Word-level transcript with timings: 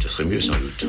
ce 0.00 0.08
serait 0.08 0.24
mieux 0.24 0.40
sans 0.40 0.52
doute. 0.52 0.86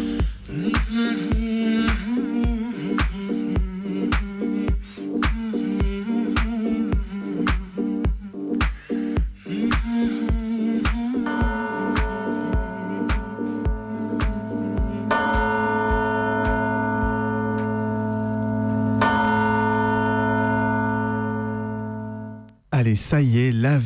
Allez, 22.77 22.95
ça 22.95 23.21
y 23.21 23.39
est, 23.39 23.51
la 23.53 23.79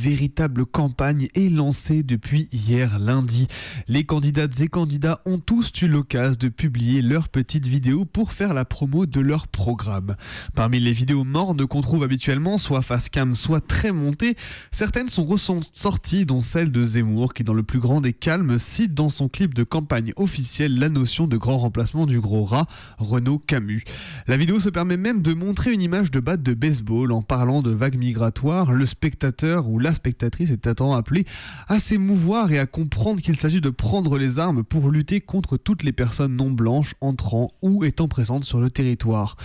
campagne 0.72 1.28
est 1.36 1.50
lancée 1.50 2.02
depuis 2.04 2.48
hier 2.54 3.00
lundi. 3.00 3.48
Les 3.88 4.06
candidates 4.06 4.62
et 4.62 4.68
candidats 4.68 5.22
ont 5.26 5.38
tous 5.38 5.72
eu 5.82 5.88
l'occasion 5.88 6.38
de 6.40 6.48
publier 6.48 7.02
leurs 7.02 7.28
petites 7.28 7.68
vidéos 7.68 8.06
pour 8.06 8.32
faire 8.32 8.54
la 8.54 8.64
promo 8.66 9.06
de 9.06 9.20
leur 9.20 9.48
programme. 9.48 10.16
Parmi 10.56 10.80
les 10.80 10.92
vidéos 10.92 11.24
mornes 11.24 11.66
qu'on 11.68 11.82
trouve 11.82 12.04
habituellement, 12.04 12.58
soit 12.58 12.82
face 12.82 13.10
cam, 13.10 13.36
soit 13.36 13.66
très 13.66 13.92
montées, 13.92 14.36
certaines 14.72 15.10
sont 15.10 15.26
ressorties, 15.26 16.26
dont 16.26 16.42
celle 16.42 16.72
de 16.72 16.84
Zemmour, 16.84 17.34
qui 17.34 17.44
dans 17.44 17.54
le 17.54 17.64
plus 17.64 17.80
grand 17.80 18.02
des 18.02 18.14
calmes 18.14 18.58
cite 18.58 18.94
dans 18.94 19.10
son 19.10 19.28
clip 19.28 19.54
de 19.54 19.64
campagne 19.64 20.14
officiel 20.16 20.80
la 20.80 20.90
notion 20.90 21.28
de 21.28 21.38
grand 21.38 21.58
remplacement 21.58 22.06
du 22.06 22.20
gros 22.20 22.44
rat, 22.44 22.68
Renaud 22.98 23.40
Camus. 23.40 23.84
La 24.28 24.38
vidéo 24.38 24.60
se 24.60 24.70
permet 24.70 24.98
même 24.98 25.22
de 25.22 25.34
montrer 25.34 25.74
une 25.74 25.82
image 25.82 26.12
de 26.12 26.20
batte 26.20 26.44
de 26.44 26.54
baseball 26.54 27.12
en 27.12 27.24
parlant 27.24 27.62
de 27.62 27.72
vagues 27.72 27.98
migratoires, 27.98 28.72
le 28.72 28.86
spectateur 28.86 29.68
ou 29.68 29.80
la 29.80 29.94
spectatrice 29.94 30.29
est 30.40 30.68
attend 30.68 30.94
appelé 30.94 31.26
à 31.68 31.80
s'émouvoir 31.80 32.52
et 32.52 32.60
à 32.60 32.66
comprendre 32.66 33.22
qu'il 33.22 33.36
s'agit 33.36 33.62
de 33.62 33.70
prendre 33.70 34.18
les 34.18 34.40
armes 34.40 34.64
pour 34.64 34.90
lutter 34.90 35.22
contre 35.22 35.58
toutes 35.58 35.84
les 35.84 35.92
personnes 35.92 36.36
non 36.36 36.52
blanches 36.52 36.96
entrant 37.02 37.52
ou 37.62 37.84
étant 37.84 38.08
présentes 38.08 38.44
sur 38.44 38.62
le 38.62 38.70
territoire. 38.70 39.36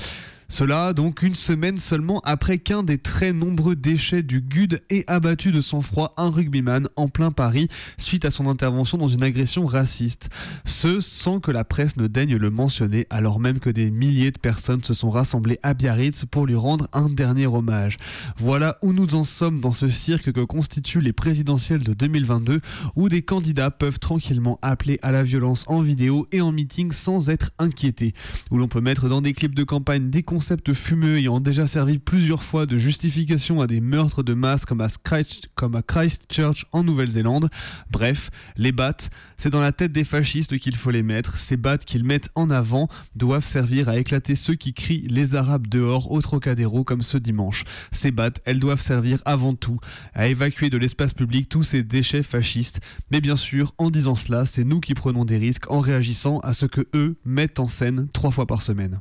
Cela 0.54 0.92
donc 0.92 1.22
une 1.22 1.34
semaine 1.34 1.80
seulement 1.80 2.20
après 2.20 2.58
qu'un 2.58 2.84
des 2.84 2.98
très 2.98 3.32
nombreux 3.32 3.74
déchets 3.74 4.22
du 4.22 4.40
GUD 4.40 4.80
ait 4.88 5.02
abattu 5.08 5.50
de 5.50 5.60
sang 5.60 5.80
froid 5.80 6.14
un 6.16 6.30
rugbyman 6.30 6.88
en 6.94 7.08
plein 7.08 7.32
Paris 7.32 7.66
suite 7.98 8.24
à 8.24 8.30
son 8.30 8.46
intervention 8.46 8.96
dans 8.96 9.08
une 9.08 9.24
agression 9.24 9.66
raciste. 9.66 10.28
Ce 10.64 11.00
sans 11.00 11.40
que 11.40 11.50
la 11.50 11.64
presse 11.64 11.96
ne 11.96 12.06
daigne 12.06 12.36
le 12.36 12.50
mentionner 12.50 13.08
alors 13.10 13.40
même 13.40 13.58
que 13.58 13.68
des 13.68 13.90
milliers 13.90 14.30
de 14.30 14.38
personnes 14.38 14.84
se 14.84 14.94
sont 14.94 15.10
rassemblées 15.10 15.58
à 15.64 15.74
Biarritz 15.74 16.24
pour 16.24 16.46
lui 16.46 16.54
rendre 16.54 16.86
un 16.92 17.08
dernier 17.08 17.46
hommage. 17.46 17.96
Voilà 18.36 18.78
où 18.80 18.92
nous 18.92 19.16
en 19.16 19.24
sommes 19.24 19.60
dans 19.60 19.72
ce 19.72 19.88
cirque 19.88 20.30
que 20.30 20.44
constituent 20.44 21.00
les 21.00 21.12
présidentielles 21.12 21.82
de 21.82 21.94
2022 21.94 22.60
où 22.94 23.08
des 23.08 23.22
candidats 23.22 23.72
peuvent 23.72 23.98
tranquillement 23.98 24.60
appeler 24.62 25.00
à 25.02 25.10
la 25.10 25.24
violence 25.24 25.64
en 25.66 25.82
vidéo 25.82 26.28
et 26.30 26.40
en 26.40 26.52
meeting 26.52 26.92
sans 26.92 27.28
être 27.28 27.50
inquiétés. 27.58 28.14
Où 28.52 28.58
l'on 28.58 28.68
peut 28.68 28.80
mettre 28.80 29.08
dans 29.08 29.20
des 29.20 29.32
clips 29.32 29.56
de 29.56 29.64
campagne 29.64 30.10
des 30.10 30.22
concept 30.44 30.74
fumeux 30.74 31.16
ayant 31.16 31.40
déjà 31.40 31.66
servi 31.66 31.98
plusieurs 31.98 32.42
fois 32.42 32.66
de 32.66 32.76
justification 32.76 33.62
à 33.62 33.66
des 33.66 33.80
meurtres 33.80 34.22
de 34.22 34.34
masse 34.34 34.66
comme 34.66 34.82
à, 34.82 34.88
Christ, 35.02 35.48
comme 35.54 35.74
à 35.74 35.80
Christchurch 35.80 36.66
en 36.72 36.84
Nouvelle-Zélande. 36.84 37.48
Bref, 37.90 38.30
les 38.58 38.70
battes, 38.70 39.08
c'est 39.38 39.48
dans 39.48 39.62
la 39.62 39.72
tête 39.72 39.92
des 39.92 40.04
fascistes 40.04 40.58
qu'il 40.58 40.76
faut 40.76 40.90
les 40.90 41.02
mettre. 41.02 41.38
Ces 41.38 41.56
battes 41.56 41.86
qu'ils 41.86 42.04
mettent 42.04 42.28
en 42.34 42.50
avant 42.50 42.90
doivent 43.16 43.46
servir 43.46 43.88
à 43.88 43.96
éclater 43.96 44.34
ceux 44.34 44.54
qui 44.54 44.74
crient 44.74 45.06
les 45.08 45.34
Arabes 45.34 45.66
dehors 45.66 46.12
au 46.12 46.20
Trocadéro 46.20 46.84
comme 46.84 47.00
ce 47.00 47.16
dimanche. 47.16 47.64
Ces 47.90 48.10
battes, 48.10 48.42
elles 48.44 48.60
doivent 48.60 48.82
servir 48.82 49.20
avant 49.24 49.54
tout 49.54 49.80
à 50.12 50.26
évacuer 50.26 50.68
de 50.68 50.76
l'espace 50.76 51.14
public 51.14 51.48
tous 51.48 51.62
ces 51.62 51.82
déchets 51.82 52.22
fascistes. 52.22 52.82
Mais 53.10 53.22
bien 53.22 53.36
sûr, 53.36 53.72
en 53.78 53.90
disant 53.90 54.14
cela, 54.14 54.44
c'est 54.44 54.64
nous 54.64 54.80
qui 54.80 54.92
prenons 54.92 55.24
des 55.24 55.38
risques 55.38 55.70
en 55.70 55.80
réagissant 55.80 56.40
à 56.40 56.52
ce 56.52 56.66
que 56.66 56.86
eux 56.92 57.16
mettent 57.24 57.60
en 57.60 57.66
scène 57.66 58.08
trois 58.12 58.30
fois 58.30 58.46
par 58.46 58.60
semaine. 58.60 59.00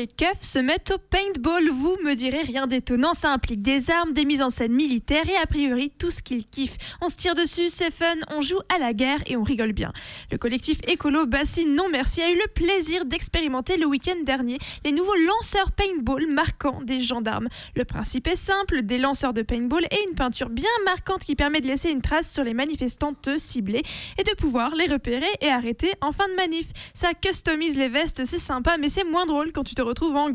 Les 0.00 0.06
keufs 0.06 0.40
se 0.40 0.58
mettent 0.58 0.92
au 0.92 0.98
paintball, 0.98 1.68
vous 1.68 1.94
me 2.02 2.14
direz 2.14 2.40
rien 2.40 2.66
d'étonnant, 2.66 3.12
ça 3.12 3.30
implique 3.34 3.60
des 3.60 3.90
armes, 3.90 4.14
des 4.14 4.24
mises 4.24 4.40
en 4.40 4.48
scène 4.48 4.72
militaires 4.72 5.28
et 5.28 5.36
a 5.36 5.44
priori 5.44 5.90
tout 5.90 6.10
ce 6.10 6.22
qu'ils 6.22 6.46
kiffent. 6.46 6.78
On 7.02 7.10
se 7.10 7.16
tire 7.16 7.34
dessus, 7.34 7.68
c'est 7.68 7.90
fun, 7.90 8.14
on 8.30 8.40
joue 8.40 8.60
à 8.74 8.78
la 8.78 8.94
guerre 8.94 9.18
et 9.26 9.36
on 9.36 9.42
rigole 9.42 9.74
bien. 9.74 9.92
Le 10.32 10.38
collectif 10.38 10.78
écolo 10.88 11.26
Bassine 11.26 11.74
Non 11.74 11.90
Merci 11.92 12.22
a 12.22 12.30
eu 12.30 12.34
le 12.34 12.46
plaisir 12.54 13.04
d'expérimenter 13.04 13.76
le 13.76 13.84
week-end 13.84 14.16
dernier 14.24 14.56
les 14.86 14.92
nouveaux 14.92 15.16
lanceurs 15.16 15.70
paintball 15.72 16.32
marquants 16.32 16.80
des 16.82 17.00
gendarmes. 17.00 17.48
Le 17.76 17.84
principe 17.84 18.26
est 18.26 18.36
simple, 18.36 18.80
des 18.80 18.96
lanceurs 18.96 19.34
de 19.34 19.42
paintball 19.42 19.84
et 19.90 20.02
une 20.08 20.14
peinture 20.14 20.48
bien 20.48 20.64
marquante 20.86 21.26
qui 21.26 21.36
permet 21.36 21.60
de 21.60 21.66
laisser 21.66 21.90
une 21.90 22.00
trace 22.00 22.32
sur 22.32 22.42
les 22.42 22.54
manifestantes 22.54 23.36
ciblées 23.36 23.82
et 24.16 24.24
de 24.24 24.34
pouvoir 24.34 24.74
les 24.74 24.86
repérer 24.86 25.28
et 25.42 25.48
arrêter 25.48 25.92
en 26.00 26.12
fin 26.12 26.26
de 26.26 26.36
manif. 26.36 26.68
Ça 26.94 27.12
customise 27.12 27.76
les 27.76 27.90
vestes, 27.90 28.24
c'est 28.24 28.38
sympa 28.38 28.78
mais 28.78 28.88
c'est 28.88 29.04
moins 29.04 29.26
drôle 29.26 29.52
quand 29.52 29.64
tu 29.64 29.74
te 29.74 29.89
retrouves 29.90 30.16
en. 30.16 30.30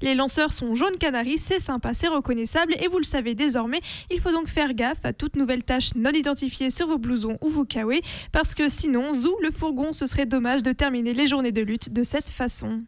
Les 0.00 0.14
lanceurs 0.14 0.52
sont 0.52 0.74
jaune 0.74 0.96
canari, 0.98 1.38
c'est 1.38 1.58
sympa, 1.58 1.94
c'est 1.94 2.08
reconnaissable 2.08 2.74
et 2.80 2.88
vous 2.88 2.98
le 2.98 3.04
savez 3.04 3.34
désormais, 3.34 3.80
il 4.10 4.20
faut 4.20 4.30
donc 4.30 4.48
faire 4.48 4.72
gaffe 4.74 5.04
à 5.04 5.12
toute 5.12 5.36
nouvelle 5.36 5.64
tâche 5.64 5.90
non 5.94 6.10
identifiée 6.10 6.70
sur 6.70 6.86
vos 6.86 6.98
blousons 6.98 7.38
ou 7.40 7.48
vos 7.48 7.64
kawés 7.64 8.02
parce 8.30 8.54
que 8.54 8.68
sinon, 8.68 9.14
zou 9.14 9.36
le 9.42 9.50
fourgon, 9.50 9.92
ce 9.92 10.06
serait 10.06 10.26
dommage 10.26 10.62
de 10.62 10.72
terminer 10.72 11.12
les 11.12 11.26
journées 11.26 11.52
de 11.52 11.62
lutte 11.62 11.92
de 11.92 12.02
cette 12.02 12.30
façon. 12.30 12.80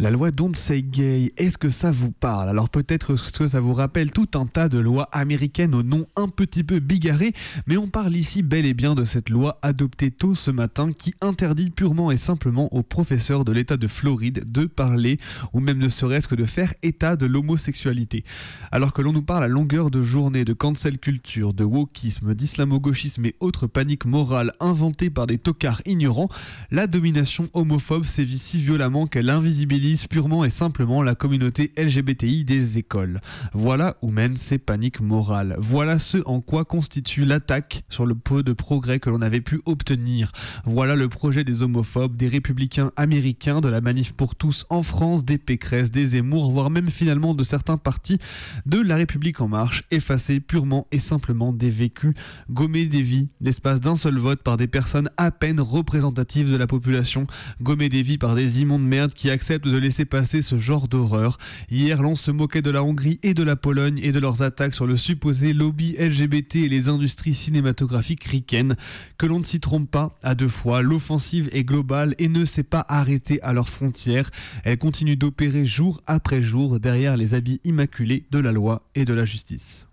La 0.00 0.10
loi 0.10 0.32
Don't 0.32 0.54
Say 0.54 0.82
Gay, 0.82 1.32
est-ce 1.36 1.56
que 1.56 1.70
ça 1.70 1.92
vous 1.92 2.10
parle? 2.10 2.48
Alors 2.48 2.68
peut-être 2.68 3.14
que 3.14 3.46
ça 3.46 3.60
vous 3.60 3.74
rappelle 3.74 4.10
tout 4.10 4.26
un 4.34 4.44
tas 4.44 4.68
de 4.68 4.78
lois 4.78 5.08
américaines 5.12 5.72
au 5.72 5.84
nom 5.84 6.06
un 6.16 6.26
petit 6.26 6.64
peu 6.64 6.80
bigarré, 6.80 7.32
mais 7.68 7.76
on 7.76 7.86
parle 7.86 8.16
ici 8.16 8.42
bel 8.42 8.66
et 8.66 8.74
bien 8.74 8.96
de 8.96 9.04
cette 9.04 9.30
loi 9.30 9.60
adoptée 9.62 10.10
tôt 10.10 10.34
ce 10.34 10.50
matin 10.50 10.90
qui 10.92 11.14
interdit 11.20 11.70
purement 11.70 12.10
et 12.10 12.16
simplement 12.16 12.74
aux 12.74 12.82
professeurs 12.82 13.44
de 13.44 13.52
l'État 13.52 13.76
de 13.76 13.86
Floride 13.86 14.50
de 14.50 14.64
parler 14.64 15.18
ou 15.52 15.60
même 15.60 15.78
ne 15.78 15.88
serait-ce 15.88 16.26
que 16.26 16.34
de 16.34 16.44
faire 16.44 16.74
état 16.82 17.14
de 17.14 17.26
l'homosexualité. 17.26 18.24
Alors 18.72 18.94
que 18.94 19.00
l'on 19.00 19.12
nous 19.12 19.22
parle 19.22 19.44
à 19.44 19.48
longueur 19.48 19.92
de 19.92 20.02
journée 20.02 20.44
de 20.44 20.54
cancel 20.54 20.98
culture, 20.98 21.54
de 21.54 21.62
wokisme, 21.62 22.34
d'islamo-gauchisme 22.34 23.26
et 23.26 23.36
autres 23.38 23.68
paniques 23.68 24.06
morales 24.06 24.50
inventées 24.58 25.10
par 25.10 25.28
des 25.28 25.38
tocards 25.38 25.82
ignorants, 25.86 26.28
la 26.72 26.88
domination 26.88 27.48
homophobe 27.52 28.06
sévit 28.06 28.38
si 28.38 28.58
violemment 28.58 29.06
qu'elle 29.06 29.30
invisibilise 29.30 29.83
purement 30.08 30.44
et 30.44 30.50
simplement 30.50 31.02
la 31.02 31.14
communauté 31.14 31.70
LGBTI 31.76 32.44
des 32.44 32.78
écoles. 32.78 33.20
Voilà 33.52 33.96
où 34.00 34.10
mènent 34.10 34.38
ces 34.38 34.56
paniques 34.56 35.00
morales. 35.00 35.56
Voilà 35.58 35.98
ce 35.98 36.18
en 36.24 36.40
quoi 36.40 36.64
constitue 36.64 37.26
l'attaque 37.26 37.84
sur 37.90 38.06
le 38.06 38.14
peu 38.14 38.42
de 38.42 38.54
progrès 38.54 38.98
que 38.98 39.10
l'on 39.10 39.20
avait 39.20 39.42
pu 39.42 39.60
obtenir. 39.66 40.32
Voilà 40.64 40.96
le 40.96 41.08
projet 41.10 41.44
des 41.44 41.62
homophobes, 41.62 42.16
des 42.16 42.28
républicains 42.28 42.92
américains, 42.96 43.60
de 43.60 43.68
la 43.68 43.82
manif 43.82 44.12
pour 44.12 44.36
tous 44.36 44.64
en 44.70 44.82
France, 44.82 45.24
des 45.24 45.36
Pécresse, 45.36 45.90
des 45.90 46.06
Zemmour, 46.06 46.50
voire 46.50 46.70
même 46.70 46.90
finalement 46.90 47.34
de 47.34 47.42
certains 47.42 47.76
partis 47.76 48.18
de 48.64 48.80
la 48.80 48.96
République 48.96 49.42
en 49.42 49.48
marche, 49.48 49.84
effacer 49.90 50.40
purement 50.40 50.86
et 50.92 50.98
simplement 50.98 51.52
des 51.52 51.70
vécus, 51.70 52.14
gommer 52.48 52.86
des 52.86 53.02
vies, 53.02 53.28
l'espace 53.42 53.82
d'un 53.82 53.96
seul 53.96 54.16
vote 54.18 54.42
par 54.42 54.56
des 54.56 54.66
personnes 54.66 55.10
à 55.18 55.30
peine 55.30 55.60
représentatives 55.60 56.50
de 56.50 56.56
la 56.56 56.66
population, 56.66 57.26
gommer 57.60 57.90
des 57.90 58.02
vies 58.02 58.18
par 58.18 58.34
des 58.34 58.62
immondes 58.62 58.86
merdes 58.86 59.12
qui 59.12 59.28
acceptent 59.28 59.68
de 59.68 59.73
laisser 59.76 60.04
passer 60.04 60.42
ce 60.42 60.56
genre 60.56 60.88
d'horreur. 60.88 61.38
Hier, 61.70 62.02
l'on 62.02 62.16
se 62.16 62.30
moquait 62.30 62.62
de 62.62 62.70
la 62.70 62.82
Hongrie 62.82 63.18
et 63.22 63.34
de 63.34 63.42
la 63.42 63.56
Pologne 63.56 64.00
et 64.02 64.12
de 64.12 64.18
leurs 64.18 64.42
attaques 64.42 64.74
sur 64.74 64.86
le 64.86 64.96
supposé 64.96 65.52
lobby 65.52 65.96
LGBT 65.98 66.56
et 66.56 66.68
les 66.68 66.88
industries 66.88 67.34
cinématographiques 67.34 68.24
ricaines. 68.24 68.76
Que 69.18 69.26
l'on 69.26 69.40
ne 69.40 69.44
s'y 69.44 69.60
trompe 69.60 69.90
pas, 69.90 70.16
à 70.22 70.34
deux 70.34 70.48
fois, 70.48 70.82
l'offensive 70.82 71.48
est 71.52 71.64
globale 71.64 72.14
et 72.18 72.28
ne 72.28 72.44
s'est 72.44 72.62
pas 72.62 72.84
arrêtée 72.88 73.40
à 73.42 73.52
leurs 73.52 73.68
frontières. 73.68 74.30
Elle 74.64 74.78
continue 74.78 75.16
d'opérer 75.16 75.66
jour 75.66 76.02
après 76.06 76.42
jour 76.42 76.80
derrière 76.80 77.16
les 77.16 77.34
habits 77.34 77.60
immaculés 77.64 78.24
de 78.30 78.38
la 78.38 78.52
loi 78.52 78.82
et 78.94 79.04
de 79.04 79.14
la 79.14 79.24
justice. 79.24 79.86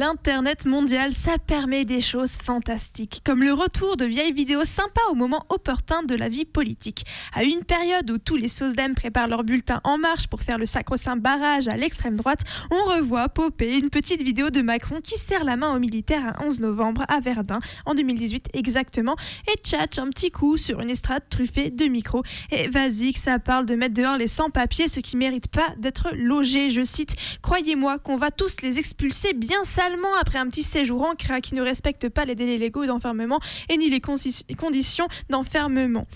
l'Internet 0.00 0.64
mondial, 0.64 1.12
ça 1.12 1.36
permet 1.36 1.84
des 1.84 2.00
choses 2.00 2.38
fantastiques, 2.42 3.20
comme 3.22 3.42
le 3.42 3.52
retour 3.52 3.98
de 3.98 4.06
vieilles 4.06 4.32
vidéos 4.32 4.64
sympas 4.64 5.02
au 5.10 5.14
moment 5.14 5.44
opportun 5.50 6.02
de 6.04 6.14
la 6.14 6.30
vie 6.30 6.46
politique. 6.46 7.04
À 7.34 7.44
une 7.44 7.64
période 7.64 8.10
où 8.10 8.16
tous 8.16 8.36
les 8.36 8.48
SOSDEM 8.48 8.94
préparent 8.94 9.28
leur 9.28 9.44
bulletin 9.44 9.82
en 9.84 9.98
marche 9.98 10.26
pour 10.26 10.40
faire 10.40 10.56
le 10.56 10.64
sacro-saint 10.64 11.16
barrage 11.16 11.68
à 11.68 11.76
l'extrême 11.76 12.16
droite, 12.16 12.40
on 12.70 12.82
revoit 12.94 13.28
popper 13.28 13.76
une 13.76 13.90
petite 13.90 14.22
vidéo 14.22 14.48
de 14.48 14.62
Macron 14.62 15.02
qui 15.02 15.18
serre 15.18 15.44
la 15.44 15.58
main 15.58 15.76
aux 15.76 15.78
militaires 15.78 16.34
à 16.34 16.46
11 16.46 16.60
novembre 16.60 17.04
à 17.08 17.20
Verdun, 17.20 17.60
en 17.84 17.94
2018 17.94 18.48
exactement, 18.54 19.16
et 19.52 19.58
tchatche 19.58 19.98
un 19.98 20.08
petit 20.08 20.30
coup 20.30 20.56
sur 20.56 20.80
une 20.80 20.88
estrade 20.88 21.28
truffée 21.28 21.68
de 21.68 21.84
micros. 21.84 22.22
Et 22.52 22.68
vas-y 22.68 23.12
que 23.12 23.18
ça 23.18 23.38
parle 23.38 23.66
de 23.66 23.74
mettre 23.74 23.96
dehors 23.96 24.16
les 24.16 24.28
sans-papiers, 24.28 24.88
ceux 24.88 25.02
qui 25.02 25.18
méritent 25.18 25.48
pas 25.48 25.74
d'être 25.76 26.08
logés, 26.14 26.70
je 26.70 26.84
cite. 26.84 27.16
Croyez-moi 27.42 27.98
qu'on 27.98 28.16
va 28.16 28.30
tous 28.30 28.62
les 28.62 28.78
expulser 28.78 29.34
bien 29.34 29.62
après 30.20 30.38
un 30.38 30.46
petit 30.46 30.62
séjour 30.62 31.02
en 31.02 31.14
CRA 31.14 31.40
qui 31.40 31.54
ne 31.54 31.62
respecte 31.62 32.08
pas 32.08 32.24
les 32.24 32.34
délais 32.34 32.58
légaux 32.58 32.86
d'enfermement 32.86 33.40
et 33.68 33.76
ni 33.76 33.90
les 33.90 34.00
conditions 34.00 35.08
d'enfermement. 35.28 36.06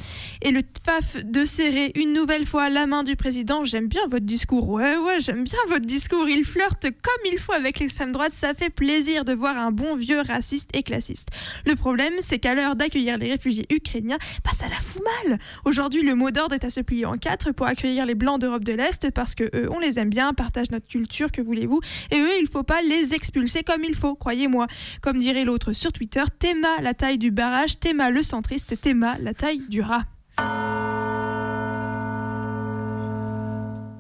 Et 0.43 0.51
le 0.51 0.63
paf 0.85 1.17
de 1.25 1.45
serrer 1.45 1.93
une 1.95 2.13
nouvelle 2.13 2.47
fois 2.47 2.69
la 2.69 2.87
main 2.87 3.03
du 3.03 3.17
président, 3.17 3.65
j'aime 3.65 3.89
bien 3.89 4.03
votre 4.09 4.27
discours. 4.27 4.69
Ouais, 4.69 4.97
ouais, 4.97 5.21
j'aime 5.21 5.45
bien 5.45 5.59
votre 5.69 5.85
discours. 5.85 6.29
Il 6.29 6.45
flirte 6.45 6.83
comme 6.83 7.33
il 7.33 7.39
faut 7.39 7.53
avec 7.53 7.79
l'extrême 7.79 8.13
droite. 8.13 8.33
Ça 8.33 8.55
fait 8.55 8.71
plaisir 8.71 9.25
de 9.25 9.33
voir 9.33 9.57
un 9.57 9.71
bon 9.71 9.97
vieux 9.97 10.21
raciste 10.21 10.71
et 10.75 10.83
classiste. 10.83 11.29
Le 11.67 11.75
problème, 11.75 12.15
c'est 12.21 12.39
qu'à 12.39 12.55
l'heure 12.55 12.77
d'accueillir 12.77 13.19
les 13.19 13.31
réfugiés 13.31 13.67
ukrainiens, 13.71 14.19
bah 14.45 14.51
ça 14.53 14.69
la 14.69 14.77
fout 14.77 15.03
mal. 15.25 15.39
Aujourd'hui, 15.65 16.03
le 16.03 16.15
mot 16.15 16.31
d'ordre 16.31 16.55
est 16.55 16.65
à 16.65 16.71
se 16.71 16.81
plier 16.81 17.07
en 17.07 17.17
quatre 17.17 17.53
pour 17.53 17.67
accueillir 17.67 18.07
les 18.07 18.15
blancs 18.15 18.41
d'Europe 18.41 18.65
de 18.65 18.73
l'Est 18.73 19.11
parce 19.11 19.35
que 19.35 19.45
eux, 19.55 19.69
on 19.71 19.79
les 19.79 19.99
aime 19.99 20.11
bien, 20.11 20.35
partagent 20.35 20.71
notre 20.71 20.87
culture, 20.87 21.33
que 21.33 21.43
voulez-vous. 21.43 21.81
Et 22.11 22.19
eux, 22.19 22.39
il 22.41 22.47
faut 22.47 22.63
pas 22.63 22.83
les 22.83 23.15
expulser 23.15 23.63
comme 23.65 23.85
il 23.85 23.97
faut, 23.97 24.15
croyez-moi. 24.15 24.67
Comme 25.01 25.19
dirait 25.19 25.45
l'autre 25.45 25.73
sur 25.73 25.93
Twitter, 25.93 26.23
Théma 26.39 26.81
la 26.81 26.95
taille 26.95 27.19
du 27.19 27.31
barrage, 27.31 27.81
Théma 27.81 28.11
le 28.11 28.23
centriste, 28.23 28.81
Théma 28.81 29.17
la 29.21 29.35
taille 29.35 29.63
du 29.69 29.81
rat. 29.81 30.05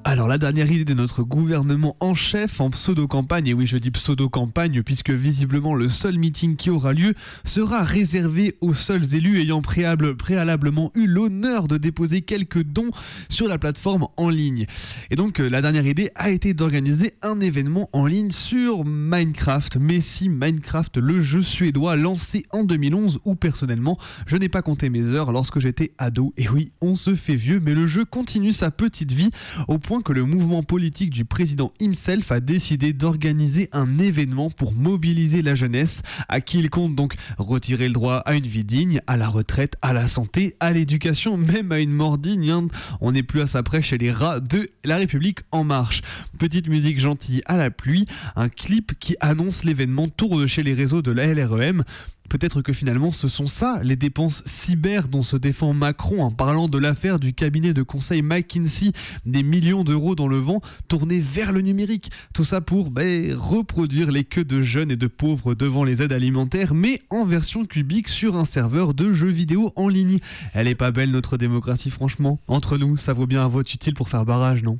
Alors 0.07 0.29
la 0.29 0.37
dernière 0.37 0.71
idée 0.71 0.85
de 0.85 0.93
notre 0.93 1.23
gouvernement 1.23 1.97
en 1.99 2.13
chef 2.13 2.61
en 2.61 2.69
pseudo-campagne, 2.69 3.47
et 3.47 3.55
oui 3.55 3.67
je 3.67 3.79
dis 3.79 3.91
pseudo-campagne 3.91 4.83
puisque 4.83 5.09
visiblement 5.09 5.75
le 5.75 5.89
seul 5.89 6.19
meeting 6.19 6.57
qui 6.57 6.69
aura 6.69 6.93
lieu 6.93 7.15
sera 7.43 7.83
réservé 7.85 8.55
aux 8.61 8.75
seuls 8.75 9.15
élus 9.15 9.41
ayant 9.41 9.63
préalablement 9.63 10.93
eu 10.95 11.07
l'honneur 11.07 11.69
de 11.69 11.79
déposer 11.79 12.21
quelques 12.21 12.63
dons 12.63 12.91
sur 13.31 13.49
la 13.49 13.57
plateforme 13.57 14.07
en 14.19 14.29
ligne. 14.29 14.67
Et 15.11 15.17
donc 15.17 15.41
euh, 15.41 15.49
la 15.49 15.63
dernière 15.63 15.87
idée 15.87 16.11
a 16.17 16.29
été 16.29 16.53
d'organiser 16.53 17.15
un 17.23 17.41
événement 17.41 17.89
en 17.95 18.05
ligne 18.05 18.31
sur 18.31 18.85
Minecraft, 18.85 19.79
Messi 19.79 20.29
Minecraft, 20.29 20.99
le 20.99 21.23
jeu 21.23 21.41
suédois 21.41 21.97
lancé 21.97 22.45
en 22.51 22.63
2011 22.63 23.21
où 23.25 23.37
personnellement 23.37 23.97
je 24.27 24.37
n'ai 24.37 24.51
pas 24.51 24.61
compté 24.61 24.91
mes 24.91 25.07
heures 25.07 25.33
lorsque 25.33 25.61
j'étais 25.61 25.93
ado. 25.97 26.35
Et 26.37 26.51
oui, 26.51 26.73
on 26.83 26.95
se 26.95 27.15
fait 27.15 27.37
vieux 27.37 27.59
mais 27.65 27.73
le 27.73 27.87
jeu 27.87 28.05
continue 28.05 28.53
sa 28.53 28.71
petite 28.71 29.13
vie 29.13 29.31
au 29.67 29.79
point 29.79 29.94
que 30.01 30.13
le 30.13 30.25
mouvement 30.25 30.63
politique 30.63 31.11
du 31.11 31.25
président 31.25 31.73
himself 31.81 32.33
a 32.33 32.41
décidé 32.41 32.93
d'organiser 32.93 33.69
un 33.73 33.99
événement 33.99 34.51
pour 34.51 34.73
mobiliser 34.73 35.43
la 35.43 35.55
jeunesse, 35.55 36.03
à 36.29 36.41
qui 36.41 36.59
il 36.59 36.71
compte 36.71 36.95
donc 36.95 37.15
retirer 37.39 37.89
le 37.89 37.95
droit 37.95 38.17
à 38.17 38.35
une 38.35 38.47
vie 38.47 38.65
digne, 38.65 39.01
à 39.07 39.17
la 39.17 39.29
retraite, 39.29 39.77
à 39.83 39.93
la 39.93 40.09
santé, 40.09 40.57
à 40.61 40.73
l'éducation, 40.73 41.37
même 41.37 41.73
à 41.73 41.81
une 41.81 41.93
mort 41.93 42.19
digne. 42.19 42.51
Hein. 42.51 42.69
On 43.01 43.13
n'est 43.13 43.23
plus 43.23 43.41
à 43.41 43.47
sa 43.47 43.63
près 43.63 43.83
chez 43.83 43.99
les 43.99 44.11
rats 44.11 44.41
de 44.41 44.69
La 44.85 44.97
République 44.97 45.41
en 45.53 45.65
marche. 45.65 46.03
Petite 46.39 46.69
musique 46.69 46.99
gentille 46.99 47.43
à 47.47 47.57
la 47.57 47.71
pluie, 47.71 48.07
un 48.37 48.49
clip 48.49 48.99
qui 48.99 49.17
annonce 49.21 49.65
l'événement 49.65 50.09
tourne 50.09 50.47
chez 50.47 50.63
les 50.63 50.75
réseaux 50.75 51.03
de 51.03 51.11
la 51.11 51.33
LREM. 51.33 51.85
Peut-être 52.29 52.63
que 52.63 52.73
finalement 52.73 53.11
ce 53.11 53.29
sont 53.29 53.47
ça 53.47 53.81
les 53.83 53.97
dépenses 53.97 54.43
cyber 54.47 55.09
dont 55.09 55.23
se 55.23 55.37
défend 55.37 55.73
Macron 55.73 56.23
en 56.23 56.31
parlant 56.31 56.69
de 56.69 56.79
l'affaire 56.79 57.19
du 57.19 57.33
cabinet 57.33 57.75
de 57.75 57.83
conseil 57.83 58.23
McKinsey, 58.23 58.93
des 59.27 59.43
millions 59.43 59.85
d'euros 59.85 60.15
dans 60.15 60.29
le 60.29 60.39
vent 60.39 60.61
tournés 60.89 61.21
vers 61.21 61.53
le 61.53 61.61
numérique. 61.61 62.11
Tout 62.33 62.45
ça 62.45 62.61
pour 62.61 62.91
ben, 62.91 63.35
reproduire 63.35 64.11
les 64.11 64.25
queues 64.25 64.45
de 64.45 64.63
jeunes 64.63 64.91
et 64.91 64.97
de 64.97 65.07
pauvres 65.07 65.55
devant 65.55 65.85
les 65.85 66.03
aides 66.03 66.13
alimentaires, 66.13 66.75
mais 66.75 67.03
en 67.11 67.25
version 67.25 67.65
cubique 67.65 68.09
sur 68.09 68.37
un 68.37 68.45
serveur 68.45 68.95
de 68.95 69.13
jeux 69.13 69.29
vidéo 69.29 69.73
en 69.77 69.89
ligne. 69.89 70.19
Elle 70.55 70.69
est 70.69 70.75
pas 70.75 70.91
belle 70.91 71.11
notre 71.11 71.37
démocratie 71.37 71.91
franchement. 71.91 72.41
Entre 72.49 72.79
nous, 72.79 72.97
ça 72.97 73.13
vaut 73.13 73.27
bien 73.27 73.43
un 73.43 73.49
vote 73.49 73.73
utile 73.73 73.95
pour 73.95 74.09
faire 74.09 74.25
barrage, 74.25 74.63
non? 74.63 74.79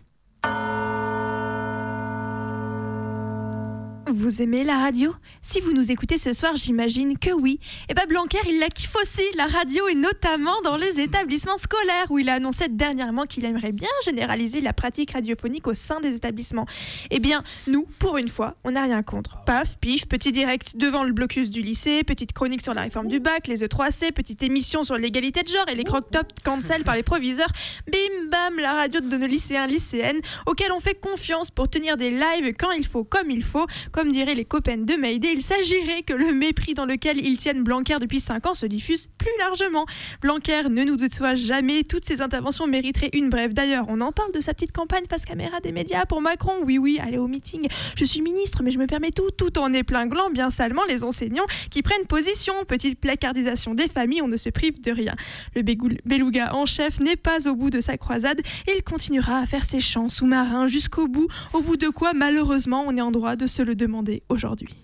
Vous 4.17 4.43
aimez 4.43 4.63
la 4.63 4.79
radio? 4.79 5.13
Si 5.43 5.61
vous 5.61 5.73
nous 5.73 5.91
écoutez 5.91 6.19
ce 6.19 6.33
soir, 6.33 6.55
j'imagine 6.55 7.19
que 7.19 7.33
oui. 7.33 7.59
Et 7.61 7.87
eh 7.91 7.95
bien 7.95 8.07
Blanquer, 8.07 8.39
il 8.49 8.61
la 8.61 8.69
kiffe 8.69 8.95
aussi, 8.95 9.25
la 9.37 9.47
radio, 9.47 9.89
et 9.89 9.97
notamment 9.97 10.55
dans 10.63 10.77
les 10.77 11.01
établissements 11.01 11.57
scolaires, 11.57 12.07
où 12.11 12.21
il 12.21 12.29
a 12.29 12.35
annoncé 12.35 12.69
dernièrement 12.69 13.25
qu'il 13.25 13.45
aimerait 13.45 13.73
bien 13.73 13.89
généraliser 14.05 14.61
la 14.61 14.73
pratique 14.73 15.11
radiophonique 15.11 15.67
au 15.67 15.75
sein 15.75 15.99
des 15.99 16.15
établissements. 16.15 16.65
Eh 17.11 17.19
bien, 17.19 17.43
nous, 17.67 17.89
pour 17.99 18.17
une 18.17 18.29
fois, 18.29 18.55
on 18.63 18.71
n'a 18.71 18.85
rien 18.85 19.03
contre. 19.03 19.43
Paf, 19.47 19.79
pif, 19.81 20.07
petit 20.07 20.31
direct 20.31 20.77
devant 20.77 21.03
le 21.03 21.13
blocus 21.13 21.51
du 21.51 21.63
lycée, 21.63 22.05
petite 22.05 22.33
chronique 22.33 22.63
sur 22.63 22.73
la 22.73 22.83
réforme 22.83 23.09
du 23.09 23.19
bac, 23.19 23.49
les 23.49 23.65
E3C, 23.65 24.13
petite 24.13 24.45
émission 24.45 24.85
sur 24.85 24.97
l'égalité 24.97 25.43
de 25.43 25.49
genre 25.49 25.69
et 25.69 25.75
les 25.75 25.83
croque-top 25.83 26.29
cancel 26.45 26.85
par 26.85 26.95
les 26.95 27.03
proviseurs. 27.03 27.51
Bim 27.91 28.29
bam, 28.31 28.61
la 28.61 28.75
radio 28.75 29.01
de 29.01 29.17
nos 29.17 29.27
lycéens, 29.27 29.67
lycéennes, 29.67 30.21
auxquels 30.47 30.71
on 30.71 30.79
fait 30.81 30.95
confiance 30.95 31.51
pour 31.51 31.69
tenir 31.69 31.97
des 31.97 32.11
lives 32.11 32.55
quand 32.57 32.71
il 32.71 32.87
faut, 32.87 33.03
comme 33.03 33.33
il 33.33 33.43
faut, 33.43 33.67
comme 33.91 34.04
diraient 34.13 34.35
les 34.35 34.45
copains 34.45 34.79
de 34.79 34.95
Mayday, 34.95 35.33
il 35.33 35.43
s'agirait 35.43 36.03
que 36.03 36.13
le 36.13 36.33
mépris 36.33 36.75
dans 36.75 36.85
lequel 36.85 37.25
ils 37.25 37.39
tiennent 37.39 37.63
Blanquer 37.63 37.97
depuis 38.01 38.21
5 38.21 38.47
ans 38.47 38.55
se 38.55 38.67
diffuse 38.67 39.09
plus 39.19 39.31
largement. 39.39 39.87
Blanquer 40.21 40.65
ne 40.69 40.85
nous 40.85 40.97
déçoit 40.97 41.35
jamais, 41.35 41.85
toutes 41.85 42.05
ses 42.05 42.21
interventions 42.21 42.67
mériteraient 42.67 43.11
une 43.13 43.31
brève. 43.31 43.55
D'ailleurs, 43.55 43.87
on 43.89 44.01
en 44.01 44.13
parle 44.13 44.33
de 44.33 44.41
sa 44.41 44.55
petite 44.55 44.73
campagne 44.73 45.05
face 45.09 45.25
caméra 45.25 45.61
des 45.61 45.73
médias 45.73 46.05
pour 46.07 46.21
Macron. 46.21 46.53
Oui, 46.65 46.79
oui, 46.79 46.99
allez 47.01 47.19
au 47.19 47.29
meeting. 47.29 47.69
Je 47.97 48.05
suis 48.05 48.21
ministre, 48.21 48.63
mais 48.63 48.71
je 48.71 48.79
me 48.79 48.87
permets 48.87 49.11
tout, 49.11 49.31
tout 49.31 49.59
en 49.59 49.73
épinglant 49.73 50.31
bien 50.31 50.51
salement 50.51 50.85
les 50.89 51.05
enseignants 51.05 51.47
qui 51.71 51.83
prennent 51.83 52.07
position. 52.07 52.55
Petite 52.67 52.99
placardisation 52.99 53.75
des 53.75 53.89
familles, 53.89 54.23
on 54.23 54.29
ne 54.29 54.37
se 54.37 54.51
prive 54.51 54.81
de 54.81 54.91
rien. 54.91 55.15
Le 55.55 55.63
beluga 55.63 56.55
en 56.55 56.67
chef 56.67 57.01
n'est 57.01 57.17
pas 57.17 57.49
au 57.49 57.55
bout 57.55 57.71
de 57.71 57.81
sa 57.81 57.97
croisade 57.97 58.41
et 58.67 58.73
il 58.77 58.83
continuera 58.83 59.39
à 59.39 59.47
faire 59.47 59.65
ses 59.65 59.81
chants 59.81 60.09
sous-marins 60.09 60.67
jusqu'au 60.67 61.09
bout, 61.09 61.29
au 61.53 61.61
bout 61.61 61.77
de 61.77 61.89
quoi, 61.89 62.13
malheureusement, 62.13 62.85
on 62.87 62.97
est 62.97 63.01
en 63.01 63.11
droit 63.11 63.37
de 63.37 63.47
se 63.47 63.63
le 63.63 63.75
demander 63.75 63.84
aujourd'hui. 64.29 64.75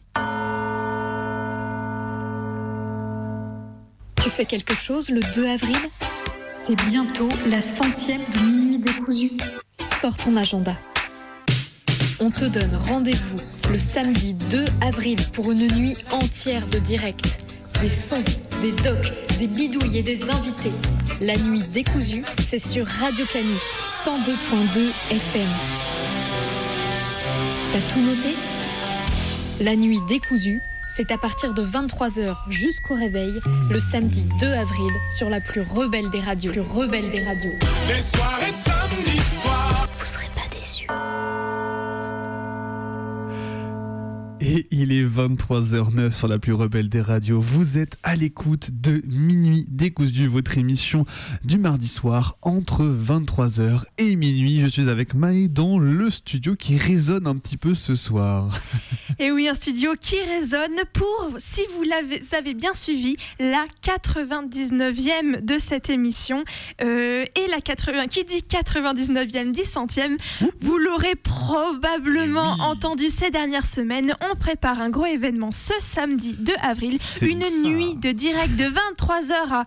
Tu 4.23 4.29
fais 4.29 4.44
quelque 4.44 4.75
chose 4.75 5.11
le 5.11 5.20
2 5.35 5.47
avril? 5.49 5.76
C'est 6.50 6.76
bientôt 6.91 7.29
la 7.49 7.62
centième 7.62 8.20
de 8.20 8.38
Minuit 8.38 8.78
décousu. 8.78 9.33
Sors 10.00 10.16
ton 10.16 10.37
agenda. 10.37 10.76
On 12.21 12.30
te 12.30 12.45
donne 12.45 12.76
rendez-vous 12.76 13.38
le 13.73 13.78
samedi 13.78 14.35
2 14.35 14.64
avril 14.83 15.19
pour 15.33 15.50
une 15.52 15.69
nuit 15.75 15.97
entière 16.11 16.66
de 16.66 16.78
direct. 16.78 17.25
Des 17.80 17.88
sons, 17.88 18.23
des 18.61 18.73
docs, 18.73 19.12
des 19.38 19.47
bidouilles 19.47 19.99
et 19.99 20.02
des 20.02 20.28
invités. 20.28 20.73
La 21.23 21.37
nuit 21.37 21.62
décousue, 21.73 22.25
c'est 22.47 22.59
sur 22.59 22.87
Radio 22.87 23.25
Canu 23.33 23.54
102.2 24.04 24.90
FM. 25.11 25.49
T'as 27.73 27.95
tout 27.95 28.00
noté? 28.00 28.50
La 29.61 29.76
nuit 29.76 30.00
décousue, 30.09 30.61
c'est 30.88 31.12
à 31.12 31.19
partir 31.19 31.55
de 31.55 31.62
23h 31.62 32.37
jusqu'au 32.49 32.95
réveil, 32.95 33.40
le 33.71 33.79
samedi 33.79 34.26
2 34.40 34.47
avril, 34.47 34.90
sur 35.17 35.29
la 35.29 35.40
plus 35.40 35.61
rebelle 35.61 36.11
des 36.11 36.21
radios. 36.21 36.52
Les 36.52 38.02
soirées 38.02 38.52
de 38.52 38.57
samedi 38.57 39.19
Et 44.42 44.66
il 44.70 44.90
est 44.90 45.04
23h09 45.04 46.12
sur 46.12 46.26
la 46.26 46.38
plus 46.38 46.54
rebelle 46.54 46.88
des 46.88 47.02
radios. 47.02 47.38
Vous 47.38 47.76
êtes 47.76 47.99
à 48.02 48.16
l'écoute 48.16 48.70
de 48.73 49.02
Minuit 49.06 49.66
décousu, 49.68 50.28
votre 50.28 50.56
émission 50.56 51.04
du 51.44 51.59
mardi 51.59 51.88
soir 51.88 52.38
entre 52.40 52.82
23h 52.85 53.82
et 53.99 54.16
minuit. 54.16 54.62
Je 54.62 54.66
suis 54.68 54.88
avec 54.88 55.12
Maë 55.12 55.49
dans 55.49 55.78
le 55.78 56.11
studio 56.11 56.56
qui 56.56 56.78
résonne 56.78 57.26
un 57.26 57.37
petit 57.37 57.59
peu 57.59 57.75
ce 57.75 57.94
soir. 57.94 58.59
Et 59.18 59.30
oui, 59.30 59.47
un 59.47 59.54
studio 59.54 59.92
qui 60.00 60.16
résonne 60.23 60.80
pour, 60.94 61.28
si 61.38 61.61
vous 61.76 61.82
l'avez 61.82 62.23
avez 62.32 62.54
bien 62.54 62.73
suivi, 62.73 63.16
la 63.38 63.64
99e 63.85 65.44
de 65.44 65.59
cette 65.59 65.90
émission. 65.90 66.44
Euh, 66.82 67.26
et 67.35 67.47
la 67.50 67.61
80, 67.61 68.06
qui 68.06 68.25
dit 68.25 68.42
99e, 68.49 69.50
dit 69.50 69.64
centième, 69.64 70.16
vous 70.61 70.78
l'aurez 70.78 71.16
probablement 71.16 72.52
entendu 72.61 73.11
ces 73.11 73.30
dernières 73.30 73.66
semaines. 73.66 74.14
On 74.29 74.29
prépare 74.34 74.80
un 74.80 74.90
gros 74.90 75.06
événement 75.06 75.52
ce 75.52 75.75
samedi 75.80 76.34
2 76.38 76.52
avril, 76.62 76.99
une 77.22 77.44
nuit 77.62 77.94
de 77.96 78.12
direct 78.12 78.56
de 78.56 78.64
23h 78.64 79.52
à 79.52 79.66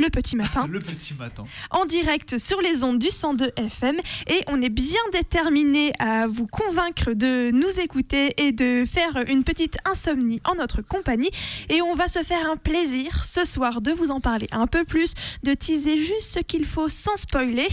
le 0.00 0.08
petit 0.08 0.36
matin. 0.36 0.66
le 0.70 0.78
petit 0.78 1.14
matin. 1.14 1.44
En 1.70 1.84
direct 1.84 2.38
sur 2.38 2.60
les 2.60 2.82
ondes 2.84 2.98
du 2.98 3.10
102 3.10 3.52
FM. 3.56 3.96
Et 4.28 4.40
on 4.48 4.60
est 4.62 4.70
bien 4.70 5.00
déterminé 5.12 5.92
à 5.98 6.26
vous 6.26 6.46
convaincre 6.46 7.12
de 7.12 7.50
nous 7.52 7.80
écouter 7.80 8.34
et 8.38 8.52
de 8.52 8.84
faire 8.90 9.24
une 9.28 9.44
petite 9.44 9.76
insomnie 9.84 10.40
en 10.44 10.54
notre 10.54 10.82
compagnie. 10.82 11.30
Et 11.68 11.82
on 11.82 11.94
va 11.94 12.08
se 12.08 12.22
faire 12.22 12.50
un 12.50 12.56
plaisir 12.56 13.24
ce 13.24 13.44
soir 13.44 13.80
de 13.80 13.92
vous 13.92 14.10
en 14.10 14.20
parler 14.20 14.46
un 14.52 14.66
peu 14.66 14.84
plus, 14.84 15.14
de 15.42 15.54
teaser 15.54 15.98
juste 15.98 16.32
ce 16.32 16.38
qu'il 16.40 16.64
faut 16.64 16.88
sans 16.88 17.16
spoiler 17.16 17.68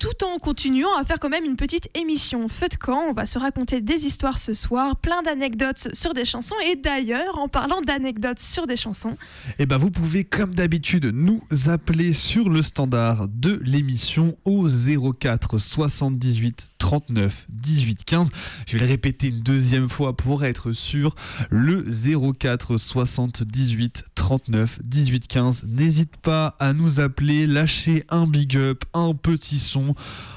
tout 0.00 0.24
en 0.24 0.38
continuant 0.38 0.96
à 0.98 1.04
faire 1.04 1.20
quand 1.20 1.28
même 1.28 1.44
une 1.44 1.56
petite 1.56 1.88
émission 1.94 2.48
feu 2.48 2.68
de 2.68 2.74
camp. 2.74 3.04
On 3.10 3.12
va 3.12 3.26
se 3.26 3.38
raconter 3.38 3.82
des 3.82 4.06
histoires 4.06 4.38
ce 4.38 4.54
soir, 4.54 4.96
plein 4.96 5.20
d'anecdotes 5.22 5.88
sur 5.92 6.14
des 6.14 6.24
chansons. 6.24 6.56
Et 6.66 6.74
d'ailleurs, 6.74 7.38
en 7.38 7.48
parlant 7.48 7.82
d'anecdotes 7.82 8.40
sur 8.40 8.66
des 8.66 8.78
chansons, 8.78 9.16
eh 9.58 9.66
ben 9.66 9.76
vous 9.76 9.90
pouvez 9.90 10.24
comme 10.24 10.54
d'habitude 10.54 11.04
nous 11.04 11.42
appeler 11.66 12.14
sur 12.14 12.48
le 12.48 12.62
standard 12.62 13.28
de 13.28 13.60
l'émission 13.62 14.38
au 14.46 14.68
04 14.68 15.58
78 15.58 16.70
39 16.78 17.46
18 17.50 18.04
15. 18.04 18.28
Je 18.66 18.78
vais 18.78 18.84
le 18.84 18.90
répéter 18.90 19.28
une 19.28 19.40
deuxième 19.40 19.90
fois 19.90 20.16
pour 20.16 20.44
être 20.46 20.72
sûr. 20.72 21.14
Le 21.50 21.86
04 22.32 22.78
78 22.78 24.04
39 24.14 24.78
18 24.82 25.26
15. 25.26 25.64
N'hésite 25.68 26.16
pas 26.16 26.56
à 26.58 26.72
nous 26.72 27.00
appeler, 27.00 27.46
lâcher 27.46 28.04
un 28.08 28.26
big 28.26 28.56
up, 28.56 28.84
un 28.94 29.14
petit 29.14 29.58
son 29.58 29.89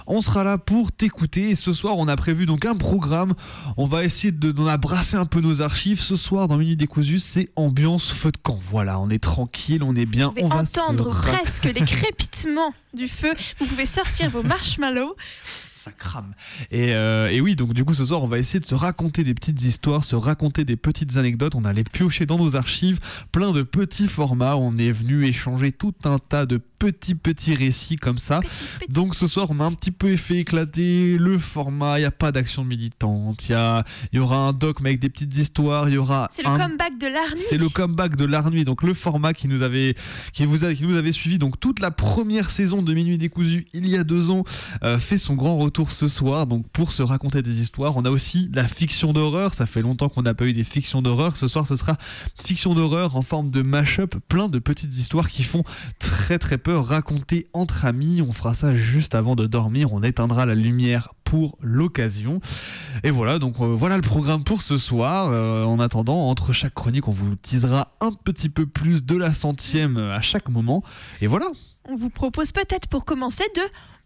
on 0.08 0.22
sera 0.22 0.44
là 0.44 0.58
pour 0.58 0.92
t'écouter 0.92 1.50
et 1.50 1.56
ce 1.56 1.74
soir 1.74 1.98
on 1.98 2.08
a 2.08 2.16
prévu 2.16 2.46
donc 2.46 2.66
un 2.66 2.76
programme. 2.76 3.34
On 3.78 3.86
va 3.86 4.04
essayer 4.04 4.32
d'en 4.32 4.68
abrasser 4.68 5.16
un 5.16 5.26
peu 5.26 5.42
nos 5.42 5.62
archives. 5.62 6.00
Ce 6.00 6.16
soir 6.16 6.48
dans 6.48 6.58
Minute 6.58 6.80
Décousu, 6.80 7.20
c'est 7.20 7.50
ambiance 7.56 8.12
feu 8.12 8.32
de 8.32 8.38
camp. 8.38 8.60
Voilà, 8.70 9.00
on 9.00 9.10
est 9.10 9.24
tranquille, 9.24 9.84
on 9.84 9.96
est 9.96 10.06
bien. 10.06 10.34
on 10.42 10.48
va 10.48 10.58
entendre 10.58 11.10
presque 11.10 11.66
les 11.66 11.74
crépitements 11.86 12.74
du 12.94 13.08
feu. 13.08 13.34
Vous 13.60 13.66
pouvez 13.66 13.86
sortir 13.86 14.30
vos 14.30 14.44
marshmallows 14.44 15.16
ça 15.84 15.92
crame. 15.92 16.34
Et, 16.72 16.94
euh, 16.94 17.30
et, 17.30 17.42
oui, 17.42 17.58
donc 17.58 17.74
du 17.74 17.84
coup 17.84 17.94
ce 17.94 18.06
soir 18.06 18.24
on 18.24 18.28
va 18.28 18.40
essayer 18.40 18.62
de 18.62 18.66
se 18.66 18.76
raconter 18.76 19.26
des 19.26 19.34
petites 19.34 19.62
histoires, 19.64 20.06
se 20.06 20.16
raconter 20.16 20.64
des 20.64 20.78
petites 20.78 21.18
anecdotes. 21.18 21.56
On 21.56 21.66
allait 21.66 21.84
piocher 21.84 22.26
dans 22.26 22.38
nos 22.38 22.56
archives 22.56 23.00
plein 23.34 23.52
de 23.52 23.64
petits 23.64 24.08
formats. 24.08 24.56
On 24.56 24.78
est 24.78 24.92
venu 24.92 25.26
échanger 25.26 25.74
tout 25.74 25.94
un 26.06 26.20
tas 26.20 26.46
de 26.46 26.62
petits 26.80 27.16
petits 27.16 27.54
récits 27.54 27.98
comme 27.98 28.18
ça. 28.18 28.40
Donc 28.90 29.16
ce 29.16 29.28
soir 29.28 29.48
on 29.50 29.60
a 29.60 29.64
un 29.66 29.74
petit 29.74 29.92
peu 29.92 30.16
fait 30.16 30.38
éclater 30.38 31.18
le 31.18 31.38
format. 31.38 31.98
Il 31.98 32.02
n'y 32.02 32.06
a 32.06 32.12
pas 32.12 32.32
d'action 32.32 32.64
militante. 32.64 33.50
Il 33.50 33.56
y, 33.56 34.16
y 34.16 34.20
aura 34.20 34.38
un 34.38 34.54
doc 34.54 34.80
mais 34.80 34.90
avec 34.90 35.02
des 35.02 35.10
petites 35.10 35.36
histoires. 35.36 35.90
Il 35.90 35.96
y 35.96 35.98
aura. 35.98 36.30
C'est 36.32 36.44
le 36.44 36.58
comeback 36.58 36.98
de 36.98 37.08
l'art 37.08 37.34
C'est 37.36 37.58
le 37.58 37.68
comeback 37.68 38.16
de 38.16 38.26
l'art 38.26 38.50
nuit. 38.52 38.64
Donc 38.64 38.84
le 38.84 38.94
format 38.94 39.34
qui 39.34 39.50
nous 39.50 39.64
avait 39.64 39.96
qui 40.32 40.46
vous 40.46 40.64
a, 40.64 40.74
qui 40.74 40.86
nous 40.86 40.96
avait 40.96 41.12
suivi 41.12 41.38
donc 41.38 41.60
toute 41.60 41.82
la 41.82 41.92
première 41.92 42.50
saison 42.50 42.82
de 42.82 42.94
Minuit 42.94 43.18
décousu 43.18 43.66
il 43.74 43.88
y 43.90 43.98
a 43.98 44.06
deux 44.06 44.32
ans 44.32 44.44
euh, 44.84 44.98
fait 44.98 45.18
son 45.18 45.36
grand 45.36 45.58
retour 45.58 45.73
ce 45.90 46.08
soir, 46.08 46.48
donc 46.48 46.68
pour 46.70 46.92
se 46.92 47.02
raconter 47.02 47.42
des 47.42 47.60
histoires. 47.60 47.98
On 47.98 48.06
a 48.06 48.10
aussi 48.10 48.50
la 48.54 48.68
fiction 48.68 49.14
d'horreur, 49.14 49.54
ça 49.54 49.66
fait 49.66 49.82
longtemps 49.82 50.10
qu'on 50.10 50.22
n'a 50.22 50.34
pas 50.34 50.46
eu 50.46 50.54
des 50.54 50.64
fictions 50.64 51.02
d'horreur. 51.02 51.36
Ce 51.38 51.48
soir, 51.48 51.68
ce 51.68 51.76
sera 51.76 51.98
fiction 52.42 52.74
d'horreur 52.74 53.16
en 53.16 53.22
forme 53.22 53.50
de 53.50 53.62
mash-up, 53.62 54.16
plein 54.28 54.50
de 54.50 54.60
petites 54.60 54.96
histoires 54.96 55.30
qui 55.30 55.44
font 55.44 55.64
très 56.00 56.40
très 56.40 56.58
peur, 56.58 56.86
racontées 56.86 57.48
entre 57.54 57.86
amis. 57.86 58.22
On 58.22 58.32
fera 58.32 58.54
ça 58.54 58.76
juste 58.76 59.16
avant 59.16 59.36
de 59.36 59.48
dormir, 59.48 59.94
on 59.94 60.04
éteindra 60.04 60.46
la 60.46 60.56
lumière 60.56 61.10
pour 61.24 61.58
l'occasion. 61.62 62.40
Et 63.04 63.10
voilà, 63.10 63.40
donc 63.40 63.60
euh, 63.60 63.66
voilà 63.66 63.96
le 63.96 64.04
programme 64.04 64.44
pour 64.44 64.62
ce 64.62 64.78
soir. 64.78 65.32
Euh, 65.32 65.64
en 65.64 65.80
attendant, 65.80 66.30
entre 66.30 66.54
chaque 66.54 66.74
chronique, 66.74 67.08
on 67.08 67.12
vous 67.12 67.36
teasera 67.36 67.92
un 68.02 68.12
petit 68.12 68.50
peu 68.50 68.66
plus 68.66 69.04
de 69.04 69.16
la 69.16 69.34
centième 69.34 69.98
à 69.98 70.22
chaque 70.22 70.50
moment. 70.50 70.84
Et 71.22 71.28
voilà. 71.28 71.48
On 71.90 71.96
vous 71.96 72.10
propose 72.10 72.52
peut-être 72.52 72.88
pour 72.88 73.04
commencer 73.04 73.44
de 73.56 73.62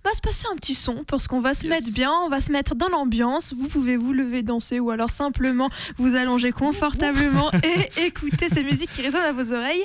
va 0.08 0.14
se 0.14 0.22
passer 0.22 0.46
un 0.50 0.56
petit 0.56 0.76
son 0.76 1.04
parce 1.04 1.28
qu'on 1.28 1.42
va 1.42 1.54
se 1.54 1.68
mettre 1.68 1.92
bien, 1.94 2.14
on 2.24 2.30
va 2.30 2.40
se 2.40 2.50
mettre 2.50 2.76
dans 2.76 2.88
l'ambiance. 2.88 3.54
Vous 3.54 3.68
pouvez 3.68 3.98
vous 3.98 4.14
lever, 4.14 4.42
danser 4.42 4.80
ou 4.80 4.90
alors 4.90 5.10
simplement 5.10 5.70
vous 5.98 6.16
allonger 6.16 6.54
confortablement 6.54 7.52
et 7.64 8.06
écouter 8.06 8.48
ces 8.48 8.64
musiques 8.64 8.90
qui 8.90 9.02
résonnent 9.02 9.22
à 9.22 9.34
vos 9.34 9.52
oreilles. 9.52 9.84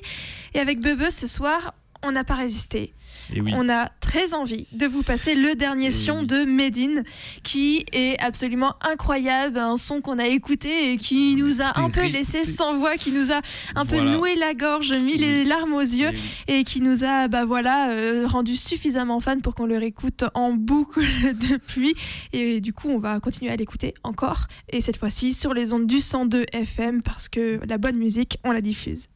Et 0.55 0.61
avec 0.61 0.81
Bebe 0.81 1.11
ce 1.11 1.27
soir, 1.27 1.75
on 2.05 2.13
n'a 2.13 2.23
pas 2.23 2.37
résisté. 2.37 2.95
On 3.55 3.69
a 3.69 3.89
très 4.01 4.35
envie 4.35 4.67
de 4.73 4.87
vous 4.87 5.03
passer 5.03 5.35
le 5.35 5.55
dernier 5.55 5.91
son 5.91 6.23
de 6.23 6.45
Medine 6.45 7.03
qui 7.43 7.85
est 7.93 8.21
absolument 8.23 8.75
incroyable, 8.83 9.59
un 9.59 9.77
son 9.77 10.01
qu'on 10.01 10.19
a 10.19 10.27
écouté 10.27 10.93
et 10.93 10.97
qui 10.97 11.37
nous 11.37 11.63
a 11.63 11.79
un 11.81 11.91
peu 11.91 12.07
laissé 12.07 12.45
sans 12.45 12.75
voix, 12.75 12.97
qui 12.97 13.13
nous 13.13 13.33
a 13.33 13.41
un 13.75 13.87
peu 13.87 14.01
noué 14.01 14.37
la 14.37 14.55
gorge, 14.55 14.93
mis 14.93 15.17
les 15.17 15.45
larmes 15.45 15.75
aux 15.75 15.81
yeux 15.81 16.11
et 16.49 16.65
qui 16.65 16.81
nous 16.81 17.05
a 17.05 17.29
bah 17.29 17.45
voilà 17.45 17.91
euh, 17.91 18.27
rendu 18.27 18.57
suffisamment 18.57 19.21
fan 19.21 19.41
pour 19.41 19.55
qu'on 19.55 19.67
le 19.67 19.79
réécoute 19.79 20.25
en 20.35 20.53
boucle 20.53 21.05
depuis. 21.51 21.95
Et 22.33 22.61
du 22.61 22.73
coup 22.73 22.89
on 22.89 22.99
va 22.99 23.21
continuer 23.21 23.51
à 23.51 23.57
l'écouter 23.57 23.95
encore 24.03 24.47
et 24.69 24.81
cette 24.81 24.97
fois-ci 24.97 25.35
sur 25.35 25.55
les 25.55 25.73
ondes 25.73 25.87
du 25.87 26.01
102 26.01 26.47
FM 26.53 27.03
parce 27.03 27.29
que 27.29 27.61
la 27.67 27.79
bonne 27.79 27.97
musique 27.97 28.39
on 28.45 28.53
la 28.53 28.61
diffuse. 28.61 29.09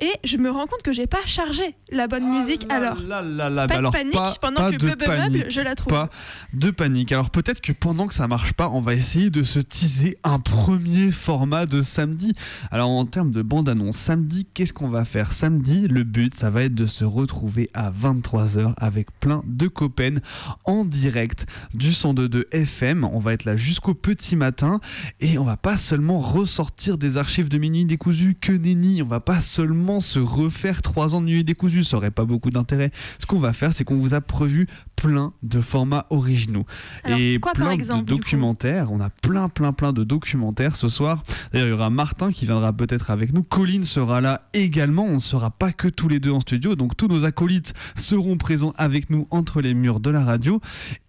Et 0.00 0.12
je 0.24 0.36
me 0.38 0.50
rends 0.50 0.66
compte 0.66 0.82
que 0.82 0.92
j'ai 0.92 1.06
pas 1.06 1.24
chargé 1.26 1.74
la 1.90 2.06
bonne 2.06 2.24
ah 2.24 2.38
musique. 2.38 2.66
alors, 2.70 2.96
pas 2.96 3.22
de 3.22 3.90
panique 3.90 4.40
pendant 4.40 4.70
que 4.70 4.76
Bebe 4.76 5.06
Meuble, 5.06 5.46
je 5.50 5.60
la 5.60 5.74
trouve. 5.74 5.92
Pas 5.92 6.10
de 6.54 6.70
panique. 6.70 7.12
Alors 7.12 7.30
peut-être 7.30 7.60
que 7.60 7.72
pendant 7.72 8.06
que 8.06 8.14
ça 8.14 8.26
marche 8.26 8.52
pas, 8.54 8.68
on 8.70 8.80
va 8.80 8.94
essayer 8.94 9.30
de 9.30 9.42
se 9.42 9.58
teaser 9.58 10.16
un 10.24 10.38
premier 10.38 11.10
format 11.10 11.66
de 11.66 11.82
samedi. 11.82 12.32
Alors 12.70 12.90
en 12.90 13.04
termes 13.04 13.30
de 13.30 13.42
bande-annonce, 13.42 13.96
samedi, 13.96 14.46
qu'est-ce 14.54 14.72
qu'on 14.72 14.88
va 14.88 15.04
faire? 15.04 15.32
Samedi, 15.32 15.86
le 15.88 16.04
but, 16.04 16.34
ça 16.34 16.50
va 16.50 16.62
être 16.64 16.74
de 16.74 16.86
se 16.86 17.04
retrouver 17.04 17.70
à 17.74 17.90
23h 17.90 18.74
avec 18.76 19.08
plein 19.20 19.42
de 19.46 19.68
copains 19.68 20.16
en 20.64 20.84
direct 20.84 21.46
du 21.74 21.90
102.2 21.90 22.44
FM. 22.52 23.04
On 23.04 23.18
va 23.18 23.32
être 23.34 23.44
là 23.44 23.56
jusqu'au 23.56 23.94
petit 23.94 24.36
matin 24.36 24.80
et 25.20 25.38
on 25.38 25.44
va 25.44 25.56
pas 25.56 25.76
seulement 25.76 26.18
ressortir 26.18 26.96
des 26.96 27.16
archives 27.16 27.48
de 27.48 27.58
minuit 27.58 27.84
décousu 27.84 28.36
que 28.40 28.52
nenni. 28.52 29.02
On 29.02 29.06
va 29.06 29.20
pas 29.20 29.40
seulement 29.40 29.89
se 29.98 30.20
refaire 30.20 30.82
trois 30.82 31.16
ans 31.16 31.20
de 31.20 31.26
nuit 31.26 31.42
décousu, 31.42 31.82
ça 31.82 31.96
aurait 31.96 32.12
pas 32.12 32.24
beaucoup 32.24 32.50
d'intérêt. 32.50 32.92
Ce 33.18 33.26
qu'on 33.26 33.40
va 33.40 33.52
faire, 33.52 33.72
c'est 33.72 33.82
qu'on 33.82 33.96
vous 33.96 34.14
a 34.14 34.20
prévu 34.20 34.68
plein 34.94 35.32
de 35.42 35.60
formats 35.60 36.06
originaux 36.10 36.66
et 37.08 37.40
plein 37.54 37.76
de 37.76 38.02
documentaires. 38.02 38.92
On 38.92 39.00
a 39.00 39.10
plein, 39.10 39.48
plein, 39.48 39.72
plein 39.72 39.92
de 39.92 40.04
documentaires 40.04 40.76
ce 40.76 40.88
soir. 40.88 41.24
D'ailleurs, 41.52 41.68
il 41.68 41.70
y 41.70 41.74
aura 41.74 41.90
Martin 41.90 42.30
qui 42.30 42.44
viendra 42.44 42.72
peut-être 42.72 43.10
avec 43.10 43.32
nous. 43.32 43.42
Colline 43.42 43.84
sera 43.84 44.20
là 44.20 44.42
également. 44.52 45.04
On 45.04 45.14
ne 45.14 45.18
sera 45.18 45.50
pas 45.50 45.72
que 45.72 45.88
tous 45.88 46.08
les 46.08 46.20
deux 46.20 46.30
en 46.30 46.40
studio, 46.40 46.76
donc 46.76 46.96
tous 46.96 47.08
nos 47.08 47.24
acolytes 47.24 47.72
seront 47.96 48.36
présents 48.36 48.74
avec 48.76 49.10
nous 49.10 49.26
entre 49.30 49.60
les 49.60 49.74
murs 49.74 50.00
de 50.00 50.10
la 50.10 50.22
radio 50.24 50.60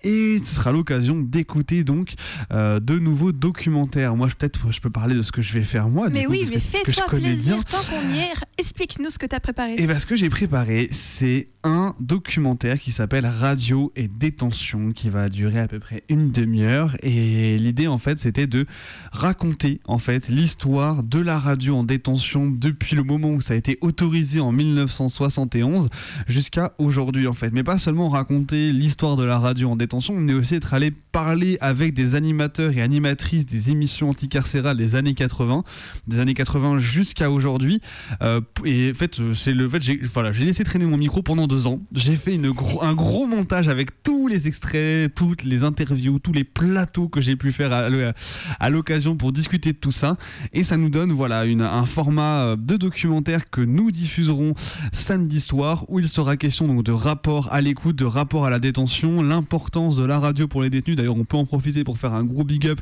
et 0.03 0.39
ce 0.43 0.55
sera 0.55 0.71
l'occasion 0.71 1.19
d'écouter 1.19 1.83
donc 1.83 2.13
euh, 2.53 2.79
de 2.79 2.97
nouveaux 2.97 3.31
documentaires. 3.31 4.15
Moi, 4.15 4.27
peut-être, 4.27 4.71
je 4.71 4.79
peux 4.79 4.89
parler 4.89 5.15
de 5.15 5.21
ce 5.21 5.31
que 5.31 5.41
je 5.41 5.53
vais 5.53 5.63
faire 5.63 5.89
moi. 5.89 6.09
Mais 6.09 6.25
oui, 6.27 6.47
mais 6.49 6.59
fais-toi 6.59 7.05
plaisir 7.07 7.63
tant 7.65 7.77
qu'on 7.77 8.13
y 8.13 8.19
est. 8.19 8.33
Explique-nous 8.71 9.09
ce 9.09 9.19
que 9.19 9.25
tu 9.25 9.35
as 9.35 9.41
préparé. 9.41 9.73
Et 9.73 9.83
eh 9.83 9.85
bien, 9.85 9.99
ce 9.99 10.05
que 10.05 10.15
j'ai 10.15 10.29
préparé, 10.29 10.87
c'est 10.91 11.49
un 11.63 11.93
documentaire 11.99 12.79
qui 12.79 12.91
s'appelle 12.91 13.25
Radio 13.25 13.91
et 13.95 14.07
détention 14.07 14.91
qui 14.91 15.09
va 15.09 15.29
durer 15.29 15.59
à 15.59 15.67
peu 15.67 15.79
près 15.79 16.03
une 16.09 16.31
demi-heure. 16.31 16.95
Et 17.03 17.57
l'idée 17.57 17.87
en 17.87 17.97
fait 17.97 18.17
c'était 18.17 18.47
de 18.47 18.65
raconter 19.11 19.79
en 19.85 19.97
fait 19.97 20.27
l'histoire 20.27 21.03
de 21.03 21.19
la 21.19 21.37
radio 21.37 21.75
en 21.75 21.83
détention 21.83 22.49
depuis 22.49 22.95
le 22.95 23.03
moment 23.03 23.29
où 23.29 23.41
ça 23.41 23.53
a 23.53 23.57
été 23.57 23.77
autorisé 23.81 24.39
en 24.39 24.51
1971 24.51 25.89
jusqu'à 26.27 26.73
aujourd'hui 26.77 27.27
en 27.27 27.33
fait. 27.33 27.51
Mais 27.51 27.63
pas 27.63 27.77
seulement 27.77 28.09
raconter 28.09 28.71
l'histoire 28.71 29.15
de 29.15 29.23
la 29.23 29.37
radio 29.37 29.69
en 29.69 29.75
détention 29.75 30.15
mais 30.15 30.33
aussi 30.33 30.55
être 30.55 30.73
allé 30.73 30.91
parler 31.11 31.57
avec 31.61 31.93
des 31.93 32.15
animateurs 32.15 32.75
et 32.77 32.81
animatrices 32.81 33.45
des 33.45 33.69
émissions 33.69 34.09
anticarcérales 34.09 34.77
des 34.77 34.95
années 34.95 35.13
80 35.13 35.63
des 36.07 36.19
années 36.19 36.33
80 36.33 36.79
jusqu'à 36.79 37.29
aujourd'hui. 37.29 37.81
Euh, 38.21 38.41
et 38.65 38.91
en 38.91 38.97
fait 38.97 39.21
c'est 39.33 39.53
le 39.53 39.69
fait 39.69 39.81
j'ai 39.81 39.97
voilà 39.97 40.31
laissé 40.31 40.63
traîner 40.63 40.85
mon 40.85 40.97
micro 40.97 41.21
pendant 41.21 41.47
ans. 41.67 41.79
J'ai 41.93 42.15
fait 42.15 42.39
un 42.81 42.93
gros 42.93 43.25
montage 43.25 43.69
avec 43.69 44.03
tous 44.03 44.27
les 44.27 44.47
extraits, 44.47 45.13
toutes 45.13 45.43
les 45.43 45.63
interviews, 45.63 46.19
tous 46.19 46.33
les 46.33 46.43
plateaux 46.43 47.07
que 47.07 47.21
j'ai 47.21 47.35
pu 47.35 47.51
faire 47.51 47.71
à, 47.71 48.69
l'occasion 48.69 49.15
pour 49.15 49.31
discuter 49.31 49.73
de 49.73 49.77
tout 49.77 49.91
ça. 49.91 50.17
Et 50.53 50.63
ça 50.63 50.77
nous 50.77 50.89
donne 50.89 51.11
voilà 51.11 51.41
un 51.41 51.85
format 51.85 52.43
euh, 52.43 52.55
de 52.55 52.77
documentaire 52.77 53.49
que 53.49 53.61
nous 53.61 53.91
diffuserons 53.91 54.53
samedi 54.91 55.41
soir 55.41 55.85
où 55.89 55.99
il 55.99 56.07
sera 56.07 56.37
question 56.37 56.67
donc 56.67 56.83
de 56.83 56.91
rapport 56.91 57.51
à 57.51 57.61
l'écoute, 57.61 57.95
de 57.95 58.05
rapport 58.05 58.45
à 58.45 58.49
la 58.49 58.59
détention, 58.59 59.21
l'importance 59.21 59.95
de 59.95 60.03
la 60.03 60.19
radio 60.19 60.47
pour 60.47 60.61
les 60.61 60.69
détenus. 60.69 60.97
D'ailleurs, 60.97 61.17
on 61.17 61.25
peut 61.25 61.37
en 61.37 61.45
profiter 61.45 61.83
pour 61.83 61.97
faire 61.97 62.13
un 62.13 62.23
gros 62.23 62.43
big 62.43 62.67
up 62.67 62.79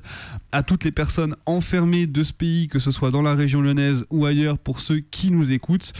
à 0.52 0.64
toutes 0.64 0.84
les 0.84 0.92
personnes 0.92 1.36
enfermées 1.46 2.08
de 2.08 2.24
ce 2.24 2.34
pays, 2.34 2.68
que 2.68 2.80
ce 2.80 2.92
soit 2.92 3.12
dans 3.12 3.22
la 3.22 3.36
région 3.36 3.62
lyonnaise 3.62 4.06
ou 4.10 4.26
ailleurs, 4.26 4.58
pour 4.58 4.80
ceux 4.80 5.00
qui 5.00 5.32
nous 5.32 5.52
écoutent. 5.52 5.94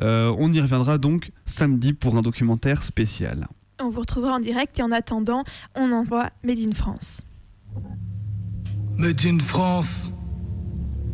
Euh, 0.00 0.34
on 0.38 0.52
y 0.52 0.60
reviendra 0.60 0.98
donc 0.98 1.32
samedi 1.44 1.92
pour 1.92 2.16
un 2.16 2.22
documentaire 2.22 2.82
spécial. 2.82 3.48
On 3.80 3.90
vous 3.90 4.00
retrouvera 4.00 4.34
en 4.34 4.40
direct 4.40 4.78
et 4.78 4.82
en 4.82 4.90
attendant, 4.90 5.44
on 5.74 5.92
envoie 5.92 6.30
Made 6.44 6.58
in 6.58 6.72
France. 6.74 7.26
Made 8.96 9.24
in 9.24 9.38
France, 9.38 10.12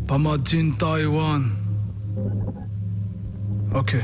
pas 0.06 0.18
Made 0.18 0.48
in 0.54 0.70
Taiwan. 0.72 1.50
Ok. 3.74 3.96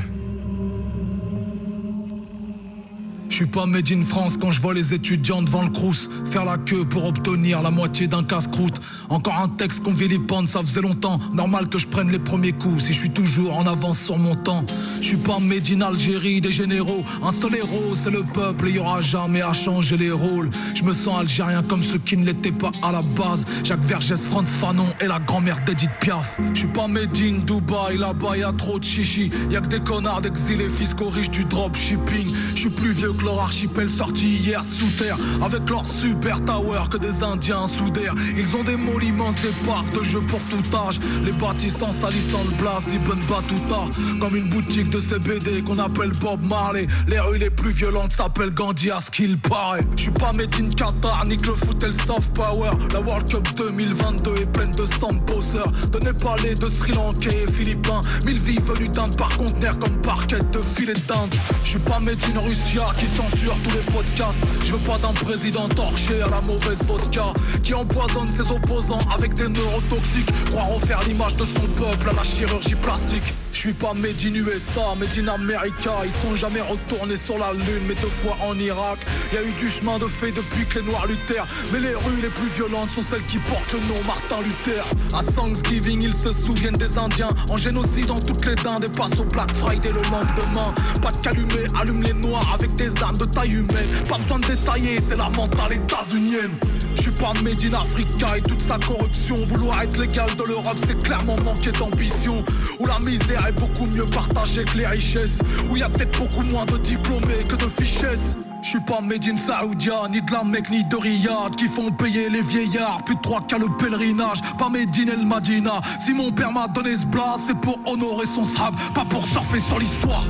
Je 3.29 3.35
suis 3.37 3.45
pas 3.47 3.65
made 3.65 3.91
in 3.91 4.03
France 4.03 4.37
quand 4.39 4.51
je 4.51 4.61
vois 4.61 4.73
les 4.73 4.93
étudiants 4.93 5.41
devant 5.41 5.63
le 5.63 5.69
crous 5.69 6.09
faire 6.25 6.45
la 6.45 6.57
queue 6.57 6.85
pour 6.85 7.05
obtenir 7.05 7.61
la 7.61 7.71
moitié 7.71 8.07
d'un 8.07 8.23
casse-croûte. 8.23 8.79
Encore 9.09 9.39
un 9.39 9.49
texte 9.49 9.83
qu'on 9.83 9.93
vilipende, 9.93 10.47
ça 10.47 10.61
faisait 10.61 10.81
longtemps. 10.81 11.19
Normal 11.33 11.67
que 11.67 11.77
je 11.77 11.87
prenne 11.87 12.11
les 12.11 12.19
premiers 12.19 12.51
coups 12.51 12.83
si 12.83 12.93
je 12.93 12.99
suis 12.99 13.09
toujours 13.09 13.57
en 13.57 13.65
avance 13.65 13.99
sur 13.99 14.19
mon 14.19 14.35
temps. 14.35 14.63
Je 15.01 15.07
suis 15.07 15.17
pas 15.17 15.39
made 15.39 15.67
in 15.71 15.81
Algérie 15.81 16.41
des 16.41 16.51
généraux. 16.51 17.03
Un 17.23 17.31
seul 17.31 17.55
héros, 17.55 17.95
c'est 17.95 18.11
le 18.11 18.23
peuple 18.23 18.67
et 18.67 18.73
y 18.73 18.79
aura 18.79 19.01
jamais 19.01 19.41
à 19.41 19.53
changer 19.53 19.97
les 19.97 20.11
rôles. 20.11 20.49
Je 20.75 20.83
me 20.83 20.93
sens 20.93 21.19
algérien 21.19 21.63
comme 21.63 21.83
ceux 21.83 21.99
qui 21.99 22.17
ne 22.17 22.25
l'étaient 22.25 22.51
pas 22.51 22.71
à 22.83 22.91
la 22.91 23.01
base. 23.01 23.45
Jacques 23.63 23.83
Vergès, 23.83 24.19
Franz 24.19 24.49
Fanon 24.49 24.87
et 25.01 25.07
la 25.07 25.19
grand-mère 25.19 25.57
d'Edith 25.65 25.91
Piaf. 26.01 26.39
Je 26.53 26.59
suis 26.59 26.67
pas 26.67 26.87
made 26.87 27.17
in 27.17 27.39
Dubaï, 27.39 27.97
là-bas 27.97 28.37
y 28.37 28.43
a 28.43 28.51
trop 28.53 28.77
de 28.77 28.83
chichi. 28.83 29.31
Y 29.49 29.55
a 29.55 29.61
que 29.61 29.67
des 29.67 29.79
connards 29.79 30.21
d'exilés 30.21 30.69
fiscaux 30.69 31.09
riches 31.09 31.31
du 31.31 31.45
dropshipping. 31.45 32.33
Je 32.53 32.59
suis 32.59 32.69
plus 32.69 32.91
vieux 32.91 33.13
que 33.13 33.22
leur 33.23 33.39
archipel 33.39 33.89
sorti 33.89 34.27
hier 34.27 34.63
de 34.65 34.69
sous 34.69 34.89
terre. 34.97 35.17
Avec 35.41 35.69
leur 35.69 35.85
super 35.85 36.43
tower 36.45 36.81
que 36.89 36.97
des 36.97 37.23
indiens 37.23 37.65
d'air 37.93 38.13
Ils 38.37 38.55
ont 38.55 38.63
des 38.63 38.75
mots 38.75 38.99
immenses, 38.99 39.35
des 39.41 39.65
parcs 39.65 39.91
de 39.93 40.03
jeux 40.03 40.21
pour 40.21 40.39
tout 40.49 40.63
âge. 40.75 40.99
Les 41.25 41.31
bâtissants 41.31 41.91
salissant 41.91 42.43
le 42.49 42.55
blast 42.57 42.87
d'Ibn 42.87 43.19
Battuta 43.29 43.83
Comme 44.19 44.35
une 44.35 44.47
boutique 44.49 44.89
de 44.89 44.99
CBD 44.99 45.61
qu'on 45.63 45.79
appelle 45.79 46.11
Bob 46.21 46.41
Marley. 46.43 46.87
Les 47.07 47.19
rues 47.19 47.37
les 47.37 47.49
plus 47.49 47.71
violentes 47.71 48.11
s'appellent 48.13 48.53
Gandhi 48.53 48.91
à 48.91 48.99
ce 48.99 49.11
qu'il 49.11 49.37
paraît. 49.37 49.85
Je 49.95 50.03
suis 50.03 50.11
pas 50.11 50.33
made 50.33 50.53
in 50.59 50.69
Qatar, 50.69 51.25
nique 51.25 51.45
le 51.45 51.53
foot 51.53 51.81
et 51.83 51.87
le 51.87 51.93
soft 51.93 52.33
power. 52.35 52.71
La 52.93 53.01
World 53.01 53.29
Cup 53.29 53.47
2022 53.57 54.35
est 54.41 54.45
pleine 54.45 54.71
de 54.71 54.85
sang 54.99 55.13
bosseurs 55.27 55.71
De 55.91 55.99
Népalais, 55.99 56.55
de 56.55 56.67
Sri 56.67 56.91
Lankais 56.93 57.43
et 57.47 57.51
Philippins. 57.51 58.01
Mille 58.25 58.39
vies 58.39 58.59
venues 58.59 58.89
d'Inde 58.89 59.15
par 59.17 59.37
conteneur 59.37 59.77
comme 59.79 59.95
parquet 60.01 60.39
de 60.51 60.59
filet 60.59 60.93
d'Inde. 61.07 61.33
Je 61.63 61.69
suis 61.69 61.79
pas 61.79 61.99
made 61.99 62.17
in 62.35 62.39
Russia 62.39 62.93
qui 63.03 63.09
censure 63.15 63.55
tous 63.63 63.71
les 63.71 63.91
podcasts. 63.91 64.39
Je 64.63 64.71
veux 64.73 64.83
pas 64.83 64.97
d'un 64.97 65.13
président 65.13 65.67
torché 65.67 66.21
à 66.21 66.29
la 66.29 66.41
mauvaise 66.41 66.83
vodka 66.87 67.33
qui 67.61 67.73
empoisonne 67.73 68.27
ses 68.27 68.49
opposants 68.51 69.01
avec 69.13 69.33
des 69.33 69.49
neurotoxiques. 69.49 70.31
Croire 70.49 70.69
refaire 70.69 71.01
l'image 71.07 71.35
de 71.35 71.45
son 71.45 71.67
peuple 71.79 72.09
à 72.09 72.13
la 72.13 72.23
chirurgie 72.23 72.75
plastique. 72.75 73.33
Je 73.53 73.59
suis 73.59 73.73
pas 73.73 73.93
made 73.93 74.19
in 74.25 74.33
USA, 74.33 74.95
made 74.97 75.15
in 75.17 75.27
America. 75.27 75.91
Ils 76.03 76.11
sont 76.11 76.35
jamais 76.35 76.59
retournés 76.59 77.17
sur 77.17 77.37
la 77.37 77.53
lune, 77.53 77.83
mais 77.87 77.93
deux 77.93 78.09
fois 78.09 78.35
en 78.41 78.57
Irak. 78.57 78.97
Y 79.31 79.37
a 79.37 79.43
eu 79.43 79.51
du 79.53 79.69
chemin 79.69 79.99
de 79.99 80.07
fait 80.07 80.31
depuis 80.31 80.65
que 80.65 80.79
les 80.79 80.85
Noirs 80.85 81.05
luttèrent. 81.05 81.45
Mais 81.71 81.79
les 81.79 81.93
rues 81.93 82.19
les 82.21 82.29
plus 82.29 82.49
violentes 82.49 82.89
sont 82.95 83.03
celles 83.03 83.23
qui 83.25 83.37
portent 83.37 83.71
le 83.71 83.79
nom 83.81 84.01
Martin 84.07 84.41
Luther. 84.41 84.83
À 85.13 85.23
Thanksgiving, 85.23 86.01
ils 86.01 86.15
se 86.15 86.33
souviennent 86.33 86.77
des 86.77 86.97
Indiens. 86.97 87.29
En 87.49 87.55
génocide 87.55 88.07
dans 88.07 88.19
toutes 88.19 88.45
les 88.45 88.55
dindes 88.55 88.85
et 88.85 88.89
passent 88.89 89.19
au 89.19 89.25
Black 89.25 89.55
Friday 89.55 89.89
le 89.89 90.01
lendemain. 90.01 90.73
Pas 91.01 91.11
de 91.11 91.79
allume 91.79 92.01
les 92.01 92.13
noirs 92.13 92.55
avec 92.55 92.75
des 92.75 92.91
armes 93.01 93.17
de 93.17 93.25
taille 93.25 93.53
humaine. 93.53 93.87
Pas 94.09 94.17
besoin 94.17 94.39
de 94.39 94.47
détailler, 94.47 94.99
c'est 95.07 95.15
la 95.15 95.29
mentale 95.29 95.73
états-unienne. 95.73 96.51
Je 96.95 97.01
suis 97.01 97.11
pas 97.11 97.33
made 97.41 97.63
in 97.63 97.73
Africa 97.73 98.37
et 98.37 98.41
toute 98.41 98.61
sa 98.61 98.77
corruption. 98.77 99.35
Vouloir 99.45 99.81
être 99.81 99.97
légal 99.97 100.29
de 100.35 100.43
l'Europe, 100.43 100.77
c'est 100.87 100.97
clairement 101.03 101.35
manquer 101.43 101.71
d'ambition. 101.71 102.43
Où 102.79 102.85
la 102.85 102.99
misère 102.99 103.45
est 103.47 103.59
beaucoup 103.59 103.85
mieux 103.87 104.05
partagée 104.05 104.63
que 104.63 104.77
les 104.77 104.87
richesses. 104.87 105.39
Où 105.69 105.77
y 105.77 105.83
a 105.83 105.89
peut-être 105.89 106.17
beaucoup 106.17 106.43
moins 106.43 106.65
de 106.65 106.77
diplômés 106.77 107.43
que 107.47 107.55
de 107.55 107.67
fichesses. 107.67 108.37
Je 108.61 108.69
suis 108.69 108.79
pas 108.79 109.01
made 109.01 109.25
in 109.27 109.37
Saoudia, 109.37 110.07
ni 110.09 110.21
de 110.21 110.31
la 110.31 110.45
Mecque, 110.45 110.69
ni 110.69 110.85
de 110.85 110.95
Riyad 110.95 111.53
Qui 111.57 111.65
font 111.65 111.91
payer 111.91 112.29
les 112.29 112.41
vieillards, 112.41 113.03
plus 113.03 113.15
de 113.15 113.21
trois 113.21 113.41
qu'à 113.41 113.57
le 113.57 113.67
pèlerinage 113.77 114.41
Pas 114.57 114.69
made 114.69 114.95
in 114.97 115.11
El 115.11 115.25
Madina 115.25 115.81
Si 116.03 116.13
mon 116.13 116.31
père 116.31 116.53
m'a 116.53 116.69
donné 116.69 116.95
ce 116.95 117.05
blast, 117.05 117.41
c'est 117.47 117.57
pour 117.57 117.77
honorer 117.85 118.25
son 118.25 118.45
sable 118.45 118.77
Pas 118.95 119.03
pour 119.03 119.27
surfer 119.27 119.59
sur 119.59 119.79
l'histoire 119.79 120.23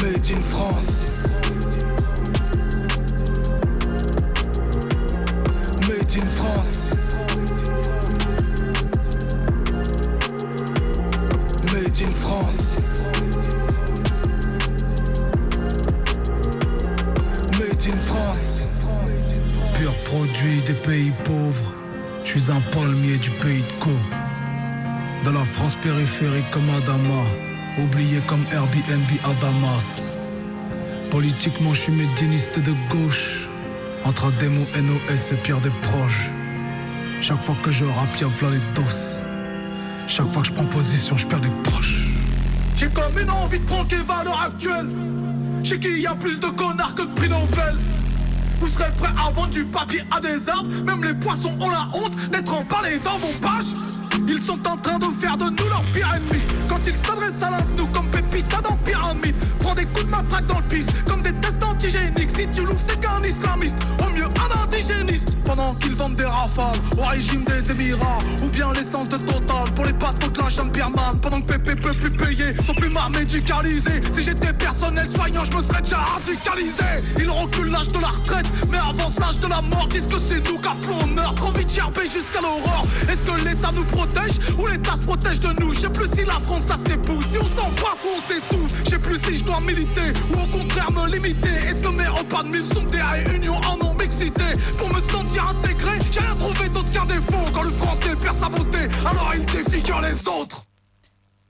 Made 0.00 0.26
in 0.34 0.40
France 0.40 1.13
Made 6.14 6.22
in 6.22 6.28
France. 6.28 6.94
Made 11.72 12.00
in 12.02 12.12
France. 12.12 13.00
Made 17.58 17.86
in 17.88 17.98
France. 17.98 18.68
Pur 19.74 19.92
produit 20.04 20.62
des 20.62 20.74
pays 20.74 21.12
pauvres. 21.24 21.74
Je 22.22 22.38
suis 22.38 22.52
un 22.52 22.60
palmier 22.70 23.16
du 23.16 23.30
pays 23.30 23.62
de 23.62 23.72
Co. 23.80 23.90
De 25.24 25.30
la 25.30 25.44
France 25.44 25.74
périphérique 25.82 26.48
comme 26.52 26.70
Adama. 26.70 27.24
Oublié 27.82 28.20
comme 28.28 28.44
Airbnb 28.52 29.10
à 29.24 29.34
Damas 29.40 30.06
Politiquement 31.10 31.74
je 31.74 31.80
suis 31.80 31.92
médiniste 31.92 32.60
de 32.60 32.72
gauche 32.88 33.43
Entre 34.04 34.26
Ademo, 34.26 34.60
NOS 34.76 35.32
et 35.32 35.36
Pierre 35.36 35.60
des 35.60 35.70
proches. 35.82 36.30
Chaque 37.22 37.42
fois 37.42 37.56
que 37.62 37.72
je 37.72 37.84
rappe 37.84 38.20
y'a 38.20 38.26
v'là 38.26 38.50
les 38.50 38.60
doses 38.74 39.20
Chaque 40.06 40.28
fois 40.30 40.42
que 40.42 40.48
je 40.48 40.52
prends 40.52 40.66
position 40.66 41.16
je 41.16 41.26
perds 41.26 41.40
des 41.40 41.50
proches. 41.62 42.08
J'ai 42.76 42.88
comme 42.88 43.18
une 43.18 43.30
envie 43.30 43.58
de 43.58 43.64
prendre 43.64 43.88
Keva 43.88 44.18
à 44.18 44.24
l'heure 44.24 44.42
actuelle 44.42 44.88
Chez 45.62 45.78
qui 45.78 46.00
y 46.02 46.06
a 46.06 46.14
plus 46.14 46.38
de 46.38 46.46
connards 46.46 46.94
que 46.94 47.02
de 47.02 47.14
prix 47.14 47.30
Nobel. 47.30 47.76
Vous 48.58 48.68
serez 48.68 48.92
prêts 48.98 49.12
à 49.16 49.30
vendre 49.30 49.48
du 49.48 49.64
papier 49.64 50.02
à 50.10 50.20
des 50.20 50.48
arbres? 50.50 50.68
Même 50.84 51.02
les 51.02 51.14
poissons 51.14 51.56
ont 51.58 51.70
la 51.70 51.88
honte 51.94 52.14
d'être 52.30 52.52
emballés 52.52 52.98
dans 52.98 53.18
vos 53.18 53.32
pages. 53.40 53.72
Ils 54.28 54.40
sont 54.40 54.60
en 54.68 54.76
train 54.76 54.98
de 54.98 55.06
faire 55.18 55.36
de 55.36 55.44
nous 55.44 55.68
leur 55.68 55.82
pire 55.94 56.08
ennemi. 56.14 56.42
Quand 56.68 56.86
ils 56.86 56.94
s'adressent 57.06 57.42
à 57.42 57.50
l'un 57.50 57.60
de 57.60 57.80
nous 57.80 57.86
comme 57.88 58.03
Pépita 58.64 58.68
dans 58.68 58.76
Pyramide. 58.78 59.36
Prends 59.58 59.74
des 59.74 59.84
coups 59.86 60.04
de 60.04 60.10
matraque 60.10 60.46
dans 60.46 60.58
le 60.58 60.68
pif 60.68 60.86
Comme 61.04 61.22
des 61.22 61.32
tests 61.34 61.62
antigéniques 61.62 62.30
Si 62.36 62.48
tu 62.48 62.64
loues 62.64 62.76
c'est 62.86 63.00
qu'un 63.00 63.22
islamiste. 63.22 63.76
Au 64.04 64.10
mieux 64.10 64.24
un 64.24 64.64
indigéniste 64.64 65.33
Pendant 65.44 65.74
qu'ils 65.74 65.94
vendent 65.94 66.16
des 66.16 66.24
rafales 66.24 66.78
Au 66.98 67.04
régime 67.04 67.44
des 67.44 67.70
Émirats 67.70 68.18
Ou 68.42 68.50
bien 68.50 68.72
l'essence 68.72 69.08
de 69.08 69.16
Total 69.16 69.70
Pour 69.74 69.84
les 69.84 69.92
bateaux 69.92 70.28
de 70.28 70.38
la 70.38 70.64
birmane. 70.64 71.20
Pendant 71.20 71.40
que 71.40 71.46
Pépé 71.46 71.74
peut 71.74 71.94
plus 71.94 72.10
payer 72.10 72.54
Son 72.64 72.74
plumard 72.74 73.10
médicalisé. 73.10 74.02
Si 74.14 74.22
j'étais 74.22 74.52
personnel 74.52 75.06
soignant 75.08 75.44
je 75.44 75.56
me 75.56 75.62
serais 75.62 75.82
déjà 75.82 75.98
radicalisé. 75.98 76.84
Ils 77.18 77.30
reculent 77.30 77.70
l'âge 77.70 77.88
de 77.88 78.00
la 78.00 78.08
retraite 78.08 78.46
Mais 78.70 78.78
avance 78.78 79.18
l'âge 79.18 79.40
de 79.40 79.48
la 79.48 79.60
mort. 79.62 79.88
Disent 79.88 80.06
que 80.06 80.18
c'est 80.28 80.46
nous 80.48 80.58
qu'appelons 80.58 80.98
on 81.02 81.06
meurt 81.08 81.36
Trop 81.36 81.52
vite 81.52 81.70
jusqu'à 81.70 82.40
l'aurore. 82.40 82.86
Est-ce 83.08 83.24
que 83.24 83.44
l'État 83.44 83.72
nous 83.74 83.84
protège 83.84 84.38
Ou 84.58 84.66
l'État 84.66 84.96
se 84.96 85.02
protège 85.02 85.40
de 85.40 85.60
nous? 85.60 85.74
Je 85.74 85.80
sais 85.80 85.90
plus 85.90 86.08
si 86.08 86.24
la 86.24 86.38
France 86.38 86.62
ça 86.68 86.76
s'épouse. 86.76 87.24
Si 87.30 87.38
on 87.38 87.46
s'embrasse 87.46 88.02
ou 88.04 88.10
on 88.16 88.22
s'étouffe 88.28 88.74
Je 88.84 88.90
sais 88.90 88.98
plus 88.98 89.18
si 89.26 89.38
je 89.38 89.44
dois 89.44 89.60
militer 89.60 90.12
Ou 90.30 90.34
au 90.34 90.58
contraire 90.58 90.90
me 90.92 91.10
limiter. 91.10 91.54
Est-ce 91.68 91.82
que 91.82 91.88
mes 91.88 92.06
repas 92.06 92.42
de 92.44 92.48
mille 92.48 92.64
sont 92.64 92.84
des 92.84 93.02
réunions 93.02 93.60
en 93.68 93.76
non 93.78 93.94
mixité 93.94 94.44
Pour 94.78 94.88
me 94.88 95.00
sentir 95.10 95.33
intégré 95.40 95.98
J'ai 96.10 96.20
rien 96.20 96.34
trouvé 96.34 96.68
d'autre 96.68 96.90
qu'un 96.90 97.06
défaut. 97.06 97.50
Quand 97.52 97.62
le 97.62 97.70
français 97.70 98.16
perd 98.16 98.36
sa 98.36 98.48
beauté 98.48 98.78
Alors 99.04 99.32
il 99.34 99.44
défigure 99.46 100.00
les 100.00 100.28
autres 100.28 100.64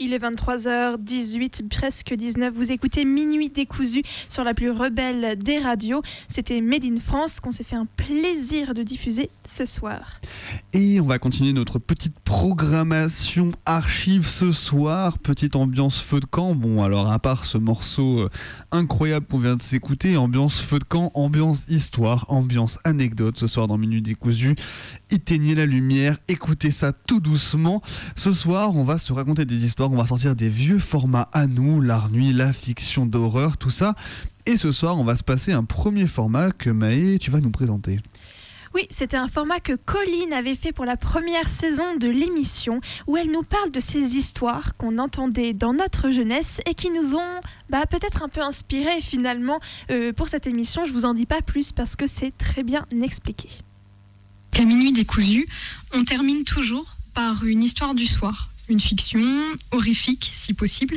Il 0.00 0.12
est 0.12 0.18
23h18, 0.18 1.68
presque 1.68 2.14
19. 2.14 2.52
Vous 2.52 2.72
écoutez 2.72 3.04
Minuit 3.04 3.48
décousu 3.48 4.02
sur 4.28 4.42
la 4.42 4.52
plus 4.52 4.72
rebelle 4.72 5.38
des 5.38 5.58
radios. 5.58 6.02
C'était 6.26 6.60
Made 6.60 6.84
in 6.84 6.98
France 6.98 7.38
qu'on 7.38 7.52
s'est 7.52 7.62
fait 7.62 7.76
un 7.76 7.86
plaisir 7.86 8.74
de 8.74 8.82
diffuser 8.82 9.30
ce 9.46 9.66
soir. 9.66 10.18
Et 10.72 11.00
on 11.00 11.06
va 11.06 11.20
continuer 11.20 11.52
notre 11.52 11.78
petite 11.78 12.18
programmation 12.24 13.52
archive 13.66 14.26
ce 14.26 14.50
soir. 14.50 15.20
Petite 15.20 15.54
ambiance 15.54 16.00
feu 16.00 16.18
de 16.18 16.26
camp. 16.26 16.56
Bon, 16.56 16.82
alors 16.82 17.12
à 17.12 17.20
part 17.20 17.44
ce 17.44 17.56
morceau 17.56 18.22
euh, 18.22 18.30
incroyable 18.72 19.26
qu'on 19.26 19.38
vient 19.38 19.54
de 19.54 19.62
s'écouter, 19.62 20.16
ambiance 20.16 20.60
feu 20.60 20.80
de 20.80 20.84
camp, 20.84 21.12
ambiance 21.14 21.62
histoire, 21.68 22.26
ambiance 22.32 22.80
anecdote 22.82 23.38
ce 23.38 23.46
soir 23.46 23.68
dans 23.68 23.78
Minuit 23.78 24.02
décousu. 24.02 24.56
Éteignez 25.10 25.54
la 25.54 25.66
lumière, 25.66 26.18
écoutez 26.26 26.72
ça 26.72 26.92
tout 26.92 27.20
doucement. 27.20 27.80
Ce 28.16 28.32
soir, 28.32 28.74
on 28.74 28.82
va 28.82 28.98
se 28.98 29.12
raconter 29.12 29.44
des 29.44 29.64
histoires, 29.64 29.83
on 29.92 29.96
va 29.96 30.06
sortir 30.06 30.34
des 30.36 30.48
vieux 30.48 30.78
formats 30.78 31.28
à 31.32 31.46
nous, 31.46 31.80
l'art 31.80 32.10
nuit, 32.10 32.32
la 32.32 32.52
fiction 32.52 33.06
d'horreur, 33.06 33.56
tout 33.56 33.70
ça. 33.70 33.94
Et 34.46 34.56
ce 34.56 34.72
soir, 34.72 34.98
on 34.98 35.04
va 35.04 35.16
se 35.16 35.22
passer 35.22 35.52
un 35.52 35.64
premier 35.64 36.06
format 36.06 36.50
que 36.50 36.70
Maë, 36.70 37.18
tu 37.18 37.30
vas 37.30 37.40
nous 37.40 37.50
présenter. 37.50 38.00
Oui, 38.74 38.88
c'était 38.90 39.16
un 39.16 39.28
format 39.28 39.60
que 39.60 39.74
Colline 39.74 40.32
avait 40.32 40.56
fait 40.56 40.72
pour 40.72 40.84
la 40.84 40.96
première 40.96 41.48
saison 41.48 41.94
de 41.96 42.08
l'émission, 42.08 42.80
où 43.06 43.16
elle 43.16 43.30
nous 43.30 43.44
parle 43.44 43.70
de 43.70 43.78
ces 43.78 44.16
histoires 44.16 44.76
qu'on 44.76 44.98
entendait 44.98 45.52
dans 45.52 45.72
notre 45.72 46.10
jeunesse 46.10 46.60
et 46.66 46.74
qui 46.74 46.90
nous 46.90 47.14
ont 47.14 47.40
bah, 47.70 47.86
peut-être 47.86 48.24
un 48.24 48.28
peu 48.28 48.40
inspiré 48.40 49.00
finalement 49.00 49.60
euh, 49.92 50.12
pour 50.12 50.28
cette 50.28 50.48
émission. 50.48 50.84
Je 50.84 50.92
vous 50.92 51.04
en 51.04 51.14
dis 51.14 51.26
pas 51.26 51.40
plus 51.40 51.70
parce 51.70 51.94
que 51.94 52.08
c'est 52.08 52.36
très 52.36 52.64
bien 52.64 52.84
expliqué. 53.00 53.48
À 54.58 54.64
minuit 54.64 54.92
décousu, 54.92 55.46
on 55.92 56.04
termine 56.04 56.42
toujours 56.42 56.96
par 57.14 57.44
une 57.44 57.62
histoire 57.62 57.94
du 57.94 58.08
soir, 58.08 58.50
une 58.68 58.80
fiction 58.80 59.20
horrifique 59.70 60.30
si 60.32 60.54
possible, 60.54 60.96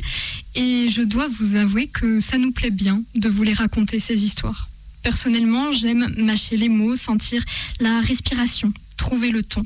et 0.55 0.89
je 0.89 1.01
dois 1.01 1.27
vous 1.27 1.55
avouer 1.55 1.87
que 1.87 2.19
ça 2.19 2.37
nous 2.37 2.51
plaît 2.51 2.71
bien 2.71 3.03
de 3.15 3.29
vous 3.29 3.43
les 3.43 3.53
raconter 3.53 3.99
ces 3.99 4.25
histoires. 4.25 4.69
Personnellement, 5.03 5.71
j'aime 5.71 6.13
mâcher 6.17 6.57
les 6.57 6.69
mots, 6.69 6.95
sentir 6.95 7.43
la 7.79 8.01
respiration, 8.01 8.73
trouver 8.97 9.31
le 9.31 9.43
ton. 9.43 9.63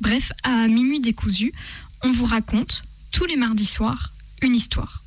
Bref, 0.00 0.32
à 0.44 0.68
minuit 0.68 1.00
décousu, 1.00 1.52
on 2.02 2.12
vous 2.12 2.24
raconte 2.24 2.84
tous 3.10 3.24
les 3.24 3.36
mardis 3.36 3.66
soirs 3.66 4.12
une 4.42 4.54
histoire. 4.54 5.02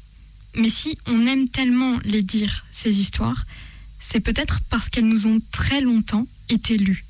Mais 0.55 0.69
si 0.69 0.97
on 1.05 1.25
aime 1.25 1.47
tellement 1.47 1.99
les 2.03 2.23
dire, 2.23 2.65
ces 2.71 2.99
histoires, 2.99 3.45
c'est 3.99 4.19
peut-être 4.19 4.59
parce 4.69 4.89
qu'elles 4.89 5.07
nous 5.07 5.27
ont 5.27 5.41
très 5.51 5.79
longtemps 5.79 6.27
été 6.49 6.77
lues. 6.77 7.05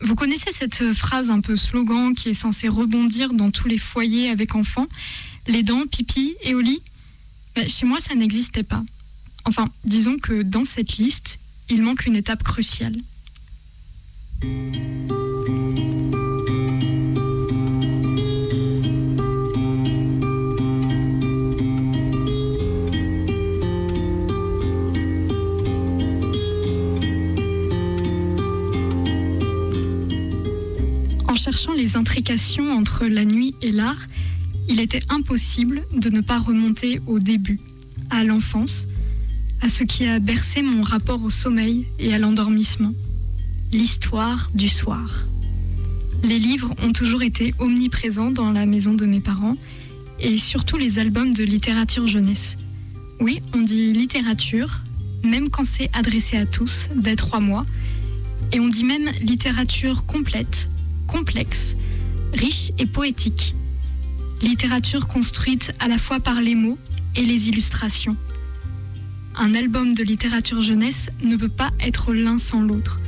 Vous 0.00 0.14
connaissez 0.14 0.52
cette 0.52 0.92
phrase 0.92 1.30
un 1.30 1.40
peu 1.40 1.56
slogan 1.56 2.14
qui 2.14 2.28
est 2.28 2.34
censée 2.34 2.68
rebondir 2.68 3.32
dans 3.32 3.50
tous 3.50 3.68
les 3.68 3.78
foyers 3.78 4.30
avec 4.30 4.54
enfants? 4.54 4.86
Les 5.46 5.62
dents, 5.62 5.86
pipi 5.86 6.36
et 6.42 6.54
au 6.54 6.60
lit? 6.60 6.82
Ben, 7.56 7.68
Chez 7.68 7.86
moi, 7.86 7.98
ça 8.00 8.14
n'existait 8.14 8.62
pas. 8.62 8.84
Enfin, 9.44 9.66
disons 9.84 10.18
que 10.18 10.42
dans 10.42 10.64
cette 10.64 10.98
liste, 10.98 11.38
il 11.68 11.82
manque 11.82 12.06
une 12.06 12.16
étape 12.16 12.44
cruciale. 12.44 12.96
Entre 32.72 33.06
la 33.06 33.24
nuit 33.24 33.54
et 33.62 33.70
l'art, 33.70 34.06
il 34.68 34.80
était 34.80 35.02
impossible 35.08 35.84
de 35.94 36.10
ne 36.10 36.20
pas 36.20 36.38
remonter 36.38 37.00
au 37.06 37.20
début, 37.20 37.60
à 38.10 38.24
l'enfance, 38.24 38.88
à 39.60 39.68
ce 39.68 39.84
qui 39.84 40.04
a 40.04 40.18
bercé 40.18 40.62
mon 40.62 40.82
rapport 40.82 41.22
au 41.22 41.30
sommeil 41.30 41.86
et 42.00 42.12
à 42.12 42.18
l'endormissement, 42.18 42.92
l'histoire 43.72 44.50
du 44.52 44.68
soir. 44.68 45.26
Les 46.24 46.40
livres 46.40 46.74
ont 46.82 46.92
toujours 46.92 47.22
été 47.22 47.54
omniprésents 47.60 48.32
dans 48.32 48.50
la 48.50 48.66
maison 48.66 48.94
de 48.94 49.06
mes 49.06 49.20
parents 49.20 49.56
et 50.18 50.38
surtout 50.38 50.76
les 50.76 50.98
albums 50.98 51.32
de 51.32 51.44
littérature 51.44 52.08
jeunesse. 52.08 52.56
Oui, 53.20 53.42
on 53.54 53.60
dit 53.60 53.92
littérature, 53.92 54.82
même 55.22 55.50
quand 55.50 55.64
c'est 55.64 55.90
adressé 55.92 56.36
à 56.36 56.46
tous, 56.46 56.88
dès 56.96 57.14
trois 57.14 57.40
mois, 57.40 57.64
et 58.52 58.58
on 58.58 58.66
dit 58.66 58.84
même 58.84 59.08
littérature 59.22 60.04
complète, 60.04 60.68
complexe, 61.06 61.76
riche 62.32 62.72
et 62.78 62.86
poétique. 62.86 63.54
Littérature 64.42 65.08
construite 65.08 65.72
à 65.80 65.88
la 65.88 65.98
fois 65.98 66.20
par 66.20 66.40
les 66.40 66.54
mots 66.54 66.78
et 67.16 67.22
les 67.22 67.48
illustrations. 67.48 68.16
Un 69.36 69.54
album 69.54 69.94
de 69.94 70.02
littérature 70.02 70.62
jeunesse 70.62 71.10
ne 71.22 71.36
peut 71.36 71.48
pas 71.48 71.70
être 71.80 72.12
l'un 72.12 72.38
sans 72.38 72.60
l'autre. 72.60 73.00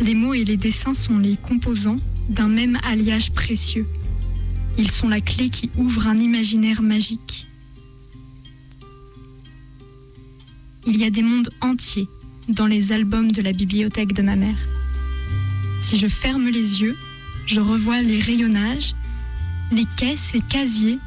Les 0.00 0.14
mots 0.14 0.34
et 0.34 0.44
les 0.44 0.56
dessins 0.56 0.94
sont 0.94 1.18
les 1.18 1.36
composants 1.36 1.98
d'un 2.28 2.48
même 2.48 2.78
alliage 2.84 3.32
précieux. 3.32 3.86
Ils 4.78 4.90
sont 4.90 5.08
la 5.08 5.20
clé 5.20 5.50
qui 5.50 5.70
ouvre 5.76 6.06
un 6.06 6.16
imaginaire 6.16 6.82
magique. 6.82 7.46
Il 10.86 10.96
y 10.96 11.04
a 11.04 11.10
des 11.10 11.22
mondes 11.22 11.50
entiers 11.60 12.08
dans 12.48 12.66
les 12.66 12.92
albums 12.92 13.32
de 13.32 13.42
la 13.42 13.52
bibliothèque 13.52 14.12
de 14.12 14.22
ma 14.22 14.36
mère. 14.36 14.58
Si 15.80 15.98
je 15.98 16.08
ferme 16.08 16.48
les 16.48 16.80
yeux, 16.80 16.96
je 17.48 17.60
revois 17.60 18.02
les 18.02 18.20
rayonnages, 18.20 18.94
les 19.72 19.86
caisses 19.96 20.34
et 20.34 20.42
casiers 20.42 20.98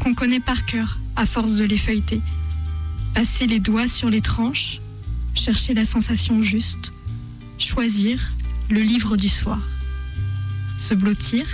qu'on 0.00 0.14
connaît 0.14 0.38
par 0.38 0.64
cœur 0.64 1.00
à 1.16 1.26
force 1.26 1.56
de 1.56 1.64
les 1.64 1.76
feuilleter. 1.76 2.22
Passer 3.14 3.48
les 3.48 3.58
doigts 3.58 3.88
sur 3.88 4.08
les 4.08 4.20
tranches, 4.20 4.80
chercher 5.34 5.74
la 5.74 5.84
sensation 5.84 6.40
juste, 6.44 6.92
choisir 7.58 8.30
le 8.70 8.80
livre 8.80 9.16
du 9.16 9.28
soir. 9.28 9.60
Se 10.76 10.94
blottir, 10.94 11.46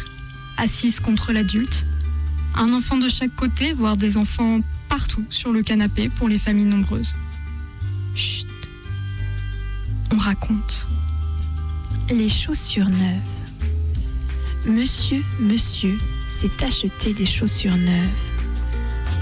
assise 0.58 1.00
contre 1.00 1.32
l'adulte, 1.32 1.86
un 2.54 2.70
enfant 2.74 2.98
de 2.98 3.08
chaque 3.08 3.34
côté, 3.34 3.72
voire 3.72 3.96
des 3.96 4.18
enfants 4.18 4.60
partout 4.90 5.24
sur 5.30 5.52
le 5.52 5.62
canapé 5.62 6.10
pour 6.10 6.28
les 6.28 6.38
familles 6.38 6.66
nombreuses. 6.66 7.16
Chut, 8.14 8.46
on 10.12 10.18
raconte. 10.18 10.86
Les 12.10 12.28
chaussures 12.28 12.90
neuves. 12.90 13.43
Monsieur, 14.66 15.22
monsieur 15.38 15.98
s'est 16.30 16.64
acheté 16.64 17.12
des 17.12 17.26
chaussures 17.26 17.76
neuves. 17.76 18.08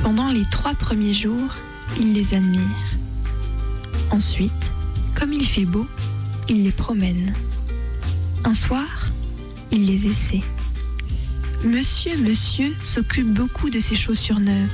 Pendant 0.00 0.30
les 0.30 0.44
trois 0.52 0.74
premiers 0.74 1.14
jours, 1.14 1.56
il 1.98 2.12
les 2.12 2.34
admire. 2.34 2.60
Ensuite, 4.12 4.72
comme 5.16 5.32
il 5.32 5.44
fait 5.44 5.64
beau, 5.64 5.88
il 6.48 6.62
les 6.62 6.70
promène. 6.70 7.34
Un 8.44 8.54
soir, 8.54 9.08
il 9.72 9.84
les 9.86 10.06
essaie. 10.06 10.44
Monsieur, 11.64 12.16
monsieur 12.18 12.72
s'occupe 12.80 13.34
beaucoup 13.34 13.68
de 13.68 13.80
ses 13.80 13.96
chaussures 13.96 14.38
neuves. 14.38 14.70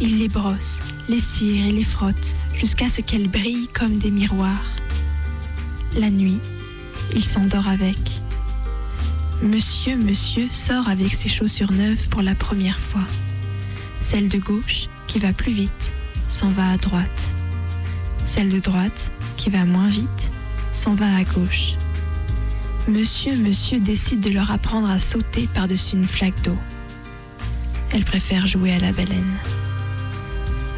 Il 0.00 0.18
les 0.18 0.28
brosse, 0.28 0.80
les 1.08 1.20
cire 1.20 1.66
et 1.66 1.72
les 1.72 1.84
frotte 1.84 2.34
jusqu'à 2.56 2.88
ce 2.88 3.02
qu'elles 3.02 3.28
brillent 3.28 3.68
comme 3.68 3.98
des 3.98 4.10
miroirs. 4.10 4.66
La 5.96 6.10
nuit, 6.10 6.40
il 7.14 7.22
s'endort 7.22 7.68
avec. 7.68 8.20
Monsieur, 9.42 9.96
monsieur 9.96 10.48
sort 10.52 10.88
avec 10.88 11.12
ses 11.12 11.28
chaussures 11.28 11.72
neuves 11.72 12.08
pour 12.10 12.22
la 12.22 12.36
première 12.36 12.78
fois. 12.78 13.04
Celle 14.00 14.28
de 14.28 14.38
gauche, 14.38 14.86
qui 15.08 15.18
va 15.18 15.32
plus 15.32 15.50
vite, 15.50 15.92
s'en 16.28 16.46
va 16.46 16.70
à 16.70 16.76
droite. 16.76 17.08
Celle 18.24 18.50
de 18.50 18.60
droite, 18.60 19.10
qui 19.36 19.50
va 19.50 19.64
moins 19.64 19.88
vite, 19.88 20.32
s'en 20.70 20.94
va 20.94 21.12
à 21.16 21.24
gauche. 21.24 21.72
Monsieur, 22.86 23.36
monsieur 23.36 23.80
décide 23.80 24.20
de 24.20 24.30
leur 24.30 24.52
apprendre 24.52 24.88
à 24.88 25.00
sauter 25.00 25.48
par-dessus 25.52 25.96
une 25.96 26.06
flaque 26.06 26.40
d'eau. 26.42 26.58
Elle 27.90 28.04
préfère 28.04 28.46
jouer 28.46 28.72
à 28.72 28.78
la 28.78 28.92
baleine. 28.92 29.38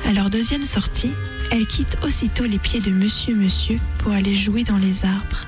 À 0.06 0.14
leur 0.14 0.30
deuxième 0.30 0.64
sortie, 0.64 1.12
elle 1.50 1.66
quitte 1.66 1.98
aussitôt 2.02 2.44
les 2.44 2.58
pieds 2.58 2.80
de 2.80 2.90
Monsieur, 2.90 3.34
monsieur 3.34 3.76
pour 3.98 4.12
aller 4.12 4.34
jouer 4.34 4.64
dans 4.64 4.78
les 4.78 5.04
arbres. 5.04 5.44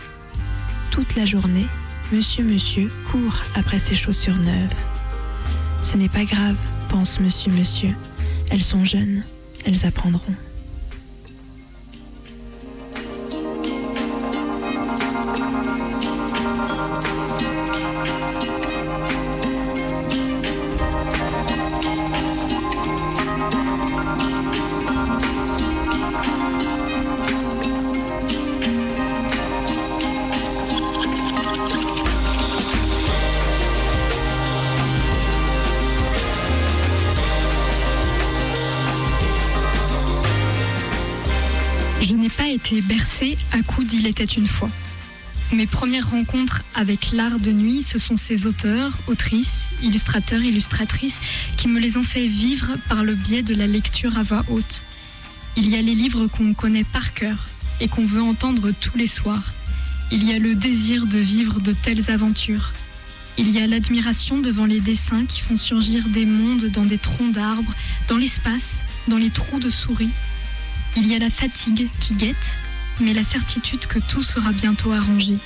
Toute 0.90 1.16
la 1.16 1.24
journée, 1.24 1.66
Monsieur, 2.12 2.44
monsieur 2.44 2.88
court 3.10 3.42
après 3.56 3.80
ses 3.80 3.96
chaussures 3.96 4.38
neuves. 4.38 4.74
Ce 5.82 5.96
n'est 5.96 6.08
pas 6.08 6.24
grave, 6.24 6.56
pense 6.88 7.18
Monsieur, 7.18 7.50
monsieur. 7.50 7.94
Elles 8.48 8.62
sont 8.62 8.84
jeunes, 8.84 9.24
elles 9.64 9.84
apprendront. 9.84 10.34
Une 44.26 44.48
fois. 44.48 44.70
Mes 45.52 45.66
premières 45.66 46.10
rencontres 46.10 46.64
avec 46.74 47.12
l'art 47.12 47.38
de 47.38 47.52
nuit, 47.52 47.82
ce 47.82 47.98
sont 47.98 48.16
ces 48.16 48.46
auteurs, 48.46 48.98
autrices, 49.06 49.68
illustrateurs, 49.80 50.42
illustratrices 50.42 51.20
qui 51.56 51.68
me 51.68 51.78
les 51.78 51.96
ont 51.96 52.02
fait 52.02 52.26
vivre 52.26 52.76
par 52.88 53.04
le 53.04 53.14
biais 53.14 53.42
de 53.42 53.54
la 53.54 53.68
lecture 53.68 54.18
à 54.18 54.24
voix 54.24 54.44
haute. 54.50 54.84
Il 55.56 55.68
y 55.68 55.76
a 55.76 55.82
les 55.82 55.94
livres 55.94 56.26
qu'on 56.26 56.52
connaît 56.52 56.84
par 56.84 57.14
cœur 57.14 57.46
et 57.80 57.86
qu'on 57.86 58.04
veut 58.04 58.22
entendre 58.22 58.72
tous 58.80 58.98
les 58.98 59.06
soirs. 59.06 59.52
Il 60.10 60.24
y 60.24 60.34
a 60.34 60.38
le 60.38 60.54
désir 60.54 61.06
de 61.06 61.18
vivre 61.18 61.60
de 61.60 61.72
telles 61.72 62.10
aventures. 62.10 62.72
Il 63.38 63.50
y 63.50 63.60
a 63.60 63.66
l'admiration 63.66 64.38
devant 64.38 64.64
les 64.66 64.80
dessins 64.80 65.26
qui 65.26 65.40
font 65.40 65.56
surgir 65.56 66.08
des 66.08 66.26
mondes 66.26 66.66
dans 66.66 66.84
des 66.86 66.98
troncs 66.98 67.32
d'arbres, 67.32 67.74
dans 68.08 68.16
l'espace, 68.16 68.82
dans 69.08 69.18
les 69.18 69.30
trous 69.30 69.60
de 69.60 69.70
souris. 69.70 70.10
Il 70.96 71.06
y 71.06 71.14
a 71.14 71.18
la 71.18 71.30
fatigue 71.30 71.88
qui 72.00 72.14
guette, 72.14 72.58
mais 73.00 73.14
la 73.14 73.24
certitude 73.24 73.86
que 73.86 73.98
tout 73.98 74.22
sera 74.22 74.52
bientôt 74.52 74.92
arrangé. 74.92 75.36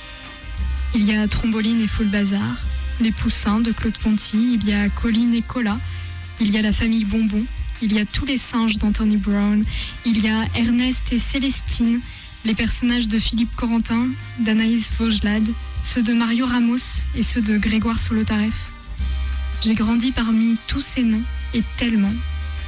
Il 0.93 1.03
y 1.03 1.15
a 1.15 1.27
Tromboline 1.27 1.79
et 1.79 1.87
Full 1.87 2.07
Bazar, 2.07 2.57
Les 2.99 3.11
Poussins 3.11 3.59
de 3.59 3.71
Claude 3.71 3.97
Ponty, 3.97 4.53
il 4.55 4.65
y 4.65 4.73
a 4.73 4.89
Colline 4.89 5.33
et 5.33 5.41
Cola, 5.41 5.79
il 6.39 6.51
y 6.51 6.57
a 6.57 6.61
la 6.61 6.71
famille 6.71 7.05
Bonbon, 7.05 7.45
il 7.81 7.93
y 7.93 7.99
a 7.99 8.05
tous 8.05 8.25
les 8.25 8.37
singes 8.37 8.77
d'Anthony 8.77 9.17
Brown, 9.17 9.63
il 10.05 10.23
y 10.23 10.29
a 10.29 10.45
Ernest 10.55 11.11
et 11.11 11.19
Célestine, 11.19 12.01
les 12.45 12.55
personnages 12.55 13.07
de 13.07 13.19
Philippe 13.19 13.55
Corentin, 13.55 14.09
d'Anaïs 14.39 14.91
Vaugelade, 14.97 15.47
ceux 15.81 16.03
de 16.03 16.13
Mario 16.13 16.45
Ramos 16.45 17.05
et 17.15 17.23
ceux 17.23 17.41
de 17.41 17.57
Grégoire 17.57 17.99
Solotareff. 17.99 18.71
J'ai 19.61 19.75
grandi 19.75 20.11
parmi 20.11 20.57
tous 20.67 20.81
ces 20.81 21.03
noms 21.03 21.23
et 21.53 21.63
tellement, 21.77 22.13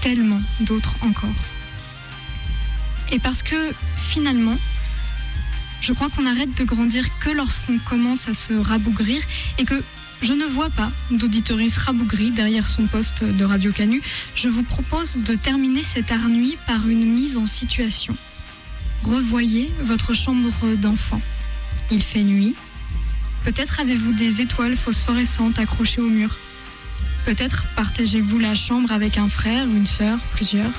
tellement 0.01 0.41
d'autres 0.61 0.95
encore. 1.01 1.29
Et 3.11 3.19
parce 3.19 3.43
que 3.43 3.73
finalement, 3.97 4.57
je 5.83 5.91
crois 5.91 6.09
qu'on 6.09 6.25
arrête 6.25 6.57
de 6.57 6.63
grandir 6.63 7.05
que 7.19 7.29
lorsqu'on 7.29 7.77
commence 7.77 8.29
à 8.29 8.33
se 8.33 8.53
rabougrir 8.53 9.21
et 9.57 9.65
que 9.65 9.83
Je 10.21 10.31
ne 10.31 10.45
vois 10.45 10.69
pas 10.69 10.89
d'auditoris 11.11 11.75
rabougri 11.75 12.31
derrière 12.31 12.65
son 12.65 12.87
poste 12.87 13.25
de 13.25 13.43
Radio 13.43 13.73
Canu. 13.73 14.01
Je 14.35 14.47
vous 14.47 14.63
propose 14.63 15.17
de 15.17 15.35
terminer 15.35 15.83
cette 15.83 16.13
art 16.13 16.29
nuit 16.29 16.57
par 16.65 16.87
une 16.87 17.13
mise 17.13 17.35
en 17.35 17.45
situation. 17.45 18.15
Revoyez 19.03 19.69
votre 19.81 20.13
chambre 20.13 20.49
d'enfant. 20.77 21.19
Il 21.91 22.01
fait 22.01 22.23
nuit. 22.23 22.55
Peut-être 23.43 23.81
avez-vous 23.81 24.13
des 24.13 24.39
étoiles 24.39 24.77
phosphorescentes 24.77 25.59
accrochées 25.59 25.99
au 25.99 26.09
mur. 26.09 26.37
Peut-être 27.25 27.65
partagez-vous 27.75 28.39
la 28.39 28.55
chambre 28.55 28.93
avec 28.93 29.17
un 29.17 29.27
frère, 29.27 29.65
une 29.65 29.85
sœur, 29.85 30.19
plusieurs. 30.31 30.71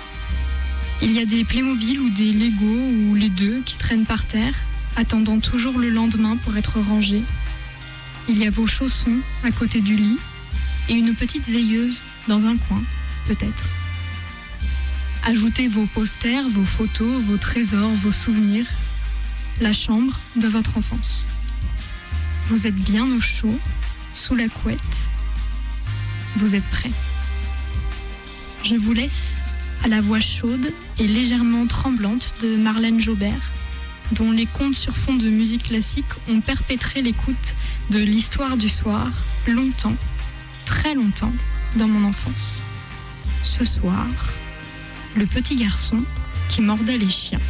Il 1.03 1.13
y 1.13 1.19
a 1.21 1.27
des 1.27 1.45
Playmobil 1.45 2.01
ou 2.01 2.09
des 2.09 2.33
Lego 2.33 3.11
ou 3.11 3.15
les 3.15 3.29
deux 3.29 3.61
qui 3.67 3.77
traînent 3.77 4.07
par 4.07 4.25
terre, 4.25 4.55
attendant 4.97 5.41
toujours 5.41 5.79
le 5.79 5.91
lendemain 5.91 6.37
pour 6.37 6.57
être 6.57 6.81
rangés. 6.81 7.23
Il 8.29 8.39
y 8.39 8.47
a 8.47 8.51
vos 8.51 8.67
chaussons 8.67 9.19
à 9.43 9.51
côté 9.51 9.81
du 9.81 9.97
lit 9.97 10.19
et 10.89 10.95
une 10.95 11.15
petite 11.15 11.49
veilleuse 11.49 12.03
dans 12.29 12.47
un 12.47 12.57
coin, 12.57 12.83
peut-être. 13.27 13.65
Ajoutez 15.25 15.69
vos 15.69 15.87
posters, 15.87 16.49
vos 16.49 16.65
photos, 16.65 17.23
vos 17.23 17.39
trésors, 17.39 17.95
vos 17.95 18.13
souvenirs, 18.13 18.67
la 19.61 19.73
chambre 19.73 20.19
de 20.37 20.49
votre 20.49 20.77
enfance. 20.77 21.27
Vous 22.49 22.67
êtes 22.67 22.75
bien 22.75 23.11
au 23.11 23.21
chaud, 23.21 23.59
sous 24.13 24.35
la 24.35 24.49
couette. 24.49 24.79
Vous 26.37 26.55
êtes 26.55 26.69
prêts. 26.69 26.93
Je 28.65 28.77
vous 28.77 28.93
laisse 28.93 29.43
à 29.83 29.89
la 29.89 30.01
voix 30.01 30.21
chaude 30.21 30.73
et 30.99 31.07
légèrement 31.07 31.67
tremblante 31.67 32.35
de 32.43 32.57
Marlène 32.57 33.01
Jobert, 33.01 33.54
dont 34.13 34.31
les 34.31 34.47
contes 34.47 34.75
sur 34.75 34.97
fond 34.97 35.15
de 35.15 35.29
musique 35.29 35.65
classique 35.65 36.05
ont 36.29 36.41
perpétré 36.41 37.03
l'écoute 37.03 37.57
de 37.91 37.99
l'histoire 37.99 38.57
du 38.57 38.69
soir 38.69 39.11
longtemps, 39.47 39.97
très 40.67 40.95
longtemps, 40.95 41.33
dans 41.77 41.89
mon 41.89 42.07
enfance. 42.09 42.63
Ce 43.43 43.65
soir, 43.65 44.07
le 45.17 45.27
petit 45.27 45.57
garçon 45.57 46.03
qui 46.49 46.61
mordait 46.61 46.99
les 46.99 47.11
chiens. 47.11 47.41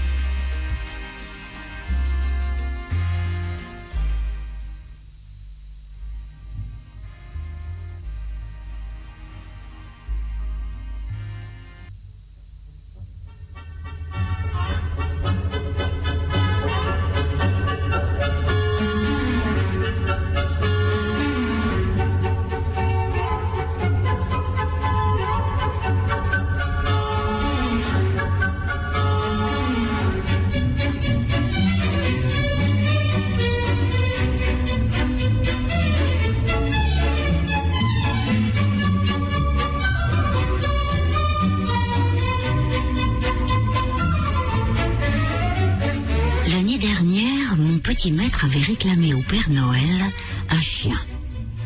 Maître 48.10 48.44
avait 48.44 48.60
réclamé 48.60 49.14
au 49.14 49.22
Père 49.22 49.50
Noël? 49.50 50.04
Un 50.50 50.60
chien. 50.60 51.00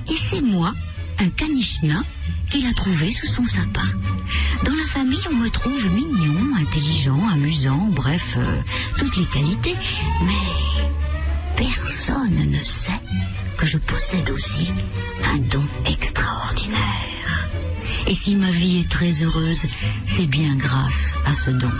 Et 0.08 0.14
c'est 0.14 0.40
moi, 0.40 0.72
un 1.18 1.28
caniche 1.30 1.82
nain, 1.82 2.04
qu'il 2.50 2.66
a 2.66 2.72
trouvé 2.72 3.10
sous 3.10 3.26
son 3.26 3.44
sapin. 3.44 3.88
Dans 4.64 4.74
la 4.74 4.86
famille, 4.86 5.20
on 5.30 5.34
me 5.34 5.48
trouve 5.50 5.92
mignon, 5.92 6.56
intelligent, 6.56 7.20
amusant, 7.28 7.88
bref, 7.90 8.34
euh, 8.36 8.62
toutes 8.98 9.16
les 9.16 9.26
qualités. 9.26 9.76
Mais 10.24 11.56
personne 11.56 12.50
ne 12.50 12.62
sait 12.62 13.00
que 13.56 13.66
je 13.66 13.78
possède 13.78 14.30
aussi 14.30 14.72
un 15.24 15.38
don 15.38 15.66
extraordinaire. 15.86 17.48
Et 18.06 18.14
si 18.14 18.36
ma 18.36 18.50
vie 18.50 18.80
est 18.80 18.88
très 18.88 19.22
heureuse, 19.22 19.66
c'est 20.04 20.26
bien 20.26 20.54
grâce 20.56 21.14
à 21.26 21.34
ce 21.34 21.50
don. 21.50 21.72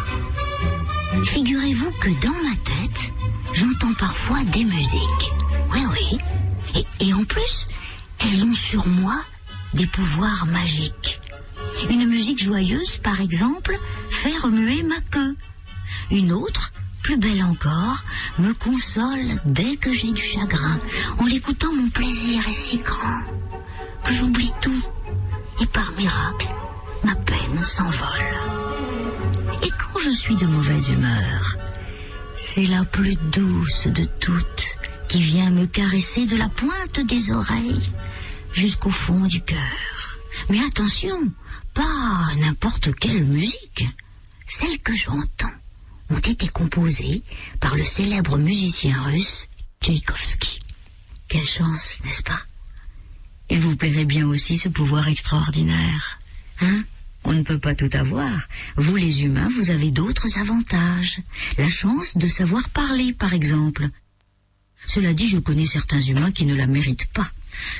Figurez-vous 1.24 1.90
que 2.00 2.10
dans 2.20 2.36
ma 2.42 2.54
j'entends 3.58 3.94
parfois 3.94 4.44
des 4.44 4.64
musiques. 4.64 5.32
Oui, 5.72 5.80
oui. 5.90 6.18
Et, 7.00 7.12
en 7.12 7.24
plus, 7.24 7.66
elles 8.20 8.44
ont 8.44 8.54
sur 8.54 8.86
moi 8.86 9.20
des 9.74 9.86
pouvoirs 9.86 10.46
magiques. 10.46 11.20
Une 11.90 12.06
musique 12.06 12.42
joyeuse, 12.42 12.98
par 12.98 13.20
exemple, 13.20 13.76
fait 14.10 14.36
remuer 14.36 14.82
ma 14.82 15.00
queue. 15.10 15.36
Une 16.10 16.32
autre, 16.32 16.72
plus 17.02 17.16
belle 17.16 17.42
encore, 17.42 18.04
me 18.38 18.52
console 18.52 19.40
dès 19.44 19.76
que 19.76 19.92
j'ai 19.92 20.12
du 20.12 20.22
chagrin. 20.22 20.78
En 21.18 21.26
l'écoutant, 21.26 21.74
mon 21.74 21.88
plaisir 21.88 22.46
est 22.48 22.52
si 22.52 22.78
grand 22.78 23.22
que 24.04 24.14
j'oublie 24.14 24.52
tout. 24.60 24.82
Et 25.60 25.66
par 25.66 25.90
miracle, 25.96 26.48
ma 27.02 27.14
peine 27.16 27.64
s'envole. 27.64 28.06
Et 29.64 29.70
quand 29.70 29.98
je 29.98 30.10
suis 30.10 30.36
de 30.36 30.46
mauvaise 30.46 30.90
humeur, 30.90 31.56
c'est 32.38 32.66
la 32.66 32.84
plus 32.84 33.16
douce 33.32 33.88
de 33.88 34.04
toutes 34.04 34.78
qui 35.08 35.20
vient 35.20 35.50
me 35.50 35.66
caresser 35.66 36.26
de 36.26 36.36
la 36.36 36.48
pointe 36.48 37.00
des 37.00 37.32
oreilles 37.32 37.90
jusqu'au 38.52 38.90
fond 38.90 39.26
du 39.26 39.40
cœur. 39.40 40.18
Mais 40.48 40.60
attention, 40.64 41.18
pas 41.74 42.28
n'importe 42.38 42.94
quelle 42.94 43.24
musique. 43.24 43.86
Celles 44.46 44.78
que 44.80 44.94
j'entends 44.94 45.46
ont 46.10 46.18
été 46.18 46.48
composées 46.48 47.22
par 47.60 47.76
le 47.76 47.84
célèbre 47.84 48.38
musicien 48.38 49.02
russe 49.02 49.48
Tchaïkovski. 49.82 50.58
Quelle 51.28 51.46
chance, 51.46 51.98
n'est-ce 52.04 52.22
pas? 52.22 52.40
Il 53.50 53.60
vous 53.60 53.76
plairait 53.76 54.04
bien 54.04 54.26
aussi 54.26 54.58
ce 54.58 54.68
pouvoir 54.68 55.08
extraordinaire, 55.08 56.18
hein? 56.60 56.84
On 57.24 57.32
ne 57.32 57.42
peut 57.42 57.58
pas 57.58 57.74
tout 57.74 57.90
avoir. 57.92 58.48
Vous 58.76 58.96
les 58.96 59.24
humains, 59.24 59.48
vous 59.56 59.70
avez 59.70 59.90
d'autres 59.90 60.38
avantages. 60.38 61.20
La 61.56 61.68
chance 61.68 62.16
de 62.16 62.28
savoir 62.28 62.68
parler, 62.70 63.12
par 63.12 63.34
exemple. 63.34 63.88
Cela 64.86 65.12
dit, 65.12 65.28
je 65.28 65.38
connais 65.38 65.66
certains 65.66 66.00
humains 66.00 66.32
qui 66.32 66.46
ne 66.46 66.54
la 66.54 66.66
méritent 66.66 67.12
pas. 67.12 67.30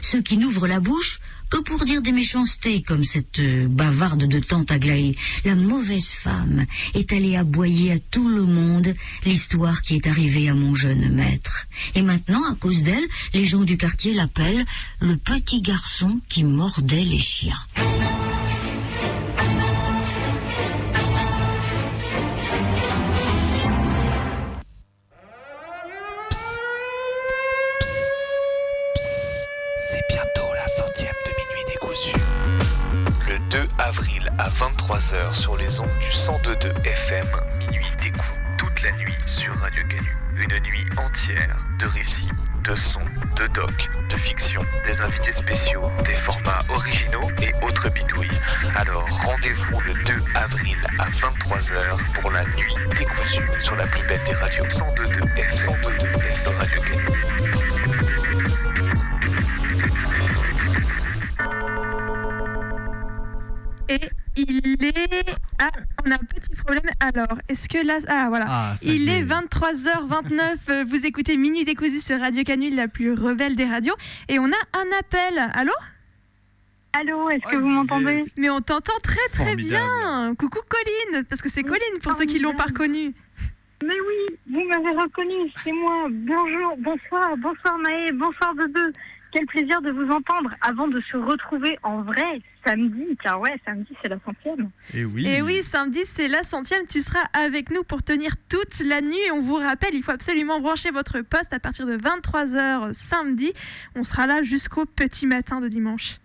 Ceux 0.03 0.22
qui 0.22 0.37
n'ouvrent 0.37 0.66
la 0.66 0.81
bouche 0.81 1.20
que 1.51 1.59
pour 1.59 1.85
dire 1.85 2.03
des 2.03 2.12
méchancetés, 2.12 2.83
comme 2.83 3.05
cette 3.05 3.38
euh, 3.38 3.66
bavarde 3.68 4.24
de 4.24 4.38
tante 4.38 4.70
Aglaé. 4.70 5.16
La 5.44 5.55
mauvaise 5.55 6.11
femme 6.11 6.66
est 6.94 7.12
allée 7.12 7.37
aboyer 7.37 7.92
à 7.92 7.98
tout 7.98 8.29
le 8.29 8.44
monde 8.44 8.94
l'histoire 9.24 9.83
qui 9.83 9.96
est 9.96 10.07
arrivée 10.07 10.48
à 10.48 10.55
mon 10.55 10.74
jeune 10.74 11.11
maître. 11.11 11.66
Et 11.94 12.03
maintenant, 12.03 12.44
à 12.51 12.55
cause 12.55 12.83
d'elle, 12.83 13.07
les 13.33 13.46
gens 13.46 13.62
du 13.62 13.79
quartier 13.79 14.14
l'appellent 14.14 14.66
le 15.01 15.16
petit 15.16 15.62
garçon 15.62 16.20
qui 16.29 16.44
mordait 16.44 17.05
les 17.05 17.18
chiens. 17.18 17.59
23h 34.58 35.32
sur 35.34 35.56
les 35.56 35.78
ondes 35.78 35.86
du 36.00 36.08
102.2 36.08 36.84
FM, 36.84 37.26
minuit 37.60 37.86
décou 38.02 38.26
toute 38.58 38.82
la 38.82 38.90
nuit 38.90 39.14
sur 39.24 39.54
Radio 39.58 39.84
Canu. 39.88 40.16
Une 40.34 40.58
nuit 40.64 40.84
entière 40.96 41.64
de 41.78 41.86
récits, 41.86 42.28
de 42.64 42.74
sons, 42.74 42.98
de 43.36 43.46
docs, 43.54 43.88
de 44.10 44.16
fiction, 44.16 44.60
des 44.84 45.00
invités 45.00 45.32
spéciaux, 45.32 45.88
des 46.04 46.14
formats 46.14 46.64
originaux 46.70 47.30
et 47.40 47.52
autres 47.64 47.88
bidouilles. 47.88 48.26
Alors 48.74 49.06
rendez-vous 49.24 49.78
le 49.80 49.94
2 50.04 50.12
avril 50.34 50.76
à 50.98 51.08
23h 51.08 52.20
pour 52.20 52.32
la 52.32 52.42
nuit 52.42 52.74
décousue 52.98 53.48
sur 53.60 53.76
la 53.76 53.86
plus 53.86 54.02
belle 54.08 54.24
des 54.26 54.34
radios 54.34 54.64
102.2 54.64 55.36
FM, 55.36 55.70
102.2 55.70 56.16
FM 56.16 56.56
Radio 56.56 56.82
Canu. 56.82 57.04
Et 63.90 64.00
il 64.38 64.85
est. 64.85 65.24
Ah, 65.61 65.70
on 66.07 66.11
a 66.11 66.14
un 66.14 66.18
petit 66.18 66.55
problème. 66.55 66.83
Alors, 67.01 67.38
est-ce 67.48 67.68
que 67.68 67.85
là. 67.85 67.98
Ah, 68.09 68.27
voilà. 68.29 68.46
Ah, 68.48 68.74
il 68.83 69.09
est 69.09 69.18
est. 69.20 69.24
23h29. 69.24 70.57
euh, 70.70 70.85
Vous 70.85 71.07
écoutez 71.07 71.37
Minuit 71.37 71.64
décousu 71.64 72.01
sur 72.01 72.20
Radio 72.20 72.42
Canule, 72.44 72.74
la 72.74 72.88
plus 72.88 73.12
rebelle 73.14 73.57
des 73.57 73.64
radios. 73.66 73.94
Et 74.29 74.38
on 74.38 74.46
a 74.46 74.79
un 74.79 74.98
appel. 74.98 75.51
Allô? 75.55 75.72
Allô, 76.94 77.29
est-ce 77.31 77.48
que 77.51 77.57
vous 77.57 77.68
m'entendez? 77.68 78.24
Mais 78.37 78.48
on 78.51 78.61
t'entend 78.61 78.98
très 79.03 79.16
très 79.33 79.44
Formidable. 79.44 79.62
bien. 79.62 80.35
Coucou 80.38 80.61
Colline, 80.68 81.24
parce 81.24 81.42
que 81.42 81.48
c'est 81.48 81.62
Colline 81.62 81.98
pour 82.03 82.14
ceux 82.14 82.24
qui 82.24 82.38
l'ont 82.38 82.55
pas 82.55 82.64
reconnue. 82.64 83.14
Mais 83.85 83.94
oui, 83.94 84.37
vous 84.51 84.64
m'avez 84.66 84.96
reconnu, 85.01 85.53
c'est 85.62 85.70
moi. 85.72 86.07
Bonjour, 86.11 86.77
bonsoir, 86.79 87.37
bonsoir 87.37 87.79
Maë, 87.79 88.11
bonsoir 88.12 88.53
Bebe. 88.55 88.92
Quel 89.32 89.46
plaisir 89.46 89.80
de 89.82 89.90
vous 89.90 90.10
entendre 90.10 90.50
avant 90.60 90.88
de 90.88 91.00
se 91.10 91.16
retrouver 91.16 91.78
en 91.82 92.02
vrai 92.02 92.40
samedi, 92.64 93.16
car 93.22 93.40
ouais, 93.40 93.60
samedi 93.64 93.92
c'est 94.02 94.08
la 94.08 94.18
centième. 94.24 94.70
Et 94.94 95.04
oui. 95.04 95.26
Et 95.26 95.42
oui, 95.42 95.62
samedi, 95.62 96.04
c'est 96.04 96.28
la 96.28 96.42
centième. 96.42 96.86
Tu 96.86 97.00
seras 97.00 97.24
avec 97.32 97.70
nous 97.70 97.82
pour 97.82 98.02
tenir 98.02 98.32
toute 98.48 98.80
la 98.80 99.00
nuit. 99.00 99.18
Et 99.26 99.30
on 99.30 99.40
vous 99.40 99.56
rappelle, 99.56 99.94
il 99.94 100.02
faut 100.02 100.12
absolument 100.12 100.60
brancher 100.60 100.90
votre 100.90 101.20
poste 101.20 101.52
à 101.52 101.60
partir 101.60 101.86
de 101.86 101.96
23h 101.96 102.92
samedi. 102.92 103.52
On 103.94 104.04
sera 104.04 104.26
là 104.26 104.42
jusqu'au 104.42 104.84
petit 104.84 105.26
matin 105.26 105.60
de 105.60 105.68
dimanche. 105.68 106.18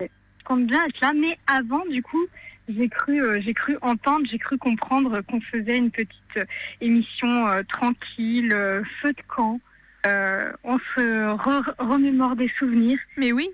Je 0.00 0.06
compte 0.44 0.66
bien 0.66 0.84
être 0.84 1.00
là, 1.00 1.12
mais 1.14 1.38
avant, 1.46 1.84
du 1.86 2.02
coup, 2.02 2.26
j'ai 2.68 2.88
cru, 2.88 3.22
euh, 3.22 3.40
j'ai 3.42 3.54
cru 3.54 3.76
entendre, 3.82 4.26
j'ai 4.30 4.38
cru 4.38 4.58
comprendre 4.58 5.20
qu'on 5.22 5.40
faisait 5.40 5.76
une 5.76 5.90
petite 5.90 6.08
euh, 6.36 6.44
émission 6.80 7.46
euh, 7.46 7.62
tranquille, 7.62 8.52
euh, 8.52 8.82
feu 9.00 9.12
de 9.12 9.22
camp. 9.28 9.60
Euh, 10.06 10.52
on 10.64 10.78
se 10.78 11.00
re- 11.36 11.74
remémore 11.78 12.36
des 12.36 12.50
souvenirs. 12.58 12.98
Mais 13.16 13.32
oui. 13.32 13.48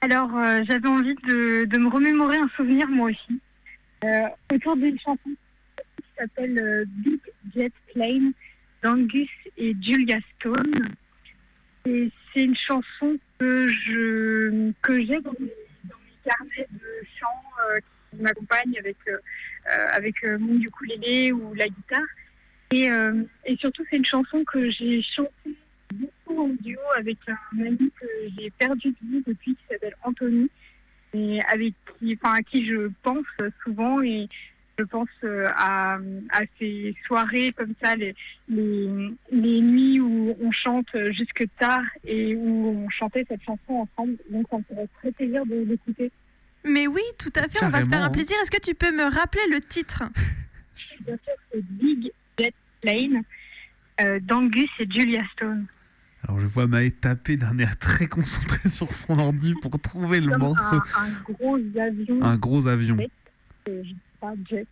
Alors, 0.00 0.36
euh, 0.36 0.60
j'avais 0.68 0.88
envie 0.88 1.14
de, 1.26 1.64
de 1.64 1.78
me 1.78 1.88
remémorer 1.88 2.36
un 2.36 2.48
souvenir 2.56 2.88
moi 2.88 3.10
aussi, 3.10 3.40
euh, 4.04 4.26
autour 4.52 4.76
d'une 4.76 4.98
chanson 4.98 5.30
qui 5.96 6.04
s'appelle 6.18 6.84
Big 6.88 7.20
Jet 7.54 7.72
Plane 7.92 8.32
d'Angus 8.82 9.30
et 9.56 9.74
Julia 9.80 10.18
Stone. 10.38 10.94
Et 11.86 12.10
c'est 12.32 12.44
une 12.44 12.56
chanson 12.56 13.18
que 13.38 13.68
je 13.68 14.72
que 14.82 15.00
j'ai 15.04 15.20
dans 15.20 15.34
mes, 15.38 15.52
dans 15.84 15.96
mes 15.96 16.16
carnets 16.24 16.68
de 16.70 17.06
chant 17.18 17.42
euh, 17.68 17.76
qui 18.10 18.22
m'accompagne 18.22 18.78
avec 18.78 18.96
avec 19.92 20.14
mon 20.38 20.60
ukulélé 20.60 21.32
ou 21.32 21.54
la 21.54 21.68
guitare. 21.68 22.00
Et, 22.72 22.90
euh, 22.90 23.22
et 23.44 23.56
surtout, 23.56 23.84
c'est 23.90 23.96
une 23.98 24.04
chanson 24.04 24.44
que 24.44 24.70
j'ai 24.70 25.02
chantée 25.02 25.54
beaucoup 26.32 26.44
en 26.44 26.62
duo 26.62 26.80
avec 26.98 27.18
un 27.28 27.60
ami 27.60 27.90
que 28.00 28.06
j'ai 28.38 28.50
perdu 28.50 28.90
de 28.90 29.08
vue 29.08 29.22
depuis 29.26 29.54
qui 29.54 29.62
s'appelle 29.70 29.94
Anthony 30.02 30.50
et 31.14 31.40
avec 31.52 31.74
qui, 31.98 32.18
enfin, 32.20 32.34
à 32.36 32.42
qui 32.42 32.66
je 32.66 32.90
pense 33.02 33.26
souvent 33.62 34.00
et 34.02 34.28
je 34.78 34.84
pense 34.84 35.08
euh, 35.24 35.48
à, 35.54 35.98
à 36.30 36.40
ces 36.58 36.94
soirées 37.06 37.52
comme 37.52 37.74
ça, 37.82 37.94
les, 37.94 38.14
les, 38.48 39.10
les 39.30 39.60
nuits 39.60 40.00
où 40.00 40.34
on 40.40 40.50
chante 40.50 40.88
jusque 41.10 41.44
tard 41.58 41.84
et 42.04 42.34
où 42.34 42.84
on 42.84 42.88
chantait 42.88 43.24
cette 43.28 43.42
chanson 43.42 43.86
ensemble. 43.86 44.16
Donc 44.30 44.46
ça 44.50 44.56
me 44.56 44.62
ferait 44.62 44.88
très 45.00 45.12
plaisir 45.12 45.44
de 45.46 45.56
l'écouter. 45.56 46.10
Mais 46.64 46.86
oui, 46.86 47.02
tout 47.18 47.32
à 47.36 47.48
fait, 47.48 47.64
on 47.64 47.68
va 47.68 47.82
se 47.82 47.90
faire 47.90 48.02
un 48.02 48.06
hein. 48.06 48.10
plaisir. 48.10 48.36
Est-ce 48.42 48.50
que 48.50 48.62
tu 48.62 48.74
peux 48.74 48.92
me 48.92 49.04
rappeler 49.04 49.42
le 49.50 49.60
titre? 49.60 50.04
Bien 51.00 51.18
sûr, 51.22 51.34
c'est 51.52 51.64
Big 51.64 52.10
Jet 52.38 52.54
Plane 52.80 53.22
euh, 54.00 54.20
d'Angus 54.20 54.70
et 54.78 54.86
Julia 54.90 55.22
Stone. 55.32 55.66
Alors 56.24 56.40
je 56.40 56.46
vois 56.46 56.66
Maë 56.66 56.90
taper 56.92 57.36
d'un 57.36 57.58
air 57.58 57.76
très 57.78 58.06
concentré 58.06 58.68
sur 58.70 58.92
son 58.92 59.18
ordi 59.18 59.54
pour 59.60 59.78
trouver 59.80 60.20
le 60.20 60.30
Comme 60.32 60.40
morceau. 60.42 60.76
un, 60.96 61.04
un 61.06 61.32
gros 61.32 61.56
avion. 61.80 62.22
Un 62.22 62.36
gros 62.36 62.66
avion. 62.68 62.96
Jet, 62.96 63.10
euh, 63.68 63.82
pas, 64.20 64.34
jet. 64.48 64.66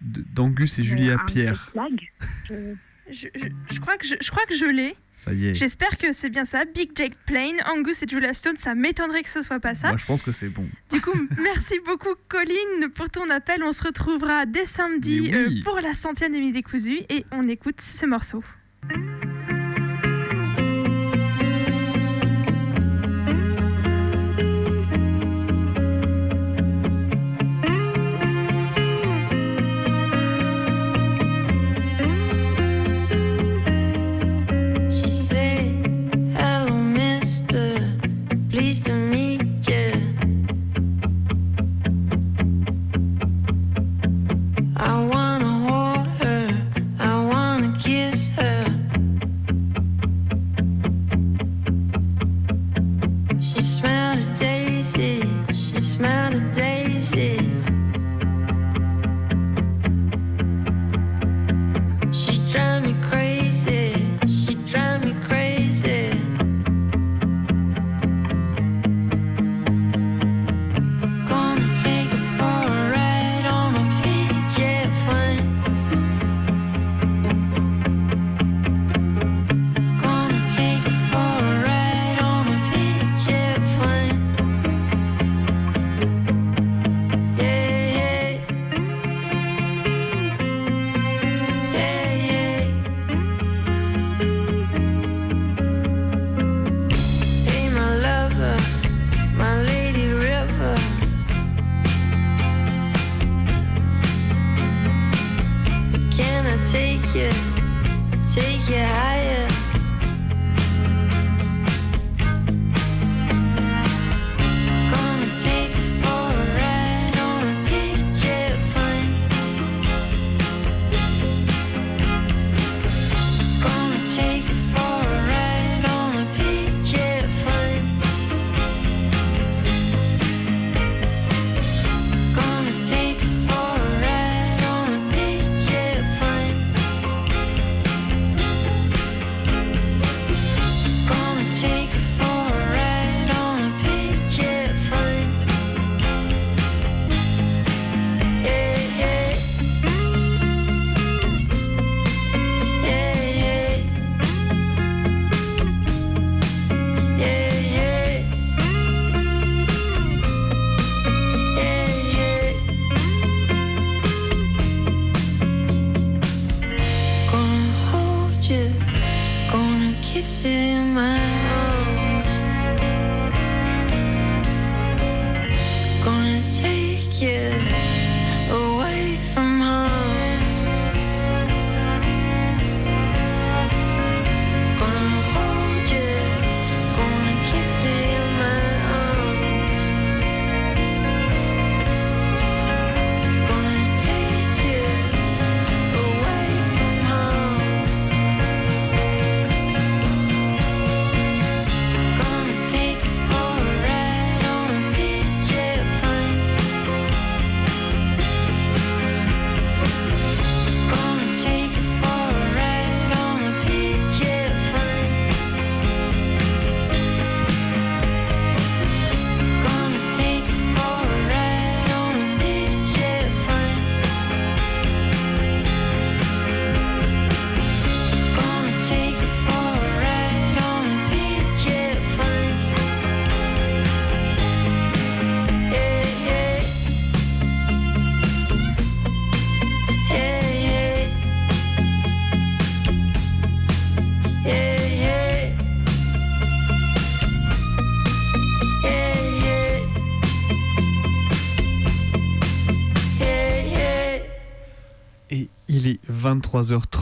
d'Angus 0.00 0.78
et 0.78 0.82
Julia 0.82 1.12
Euh, 1.12 1.18
un 1.18 1.24
Pierre. 1.26 1.70
jet 1.74 1.78
lag. 1.80 2.00
Je- 2.48 2.74
je, 3.10 3.28
je- 3.34 3.74
je 3.74 3.80
crois 3.80 3.96
que 3.96 4.06
je, 4.06 4.14
je 4.20 4.30
crois 4.30 4.44
que 4.46 4.54
je 4.54 4.64
l'ai. 4.66 4.96
Ça 5.16 5.32
y 5.32 5.46
est. 5.48 5.54
J'espère 5.54 5.98
que 5.98 6.12
c'est 6.12 6.30
bien 6.30 6.44
ça. 6.44 6.64
Big 6.64 6.90
Jake 6.96 7.16
Plane, 7.26 7.56
Angus 7.74 8.02
et 8.04 8.06
Julia 8.08 8.32
Stone, 8.34 8.54
ça 8.56 8.74
m'étonnerait 8.76 9.22
que 9.22 9.28
ce 9.30 9.42
soit 9.42 9.58
pas 9.60 9.74
ça. 9.74 9.88
Moi 9.88 9.96
je 9.96 10.04
pense 10.06 10.22
que 10.22 10.30
c'est 10.30 10.48
bon. 10.48 10.66
Du 10.92 11.00
coup, 11.00 11.10
merci 11.42 11.74
beaucoup 11.84 12.14
Colline 12.28 12.88
pour 12.94 13.10
ton 13.10 13.28
appel. 13.28 13.62
On 13.64 13.72
se 13.72 13.82
retrouvera 13.82 14.46
dès 14.46 14.64
samedi 14.64 15.20
oui. 15.22 15.34
euh, 15.34 15.62
pour 15.64 15.80
la 15.80 15.92
centième 15.94 16.32
des 16.32 16.38
Midi 16.40 16.52
Décousus 16.52 17.00
et 17.10 17.24
on 17.32 17.48
écoute 17.48 17.80
ce 17.80 18.06
morceau. 18.06 18.42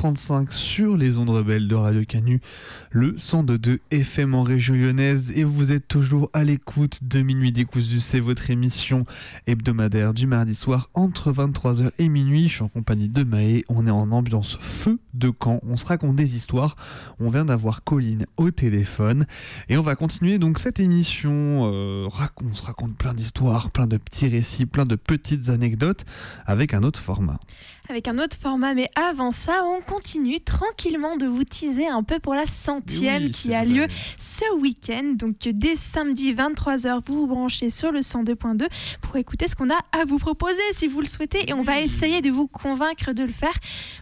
23h35 0.07 0.53
sur 0.53 0.97
les 0.97 1.19
ondes 1.19 1.31
rebelles 1.31 1.69
de 1.69 1.75
Radio 1.75 2.05
Canu, 2.05 2.41
le 2.91 3.13
102.2 3.15 3.79
FM 3.91 4.35
en 4.35 4.43
région 4.43 4.75
lyonnaise 4.75 5.33
et 5.35 5.43
vous 5.45 5.73
êtes 5.73 5.89
toujours 5.89 6.31
à 6.33 6.45
l'écoute 6.45 7.01
de 7.03 7.23
Minuit 7.23 7.51
décousu. 7.51 8.01
C'est 8.01 8.21
votre 8.21 8.51
émission 8.51 9.05
hebdomadaire 9.47 10.15
du 10.15 10.27
mardi 10.27 10.55
soir 10.55 10.91
entre 10.95 11.33
23h 11.33 11.91
et 11.99 12.09
minuit. 12.09 12.49
Je 12.49 12.55
suis 12.55 12.63
en 12.63 12.69
compagnie 12.69 13.09
de 13.09 13.25
Maë. 13.25 13.65
On 13.69 13.87
est 13.87 13.91
en 13.91 14.13
ambiance 14.13 14.59
feu 14.61 14.99
de 15.17 15.31
camp. 15.31 15.61
On 15.67 15.77
se 15.77 15.85
raconte 15.85 16.17
des 16.17 16.37
histoires. 16.37 16.77
On 17.21 17.29
vient 17.29 17.45
d'avoir 17.45 17.85
Colline 17.85 18.27
au 18.37 18.51
téléphone 18.51 19.27
et 19.69 19.77
on 19.77 19.83
va 19.83 19.97
continuer 19.97 20.39
donc 20.39 20.59
cette 20.59 20.81
émission. 20.81 21.71
Euh, 21.73 22.09
on 22.45 22.55
se 22.55 22.63
raconte 22.63 22.97
plein 22.97 23.15
d'histoires, 23.15 23.71
plein 23.71 23.87
de 23.87 23.97
petits 23.97 24.29
récits, 24.29 24.67
plein 24.67 24.85
de 24.85 24.97
petites 24.97 25.49
anecdotes 25.49 26.05
avec 26.47 26.75
un 26.75 26.83
autre 26.83 27.01
format 27.01 27.39
avec 27.89 28.09
un 28.09 28.19
autre 28.19 28.37
format. 28.37 28.75
Mais 28.75 28.91
avant 28.95 29.33
ça, 29.33 29.65
on 29.65 29.81
continue 29.81 30.41
tranquillement 30.41 31.17
de 31.17 31.27
vous 31.27 31.45
teaser 31.45 31.87
un 31.87 32.03
peu 32.03 32.19
pour 32.19 32.35
la 32.35 32.47
centième 32.47 33.31
qui 33.31 33.55
a 33.55 33.65
lieu 33.65 33.87
ce 34.19 34.45
week-end. 34.59 35.15
Donc 35.15 35.37
dès 35.47 35.77
samedi 35.77 36.33
23h, 36.35 37.01
vous 37.07 37.21
vous 37.21 37.27
branchez 37.27 37.71
sur 37.71 37.93
le 37.93 38.01
102.2 38.01 38.67
pour 39.01 39.17
écouter 39.17 39.49
ce 39.49 39.55
qu'on 39.55 39.71
a 39.71 39.79
à 39.93 40.05
vous 40.05 40.19
proposer 40.19 40.61
si 40.73 40.87
vous 40.87 41.01
le 41.01 41.07
souhaitez. 41.07 41.49
Et 41.49 41.55
on 41.55 41.63
va 41.63 41.81
essayer 41.81 42.23
de 42.23 42.31
vous 42.31 42.49
convaincre 42.49 43.13
de 43.13 43.23
le 43.23 43.33
faire. 43.33 43.55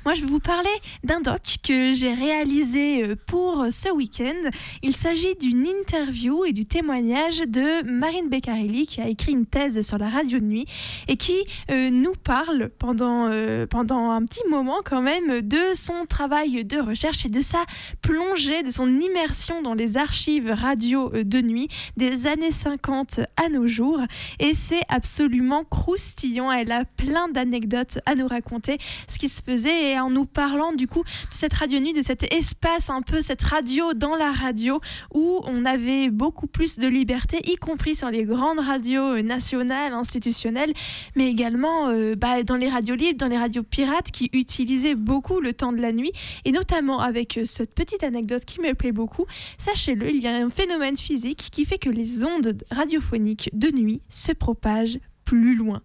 Moi, 0.05 0.15
je 0.15 0.23
vais 0.23 0.27
vous 0.27 0.41
parler 0.41 0.71
d'un 1.05 1.21
doc 1.21 1.57
que 1.63 1.93
j'ai 1.93 2.15
réalisé 2.15 3.05
euh, 3.05 3.17
pour 3.27 3.67
ce 3.71 3.91
week-end. 3.91 4.51
Il 4.83 4.97
s'agit 4.97 5.35
d'une 5.37 5.67
interview 5.67 6.45
et 6.45 6.53
du 6.53 6.65
témoignage 6.65 7.41
de 7.41 7.83
Marine 7.83 8.29
Beccarelli 8.29 8.87
qui 8.87 9.01
a 9.01 9.09
écrit 9.09 9.33
une 9.33 9.47
thèse 9.47 9.87
sur 9.87 9.99
la 9.99 10.09
radio 10.09 10.39
de 10.39 10.45
nuit 10.45 10.67
et 11.07 11.17
qui 11.17 11.45
euh, 11.71 11.91
nous 11.91 12.15
parle 12.15 12.71
pendant... 12.79 13.29
Euh, 13.31 13.67
pendant 13.67 14.11
un 14.11 14.25
petit 14.25 14.47
moment 14.49 14.79
quand 14.85 15.03
même 15.03 15.41
de 15.41 15.75
son 15.75 16.07
travail 16.07 16.65
de 16.65 16.79
recherche 16.79 17.27
et 17.27 17.29
de 17.29 17.41
sa 17.41 17.65
plongée, 18.03 18.63
de 18.63 18.71
son 18.71 18.89
immersion 19.01 19.63
dans 19.63 19.75
les 19.75 19.97
archives 19.97 20.51
radio 20.51 21.11
de 21.11 21.41
nuit 21.41 21.69
des 21.97 22.27
années 22.27 22.53
50 22.53 23.21
à 23.37 23.49
nos 23.49 23.67
jours. 23.67 24.01
Et 24.39 24.55
c'est 24.55 24.83
absolument 24.89 25.65
croustillant. 25.65 26.53
Elle 26.53 26.73
a 26.73 26.85
plein 26.85 27.29
d'anecdotes 27.29 27.99
à 28.07 28.15
nous 28.15 28.27
raconter 28.27 28.79
ce 29.09 29.19
qui 29.19 29.29
se 29.29 29.43
faisait 29.43 29.93
et 29.93 29.99
en 29.99 30.11
nous 30.11 30.25
parlant 30.25 30.73
du 30.73 30.87
de 31.03 31.35
cette 31.35 31.55
radio 31.55 31.81
nuit, 31.81 31.93
de 31.93 32.03
cet 32.03 32.33
espace 32.33 32.91
un 32.91 33.03
peu, 33.03 33.21
cette 33.21 33.43
radio 33.43 33.95
dans 33.95 34.17
la 34.17 34.33
radio 34.33 34.81
où 35.13 35.41
on 35.45 35.65
avait 35.65 36.11
beaucoup 36.11 36.47
plus 36.47 36.79
de 36.79 36.87
liberté, 36.87 37.41
y 37.51 37.57
compris 37.57 37.95
sur 37.95 38.11
les 38.11 38.25
grandes 38.25 38.61
radios 38.61 39.23
nationales, 39.23 39.93
institutionnelles, 39.93 40.73
mais 41.17 41.29
également 41.29 41.89
euh, 41.89 42.15
bah, 42.15 42.43
dans 42.43 42.57
les 42.57 42.69
radios 42.69 42.95
libres, 42.95 43.19
dans 43.19 43.29
les 43.29 43.39
radios 43.39 43.63
pirates 43.63 44.11
qui 44.11 44.31
utilisaient 44.33 44.95
beaucoup 44.95 45.41
le 45.41 45.53
temps 45.53 45.73
de 45.73 45.81
la 45.81 45.93
nuit, 45.93 46.13
et 46.45 46.53
notamment 46.53 47.01
avec 47.01 47.39
euh, 47.39 47.45
cette 47.45 47.75
petite 47.75 48.03
anecdote 48.03 48.45
qui 48.45 48.61
me 48.61 48.75
plaît 48.75 48.93
beaucoup. 48.93 49.27
Sachez-le, 49.59 50.11
il 50.11 50.21
y 50.21 50.27
a 50.27 50.35
un 50.35 50.51
phénomène 50.51 50.97
physique 50.97 51.49
qui 51.51 51.65
fait 51.65 51.79
que 51.79 51.91
les 51.91 52.25
ondes 52.25 52.57
radiophoniques 52.71 53.51
de 53.53 53.71
nuit 53.71 54.03
se 54.09 54.33
propagent 54.33 54.99
plus 55.25 55.57
loin 55.57 55.83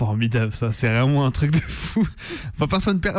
formidable 0.00 0.50
ça, 0.50 0.72
c'est 0.72 0.88
vraiment 0.88 1.26
un 1.26 1.30
truc 1.30 1.50
de 1.50 1.58
fou. 1.58 2.08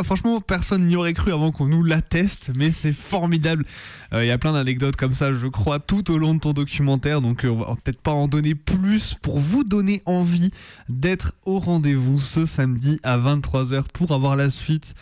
Franchement, 0.04 0.40
personne 0.40 0.88
n'y 0.88 0.96
aurait 0.96 1.12
cru 1.12 1.32
avant 1.32 1.52
qu'on 1.52 1.66
nous 1.66 1.84
l'atteste, 1.84 2.50
mais 2.56 2.72
c'est 2.72 2.92
formidable. 2.92 3.64
Euh, 4.12 4.24
il 4.24 4.26
y 4.26 4.32
a 4.32 4.38
plein 4.38 4.52
d'anecdotes 4.52 4.96
comme 4.96 5.14
ça, 5.14 5.32
je 5.32 5.46
crois, 5.46 5.78
tout 5.78 6.10
au 6.10 6.18
long 6.18 6.34
de 6.34 6.40
ton 6.40 6.52
documentaire, 6.52 7.20
donc 7.20 7.44
euh, 7.44 7.50
on 7.50 7.58
va 7.60 7.76
peut-être 7.76 8.00
pas 8.00 8.10
en 8.10 8.26
donner 8.26 8.56
plus 8.56 9.14
pour 9.22 9.38
vous 9.38 9.62
donner 9.62 10.02
envie 10.06 10.50
d'être 10.88 11.34
au 11.46 11.60
rendez-vous 11.60 12.18
ce 12.18 12.46
samedi 12.46 12.98
à 13.04 13.16
23h 13.16 13.84
pour 13.92 14.10
avoir 14.10 14.34
la 14.34 14.50
suite 14.50 14.94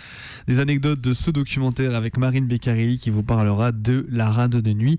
des 0.49 0.61
anecdotes 0.61 1.01
de 1.01 1.13
ce 1.13 1.31
documentaire 1.31 1.95
avec 1.95 2.19
Marine 2.19 2.47
Beccarelli 2.47 2.99
qui 2.99 3.09
vous 3.09 3.23
parlera 3.23 3.73
de 3.73 4.07
la 4.11 4.29
rade 4.29 4.51
de 4.51 4.73
nuit 4.75 4.99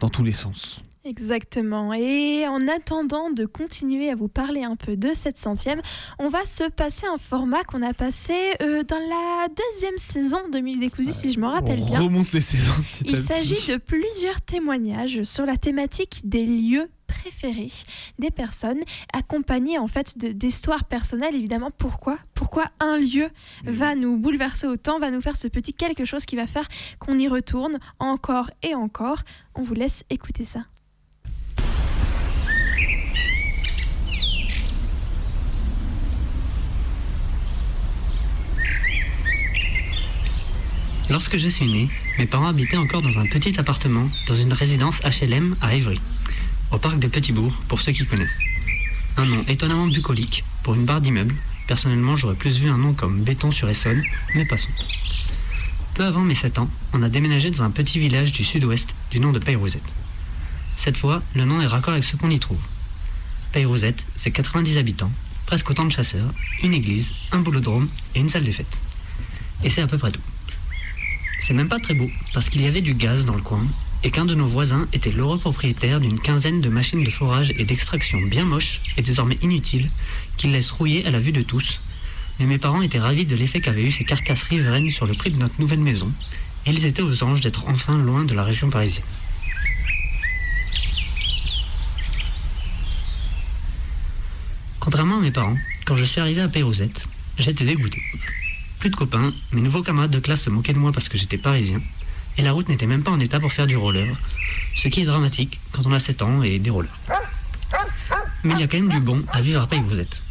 dans 0.00 0.08
tous 0.08 0.24
les 0.24 0.32
sens. 0.32 0.80
Exactement. 1.04 1.92
Et 1.92 2.46
en 2.48 2.66
attendant 2.66 3.30
de 3.30 3.44
continuer 3.44 4.10
à 4.10 4.14
vous 4.14 4.28
parler 4.28 4.62
un 4.62 4.74
peu 4.74 4.96
de 4.96 5.12
cette 5.14 5.36
centième, 5.36 5.82
on 6.18 6.28
va 6.28 6.46
se 6.46 6.68
passer 6.70 7.06
un 7.06 7.18
format 7.18 7.62
qu'on 7.64 7.82
a 7.82 7.92
passé 7.92 8.34
euh, 8.62 8.82
dans 8.84 8.98
la 8.98 9.48
deuxième 9.48 9.98
saison 9.98 10.48
de 10.48 10.60
Musique 10.60 10.80
Décousue, 10.80 11.12
si 11.12 11.30
je 11.30 11.40
me 11.40 11.46
rappelle 11.46 11.80
on 11.80 11.86
bien. 11.86 12.00
Remonte 12.00 12.32
les 12.32 12.40
saisons 12.40 12.72
petit 12.90 13.04
Il 13.06 13.18
s'agit 13.18 13.72
de 13.72 13.76
plusieurs 13.76 14.40
témoignages 14.40 15.24
sur 15.24 15.44
la 15.44 15.58
thématique 15.58 16.22
des 16.24 16.46
lieux 16.46 16.88
préférés 17.06 17.70
des 18.18 18.30
personnes, 18.30 18.80
accompagnés 19.12 19.78
en 19.78 19.88
fait 19.88 20.16
d'histoires 20.18 20.84
personnelles. 20.84 21.34
Évidemment, 21.34 21.70
pourquoi 21.70 22.18
Pourquoi 22.34 22.70
un 22.80 22.96
lieu 22.96 23.28
va 23.64 23.94
nous 23.94 24.16
bouleverser 24.16 24.66
autant, 24.66 24.98
va 24.98 25.10
nous 25.10 25.20
faire 25.20 25.36
ce 25.36 25.48
petit 25.48 25.74
quelque 25.74 26.06
chose 26.06 26.24
qui 26.24 26.36
va 26.36 26.46
faire 26.46 26.66
qu'on 26.98 27.18
y 27.18 27.28
retourne 27.28 27.78
encore 27.98 28.50
et 28.62 28.74
encore 28.74 29.22
On 29.54 29.62
vous 29.62 29.74
laisse 29.74 30.04
écouter 30.08 30.46
ça. 30.46 30.60
Lorsque 41.10 41.36
je 41.36 41.48
suis 41.48 41.66
né, 41.66 41.90
mes 42.18 42.24
parents 42.24 42.46
habitaient 42.46 42.78
encore 42.78 43.02
dans 43.02 43.18
un 43.18 43.26
petit 43.26 43.58
appartement 43.60 44.08
dans 44.26 44.34
une 44.34 44.54
résidence 44.54 45.00
HLM 45.02 45.54
à 45.60 45.74
Évry, 45.74 46.00
au 46.70 46.78
parc 46.78 46.98
de 46.98 47.08
Petitbourg, 47.08 47.52
pour 47.68 47.82
ceux 47.82 47.92
qui 47.92 48.06
connaissent. 48.06 48.38
Un 49.18 49.26
nom 49.26 49.42
étonnamment 49.42 49.86
bucolique 49.86 50.44
pour 50.62 50.74
une 50.74 50.86
barre 50.86 51.02
d'immeuble. 51.02 51.34
Personnellement, 51.66 52.16
j'aurais 52.16 52.34
plus 52.34 52.58
vu 52.58 52.70
un 52.70 52.78
nom 52.78 52.94
comme 52.94 53.22
Béton 53.22 53.50
sur 53.50 53.68
Essonne, 53.68 54.02
mais 54.34 54.46
passons. 54.46 54.70
Peu 55.94 56.04
avant 56.04 56.22
mes 56.22 56.34
7 56.34 56.58
ans, 56.58 56.70
on 56.94 57.02
a 57.02 57.10
déménagé 57.10 57.50
dans 57.50 57.64
un 57.64 57.70
petit 57.70 57.98
village 57.98 58.32
du 58.32 58.42
sud-ouest 58.42 58.96
du 59.10 59.20
nom 59.20 59.30
de 59.30 59.38
Peyrouzette. 59.38 59.92
Cette 60.74 60.96
fois, 60.96 61.22
le 61.34 61.44
nom 61.44 61.60
est 61.60 61.66
raccord 61.66 61.92
avec 61.92 62.04
ce 62.04 62.16
qu'on 62.16 62.30
y 62.30 62.38
trouve. 62.38 62.60
Peyrouzette, 63.52 64.06
c'est 64.16 64.30
90 64.30 64.78
habitants, 64.78 65.12
presque 65.44 65.68
autant 65.68 65.84
de 65.84 65.92
chasseurs, 65.92 66.32
une 66.62 66.72
église, 66.72 67.12
un 67.30 67.40
boulodrome 67.40 67.88
et 68.14 68.20
une 68.20 68.30
salle 68.30 68.44
des 68.44 68.52
fêtes. 68.52 68.80
Et 69.62 69.68
c'est 69.68 69.82
à 69.82 69.86
peu 69.86 69.98
près 69.98 70.10
tout. 70.10 70.20
C'est 71.46 71.52
même 71.52 71.68
pas 71.68 71.78
très 71.78 71.92
beau, 71.92 72.10
parce 72.32 72.48
qu'il 72.48 72.62
y 72.62 72.66
avait 72.66 72.80
du 72.80 72.94
gaz 72.94 73.26
dans 73.26 73.34
le 73.34 73.42
coin, 73.42 73.66
et 74.02 74.10
qu'un 74.10 74.24
de 74.24 74.34
nos 74.34 74.46
voisins 74.46 74.88
était 74.94 75.12
l'heureux 75.12 75.36
propriétaire 75.36 76.00
d'une 76.00 76.18
quinzaine 76.18 76.62
de 76.62 76.70
machines 76.70 77.04
de 77.04 77.10
forage 77.10 77.52
et 77.58 77.66
d'extraction 77.66 78.18
bien 78.22 78.46
moches 78.46 78.80
et 78.96 79.02
désormais 79.02 79.36
inutiles, 79.42 79.90
qu'il 80.38 80.52
laisse 80.52 80.70
rouiller 80.70 81.04
à 81.04 81.10
la 81.10 81.18
vue 81.18 81.32
de 81.32 81.42
tous. 81.42 81.82
Mais 82.40 82.46
mes 82.46 82.56
parents 82.56 82.80
étaient 82.80 82.98
ravis 82.98 83.26
de 83.26 83.36
l'effet 83.36 83.60
qu'avaient 83.60 83.84
eu 83.84 83.92
ces 83.92 84.06
carcasses 84.06 84.44
riveraines 84.44 84.90
sur 84.90 85.04
le 85.04 85.12
prix 85.12 85.32
de 85.32 85.36
notre 85.36 85.60
nouvelle 85.60 85.80
maison, 85.80 86.10
et 86.64 86.70
ils 86.70 86.86
étaient 86.86 87.02
aux 87.02 87.22
anges 87.22 87.42
d'être 87.42 87.68
enfin 87.68 87.98
loin 87.98 88.24
de 88.24 88.32
la 88.32 88.42
région 88.42 88.70
parisienne. 88.70 89.04
Contrairement 94.80 95.18
à 95.18 95.20
mes 95.20 95.30
parents, 95.30 95.58
quand 95.84 95.96
je 95.96 96.06
suis 96.06 96.22
arrivé 96.22 96.40
à 96.40 96.48
Pérouzette, 96.48 97.06
j'étais 97.36 97.66
dégoûté 97.66 98.00
de 98.90 98.96
copains, 98.96 99.32
mes 99.52 99.60
nouveaux 99.60 99.82
camarades 99.82 100.10
de 100.10 100.18
classe 100.18 100.42
se 100.42 100.50
moquaient 100.50 100.72
de 100.72 100.78
moi 100.78 100.92
parce 100.92 101.08
que 101.08 101.18
j'étais 101.18 101.38
parisien, 101.38 101.80
et 102.36 102.42
la 102.42 102.52
route 102.52 102.68
n'était 102.68 102.86
même 102.86 103.02
pas 103.02 103.10
en 103.10 103.20
état 103.20 103.40
pour 103.40 103.52
faire 103.52 103.66
du 103.66 103.76
roller, 103.76 104.16
ce 104.74 104.88
qui 104.88 105.02
est 105.02 105.04
dramatique 105.04 105.60
quand 105.72 105.86
on 105.86 105.92
a 105.92 106.00
7 106.00 106.22
ans 106.22 106.42
et 106.42 106.58
des 106.58 106.70
rollers. 106.70 106.98
Mais 108.42 108.54
il 108.54 108.60
y 108.60 108.62
a 108.62 108.66
quand 108.66 108.78
même 108.78 108.88
du 108.88 109.00
bon 109.00 109.22
à 109.32 109.40
vivre 109.40 109.60
à 109.60 109.96
êtes. 109.96 110.22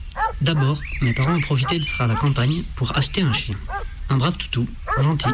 D'abord, 0.42 0.80
mes 1.02 1.14
parents 1.14 1.36
ont 1.36 1.42
profité 1.42 1.80
d'être 1.80 2.02
à 2.02 2.08
la 2.08 2.16
campagne 2.16 2.64
pour 2.76 2.96
acheter 2.98 3.22
un 3.22 3.34
chien. 3.34 3.56
Un 4.10 4.18
brave 4.18 4.38
toutou, 4.38 4.68
gentil, 5.02 5.30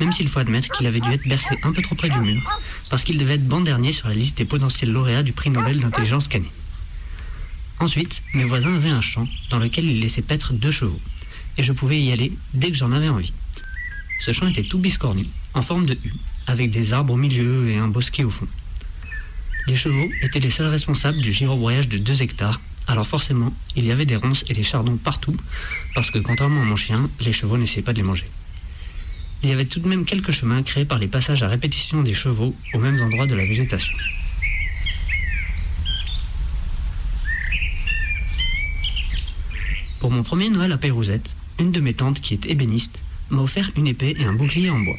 même 0.00 0.12
s'il 0.12 0.28
faut 0.28 0.40
admettre 0.40 0.68
qu'il 0.68 0.86
avait 0.86 1.00
dû 1.00 1.10
être 1.10 1.26
bercé 1.26 1.56
un 1.62 1.72
peu 1.72 1.80
trop 1.80 1.94
près 1.94 2.10
du 2.10 2.18
mur, 2.18 2.42
parce 2.90 3.04
qu'il 3.04 3.16
devait 3.16 3.34
être 3.34 3.46
ban-dernier 3.46 3.92
sur 3.92 4.08
la 4.08 4.14
liste 4.14 4.38
des 4.38 4.44
potentiels 4.44 4.92
lauréats 4.92 5.22
du 5.22 5.32
prix 5.32 5.50
Nobel 5.50 5.80
d'intelligence 5.80 6.28
canée. 6.28 6.52
Ensuite, 7.80 8.22
mes 8.34 8.44
voisins 8.44 8.74
avaient 8.74 8.90
un 8.90 9.00
champ 9.00 9.26
dans 9.50 9.58
lequel 9.58 9.84
ils 9.84 10.00
laissaient 10.00 10.20
paître 10.20 10.52
deux 10.52 10.72
chevaux 10.72 11.00
et 11.58 11.62
je 11.62 11.72
pouvais 11.72 12.00
y 12.00 12.12
aller 12.12 12.32
dès 12.54 12.70
que 12.70 12.76
j'en 12.76 12.92
avais 12.92 13.08
envie. 13.08 13.32
Ce 14.20 14.32
champ 14.32 14.46
était 14.46 14.62
tout 14.62 14.78
biscornu, 14.78 15.26
en 15.54 15.62
forme 15.62 15.86
de 15.86 15.98
U, 16.04 16.12
avec 16.46 16.70
des 16.70 16.92
arbres 16.92 17.12
au 17.12 17.16
milieu 17.16 17.68
et 17.68 17.76
un 17.76 17.88
bosquet 17.88 18.24
au 18.24 18.30
fond. 18.30 18.48
Les 19.66 19.76
chevaux 19.76 20.08
étaient 20.22 20.40
les 20.40 20.50
seuls 20.50 20.68
responsables 20.68 21.20
du 21.20 21.32
girobroyage 21.32 21.88
de 21.88 21.98
2 21.98 22.22
hectares, 22.22 22.60
alors 22.86 23.06
forcément, 23.06 23.54
il 23.76 23.84
y 23.84 23.92
avait 23.92 24.06
des 24.06 24.16
ronces 24.16 24.44
et 24.48 24.54
des 24.54 24.62
chardons 24.62 24.96
partout, 24.96 25.36
parce 25.94 26.10
que 26.10 26.18
contrairement 26.18 26.62
à 26.62 26.64
mon 26.64 26.76
chien, 26.76 27.10
les 27.20 27.34
chevaux 27.34 27.58
n'essayaient 27.58 27.82
pas 27.82 27.92
de 27.92 27.98
les 27.98 28.04
manger. 28.04 28.30
Il 29.42 29.50
y 29.50 29.52
avait 29.52 29.66
tout 29.66 29.78
de 29.78 29.86
même 29.86 30.04
quelques 30.04 30.32
chemins 30.32 30.62
créés 30.62 30.86
par 30.86 30.98
les 30.98 31.06
passages 31.06 31.42
à 31.42 31.48
répétition 31.48 32.02
des 32.02 32.14
chevaux 32.14 32.56
aux 32.72 32.78
mêmes 32.78 33.00
endroits 33.02 33.26
de 33.26 33.34
la 33.34 33.44
végétation. 33.44 33.94
Pour 40.00 40.10
mon 40.10 40.22
premier 40.22 40.48
Noël 40.48 40.72
à 40.72 40.78
Peyrouzette, 40.78 41.28
une 41.58 41.72
de 41.72 41.80
mes 41.80 41.94
tantes, 41.94 42.20
qui 42.20 42.34
est 42.34 42.46
ébéniste, 42.46 42.98
m'a 43.30 43.42
offert 43.42 43.70
une 43.76 43.86
épée 43.86 44.16
et 44.18 44.24
un 44.24 44.32
bouclier 44.32 44.70
en 44.70 44.78
bois. 44.78 44.96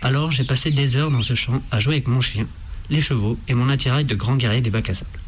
Alors 0.00 0.32
j'ai 0.32 0.44
passé 0.44 0.70
des 0.70 0.96
heures 0.96 1.10
dans 1.10 1.22
ce 1.22 1.34
champ 1.34 1.62
à 1.70 1.78
jouer 1.78 1.94
avec 1.94 2.08
mon 2.08 2.20
chien, 2.20 2.46
les 2.90 3.00
chevaux 3.00 3.38
et 3.48 3.54
mon 3.54 3.68
attirail 3.68 4.04
de 4.04 4.14
grand 4.14 4.36
guerrier 4.36 4.60
des 4.60 4.70
bacs 4.70 4.90
à 4.90 4.94
sable. 4.94 5.20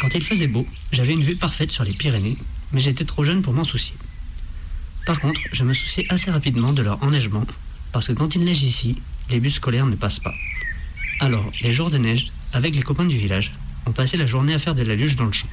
Quand 0.00 0.14
il 0.14 0.24
faisait 0.24 0.46
beau, 0.46 0.66
j'avais 0.92 1.12
une 1.12 1.22
vue 1.22 1.36
parfaite 1.36 1.70
sur 1.70 1.84
les 1.84 1.92
Pyrénées, 1.92 2.36
mais 2.72 2.80
j'étais 2.80 3.04
trop 3.04 3.24
jeune 3.24 3.42
pour 3.42 3.52
m'en 3.52 3.64
soucier. 3.64 3.94
Par 5.06 5.20
contre, 5.20 5.40
je 5.52 5.64
me 5.64 5.72
soucie 5.72 6.06
assez 6.08 6.30
rapidement 6.30 6.72
de 6.72 6.82
leur 6.82 7.02
enneigement, 7.02 7.46
parce 7.92 8.06
que 8.06 8.12
quand 8.12 8.34
il 8.34 8.44
neige 8.44 8.62
ici, 8.62 8.96
les 9.30 9.40
bus 9.40 9.54
scolaires 9.54 9.86
ne 9.86 9.96
passent 9.96 10.20
pas. 10.20 10.34
Alors, 11.20 11.50
les 11.62 11.72
jours 11.72 11.90
de 11.90 11.98
neige, 11.98 12.32
avec 12.52 12.74
les 12.74 12.82
copains 12.82 13.04
du 13.04 13.16
village, 13.16 13.52
on 13.86 13.92
passait 13.92 14.16
la 14.16 14.26
journée 14.26 14.54
à 14.54 14.58
faire 14.58 14.74
de 14.74 14.82
la 14.82 14.94
luge 14.94 15.16
dans 15.16 15.24
le 15.24 15.32
champ. 15.32 15.48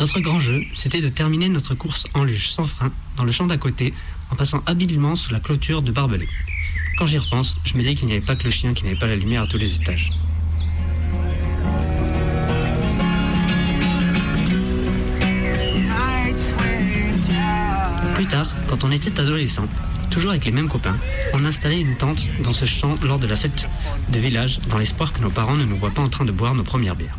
Notre 0.00 0.20
grand 0.20 0.40
jeu, 0.40 0.62
c'était 0.74 1.00
de 1.00 1.08
terminer 1.08 1.48
notre 1.48 1.74
course 1.74 2.06
en 2.14 2.24
luge 2.24 2.50
sans 2.50 2.66
frein 2.66 2.90
dans 3.16 3.24
le 3.24 3.32
champ 3.32 3.46
d'à 3.46 3.56
côté, 3.56 3.94
en 4.30 4.36
passant 4.36 4.62
habilement 4.66 5.14
sous 5.14 5.32
la 5.32 5.40
clôture 5.40 5.82
de 5.82 5.92
barbelés. 5.92 6.28
Quand 6.98 7.06
j'y 7.06 7.18
repense, 7.18 7.56
je 7.64 7.76
me 7.76 7.82
dis 7.82 7.94
qu'il 7.94 8.06
n'y 8.06 8.12
avait 8.12 8.26
pas 8.26 8.36
que 8.36 8.44
le 8.44 8.50
chien 8.50 8.74
qui 8.74 8.84
n'avait 8.84 8.98
pas 8.98 9.06
la 9.06 9.16
lumière 9.16 9.42
à 9.42 9.46
tous 9.46 9.58
les 9.58 9.74
étages. 9.74 10.10
Plus 18.14 18.26
tard, 18.26 18.54
quand 18.68 18.84
on 18.84 18.90
était 18.90 19.20
adolescent, 19.20 19.68
toujours 20.10 20.30
avec 20.30 20.44
les 20.44 20.52
mêmes 20.52 20.68
copains, 20.68 20.96
on 21.32 21.44
installait 21.44 21.80
une 21.80 21.96
tente 21.96 22.26
dans 22.42 22.52
ce 22.52 22.64
champ 22.64 22.96
lors 23.02 23.18
de 23.18 23.26
la 23.26 23.36
fête 23.36 23.68
de 24.08 24.18
village 24.18 24.60
dans 24.70 24.78
l'espoir 24.78 25.12
que 25.12 25.20
nos 25.20 25.30
parents 25.30 25.56
ne 25.56 25.64
nous 25.64 25.76
voient 25.76 25.90
pas 25.90 26.02
en 26.02 26.08
train 26.08 26.24
de 26.24 26.32
boire 26.32 26.54
nos 26.54 26.64
premières 26.64 26.96
bières. 26.96 27.18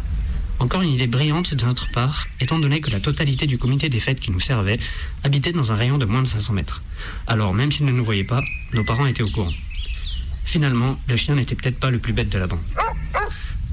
Encore 0.60 0.82
une 0.82 0.92
idée 0.92 1.08
brillante 1.08 1.54
de 1.54 1.66
notre 1.66 1.92
part, 1.92 2.28
étant 2.40 2.60
donné 2.60 2.80
que 2.80 2.90
la 2.90 3.00
totalité 3.00 3.46
du 3.46 3.58
comité 3.58 3.90
des 3.90 4.00
fêtes 4.00 4.20
qui 4.20 4.32
nous 4.32 4.40
servait 4.40 4.80
habitait 5.24 5.52
dans 5.52 5.72
un 5.72 5.76
rayon 5.76 5.98
de 5.98 6.06
moins 6.06 6.22
de 6.22 6.28
500 6.28 6.54
mètres. 6.54 6.82
Alors, 7.28 7.54
même 7.54 7.72
s'ils 7.72 7.86
ne 7.86 7.92
nous 7.92 8.04
voyaient 8.04 8.24
pas, 8.24 8.44
nos 8.74 8.84
parents 8.84 9.06
étaient 9.06 9.24
au 9.24 9.30
courant. 9.30 9.52
Finalement, 10.46 11.00
le 11.08 11.18
chien 11.18 11.36
n'était 11.36 11.56
peut-être 11.56 11.80
pas 11.80 11.92
le 11.92 12.00
plus 12.00 12.14
bête 12.14 12.30
de 12.30 12.38
la 12.38 12.48
bande. 12.48 12.64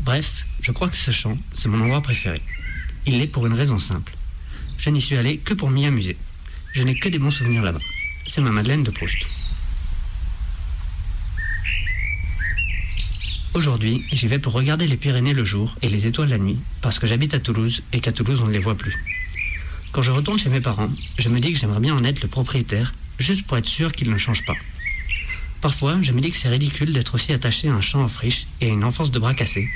Bref, 0.01 0.45
je 0.61 0.73
crois 0.73 0.89
que 0.89 0.97
ce 0.97 1.13
champ, 1.13 1.39
c'est 1.55 1.69
mon 1.69 1.81
endroit 1.81 2.03
préféré. 2.03 2.43
Il 3.07 3.19
l'est 3.19 3.29
pour 3.29 3.47
une 3.47 3.55
raison 3.55 3.79
simple. 3.79 4.13
Je 4.79 4.91
n'y 4.91 5.01
suis 5.01 5.17
allé 5.17 5.39
que 5.39 5.55
pour 5.55 5.71
m'y 5.71 5.87
amuser. 5.87 6.17
Je 6.73 6.83
n'ai 6.83 6.99
que 6.99 7.09
des 7.09 7.19
bons 7.19 7.31
souvenirs 7.31 7.63
là-bas. 7.63 7.81
C'est 8.27 8.41
ma 8.41 8.51
Madeleine 8.51 8.83
de 8.83 8.91
Proust. 8.91 9.19
Aujourd'hui, 13.55 14.07
j'y 14.11 14.29
vais 14.29 14.39
pour 14.39 14.55
regarder 14.55 14.87
les 14.87 14.97
Pyrénées 14.97 15.35
le 15.35 15.45
jour 15.45 15.77
et 15.83 15.91
les 15.91 16.07
étoiles 16.07 16.31
la 16.31 16.39
nuit, 16.39 16.59
parce 16.81 16.99
que 16.99 17.07
j'habite 17.07 17.35
à 17.35 17.39
Toulouse 17.39 17.83
et 17.93 18.01
qu'à 18.01 18.11
Toulouse 18.11 18.41
on 18.43 18.47
ne 18.47 18.53
les 18.53 18.59
voit 18.59 18.77
plus. 18.77 18.97
Quand 19.93 20.01
je 20.01 20.11
retourne 20.11 20.39
chez 20.39 20.49
mes 20.49 20.63
parents, 20.63 20.91
je 21.19 21.29
me 21.29 21.39
dis 21.39 21.53
que 21.53 21.59
j'aimerais 21.59 21.81
bien 21.81 21.95
en 21.95 22.03
être 22.03 22.23
le 22.23 22.29
propriétaire, 22.29 22.95
juste 23.19 23.47
pour 23.47 23.59
être 23.59 23.67
sûr 23.67 23.93
qu'ils 23.93 24.09
ne 24.09 24.17
changent 24.17 24.47
pas. 24.47 24.57
Parfois, 25.61 25.99
je 26.01 26.13
me 26.13 26.23
dis 26.23 26.31
que 26.31 26.37
c'est 26.39 26.49
ridicule 26.49 26.95
d'être 26.95 27.15
aussi 27.15 27.31
attaché 27.35 27.69
à 27.69 27.75
un 27.75 27.83
champ 27.83 28.03
en 28.03 28.09
friche 28.09 28.47
et 28.63 28.71
à 28.71 28.71
une 28.71 28.85
enfance 28.85 29.11
de 29.11 29.19
bras 29.19 29.35
cassés, 29.35 29.69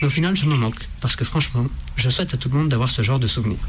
mais 0.00 0.06
au 0.06 0.10
final 0.10 0.36
je 0.36 0.46
me 0.46 0.54
manque, 0.54 0.86
parce 1.00 1.16
que 1.16 1.24
franchement, 1.24 1.66
je 1.96 2.08
souhaite 2.10 2.32
à 2.32 2.36
tout 2.36 2.48
le 2.48 2.56
monde 2.56 2.68
d'avoir 2.68 2.90
ce 2.90 3.02
genre 3.02 3.18
de 3.18 3.26
souvenirs. 3.26 3.66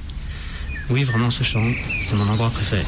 Oui, 0.92 1.04
vraiment, 1.04 1.32
ce 1.32 1.44
champ, 1.44 1.68
c'est 2.06 2.16
mon 2.16 2.30
endroit 2.30 2.52
préféré. 2.52 2.84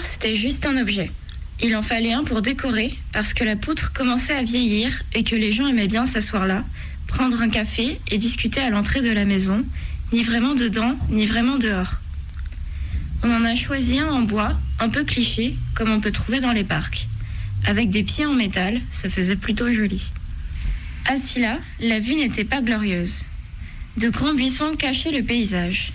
C'était 0.00 0.34
juste 0.34 0.66
un 0.66 0.76
objet. 0.76 1.10
Il 1.62 1.76
en 1.76 1.82
fallait 1.82 2.12
un 2.12 2.24
pour 2.24 2.42
décorer, 2.42 2.96
parce 3.12 3.34
que 3.34 3.44
la 3.44 3.56
poutre 3.56 3.92
commençait 3.92 4.34
à 4.34 4.42
vieillir 4.42 5.02
et 5.12 5.24
que 5.24 5.36
les 5.36 5.52
gens 5.52 5.66
aimaient 5.66 5.86
bien 5.86 6.06
s'asseoir 6.06 6.46
là, 6.46 6.64
prendre 7.06 7.40
un 7.40 7.48
café 7.48 8.00
et 8.10 8.18
discuter 8.18 8.60
à 8.60 8.70
l'entrée 8.70 9.02
de 9.02 9.10
la 9.10 9.24
maison, 9.24 9.64
ni 10.12 10.22
vraiment 10.22 10.54
dedans, 10.54 10.96
ni 11.10 11.26
vraiment 11.26 11.58
dehors. 11.58 11.94
On 13.22 13.30
en 13.30 13.44
a 13.44 13.54
choisi 13.54 13.98
un 13.98 14.08
en 14.08 14.22
bois, 14.22 14.58
un 14.80 14.88
peu 14.88 15.04
cliché, 15.04 15.56
comme 15.74 15.90
on 15.90 16.00
peut 16.00 16.12
trouver 16.12 16.40
dans 16.40 16.52
les 16.52 16.64
parcs. 16.64 17.08
Avec 17.66 17.90
des 17.90 18.02
pieds 18.02 18.26
en 18.26 18.34
métal, 18.34 18.80
ça 18.90 19.08
faisait 19.08 19.36
plutôt 19.36 19.72
joli. 19.72 20.10
Assis 21.06 21.40
là, 21.40 21.58
la 21.80 22.00
vue 22.00 22.16
n'était 22.16 22.44
pas 22.44 22.60
glorieuse. 22.60 23.22
De 23.96 24.08
grands 24.08 24.34
buissons 24.34 24.76
cachaient 24.76 25.12
le 25.12 25.22
paysage. 25.22 25.92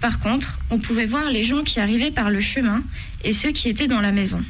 Par 0.00 0.18
contre, 0.18 0.58
on 0.70 0.78
pouvait 0.78 1.06
voir 1.06 1.30
les 1.30 1.44
gens 1.44 1.62
qui 1.62 1.78
arrivaient 1.78 2.10
par 2.10 2.28
le 2.28 2.40
chemin 2.40 2.82
et 3.24 3.32
ceux 3.32 3.50
qui 3.50 3.68
étaient 3.68 3.86
dans 3.86 4.00
la 4.00 4.12
maison. 4.12 4.42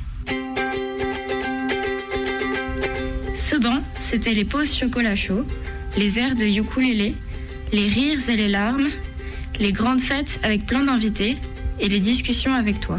Ce 3.34 3.56
banc, 3.56 3.82
c'était 3.98 4.34
les 4.34 4.44
pauses 4.44 4.74
chocolat 4.74 5.16
chaud, 5.16 5.44
les 5.96 6.18
airs 6.18 6.36
de 6.36 6.44
ukulélé, 6.44 7.14
les 7.72 7.88
rires 7.88 8.28
et 8.28 8.36
les 8.36 8.48
larmes, 8.48 8.88
les 9.60 9.72
grandes 9.72 10.00
fêtes 10.00 10.40
avec 10.42 10.66
plein 10.66 10.84
d'invités 10.84 11.36
et 11.80 11.88
les 11.88 12.00
discussions 12.00 12.54
avec 12.54 12.80
toi. 12.80 12.98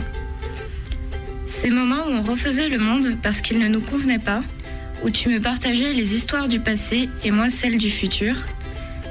Ces 1.47 1.69
moments 1.69 2.05
où 2.07 2.11
on 2.11 2.21
refaisait 2.21 2.69
le 2.69 2.77
monde 2.77 3.17
parce 3.23 3.41
qu'il 3.41 3.57
ne 3.59 3.67
nous 3.67 3.81
convenait 3.81 4.19
pas, 4.19 4.43
où 5.03 5.09
tu 5.09 5.29
me 5.29 5.39
partageais 5.39 5.93
les 5.93 6.15
histoires 6.15 6.47
du 6.47 6.59
passé 6.59 7.09
et 7.23 7.31
moi 7.31 7.49
celles 7.49 7.77
du 7.77 7.89
futur, 7.89 8.35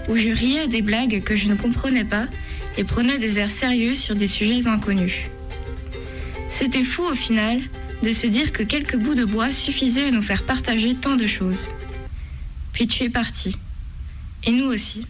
où 0.09 0.17
je 0.17 0.31
riais 0.31 0.69
des 0.69 0.83
blagues 0.83 1.23
que 1.23 1.37
je 1.37 1.49
ne 1.49 1.55
comprenais 1.55 2.05
pas 2.05 2.27
et 2.79 2.85
prenais 2.85 3.19
des 3.19 3.39
airs 3.39 3.51
sérieux 3.51 3.95
sur 3.95 4.15
des 4.15 4.27
sujets 4.27 4.67
inconnus. 4.67 5.32
C'était 6.63 6.85
fou 6.85 7.03
au 7.03 7.17
final 7.17 7.61
de 8.05 8.13
se 8.13 8.29
dire 8.29 8.53
que 8.53 8.63
quelques 8.63 8.97
bouts 8.97 9.17
de 9.17 9.25
bois 9.25 9.51
suffisaient 9.51 10.07
à 10.07 10.11
nous 10.13 10.23
faire 10.23 10.45
partager 10.45 10.95
tant 10.95 11.17
de 11.17 11.27
choses. 11.27 11.67
Puis 12.73 12.87
tu 12.87 13.03
es 13.03 13.11
parti. 13.11 13.57
Et 14.45 14.53
nous 14.53 14.67
aussi. 14.67 15.05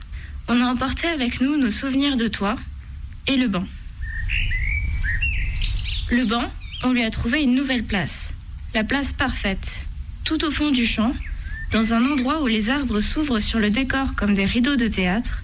On 0.48 0.62
a 0.62 0.64
emporté 0.64 1.08
avec 1.08 1.42
nous 1.42 1.58
nos 1.58 1.68
souvenirs 1.68 2.16
de 2.16 2.26
toi 2.26 2.56
et 3.26 3.36
le 3.36 3.48
banc. 3.48 3.66
Le 6.10 6.24
banc, 6.24 6.50
on 6.84 6.92
lui 6.92 7.04
a 7.04 7.10
trouvé 7.10 7.42
une 7.42 7.54
nouvelle 7.54 7.84
place. 7.84 8.32
La 8.72 8.82
place 8.82 9.12
parfaite. 9.12 9.80
Tout 10.24 10.46
au 10.46 10.50
fond 10.50 10.70
du 10.70 10.86
champ, 10.86 11.14
dans 11.70 11.92
un 11.92 12.02
endroit 12.10 12.40
où 12.40 12.46
les 12.46 12.70
arbres 12.70 13.00
s'ouvrent 13.00 13.40
sur 13.40 13.58
le 13.58 13.68
décor 13.68 14.14
comme 14.14 14.32
des 14.32 14.46
rideaux 14.46 14.76
de 14.76 14.88
théâtre 14.88 15.42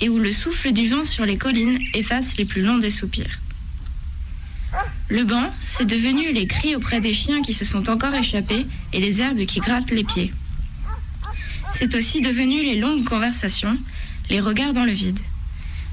et 0.00 0.08
où 0.08 0.20
le 0.20 0.30
souffle 0.30 0.70
du 0.70 0.88
vent 0.88 1.02
sur 1.02 1.26
les 1.26 1.36
collines 1.36 1.80
efface 1.94 2.36
les 2.36 2.44
plus 2.44 2.62
longs 2.62 2.78
des 2.78 2.90
soupirs. 2.90 3.40
Le 5.08 5.24
banc, 5.24 5.50
c'est 5.58 5.86
devenu 5.86 6.32
les 6.32 6.46
cris 6.46 6.76
auprès 6.76 7.00
des 7.00 7.14
chiens 7.14 7.40
qui 7.42 7.54
se 7.54 7.64
sont 7.64 7.88
encore 7.88 8.14
échappés 8.14 8.66
et 8.92 9.00
les 9.00 9.20
herbes 9.20 9.46
qui 9.46 9.60
grattent 9.60 9.90
les 9.90 10.04
pieds. 10.04 10.32
C'est 11.72 11.94
aussi 11.94 12.20
devenu 12.20 12.62
les 12.62 12.78
longues 12.78 13.04
conversations, 13.04 13.78
les 14.30 14.40
regards 14.40 14.72
dans 14.72 14.84
le 14.84 14.92
vide. 14.92 15.20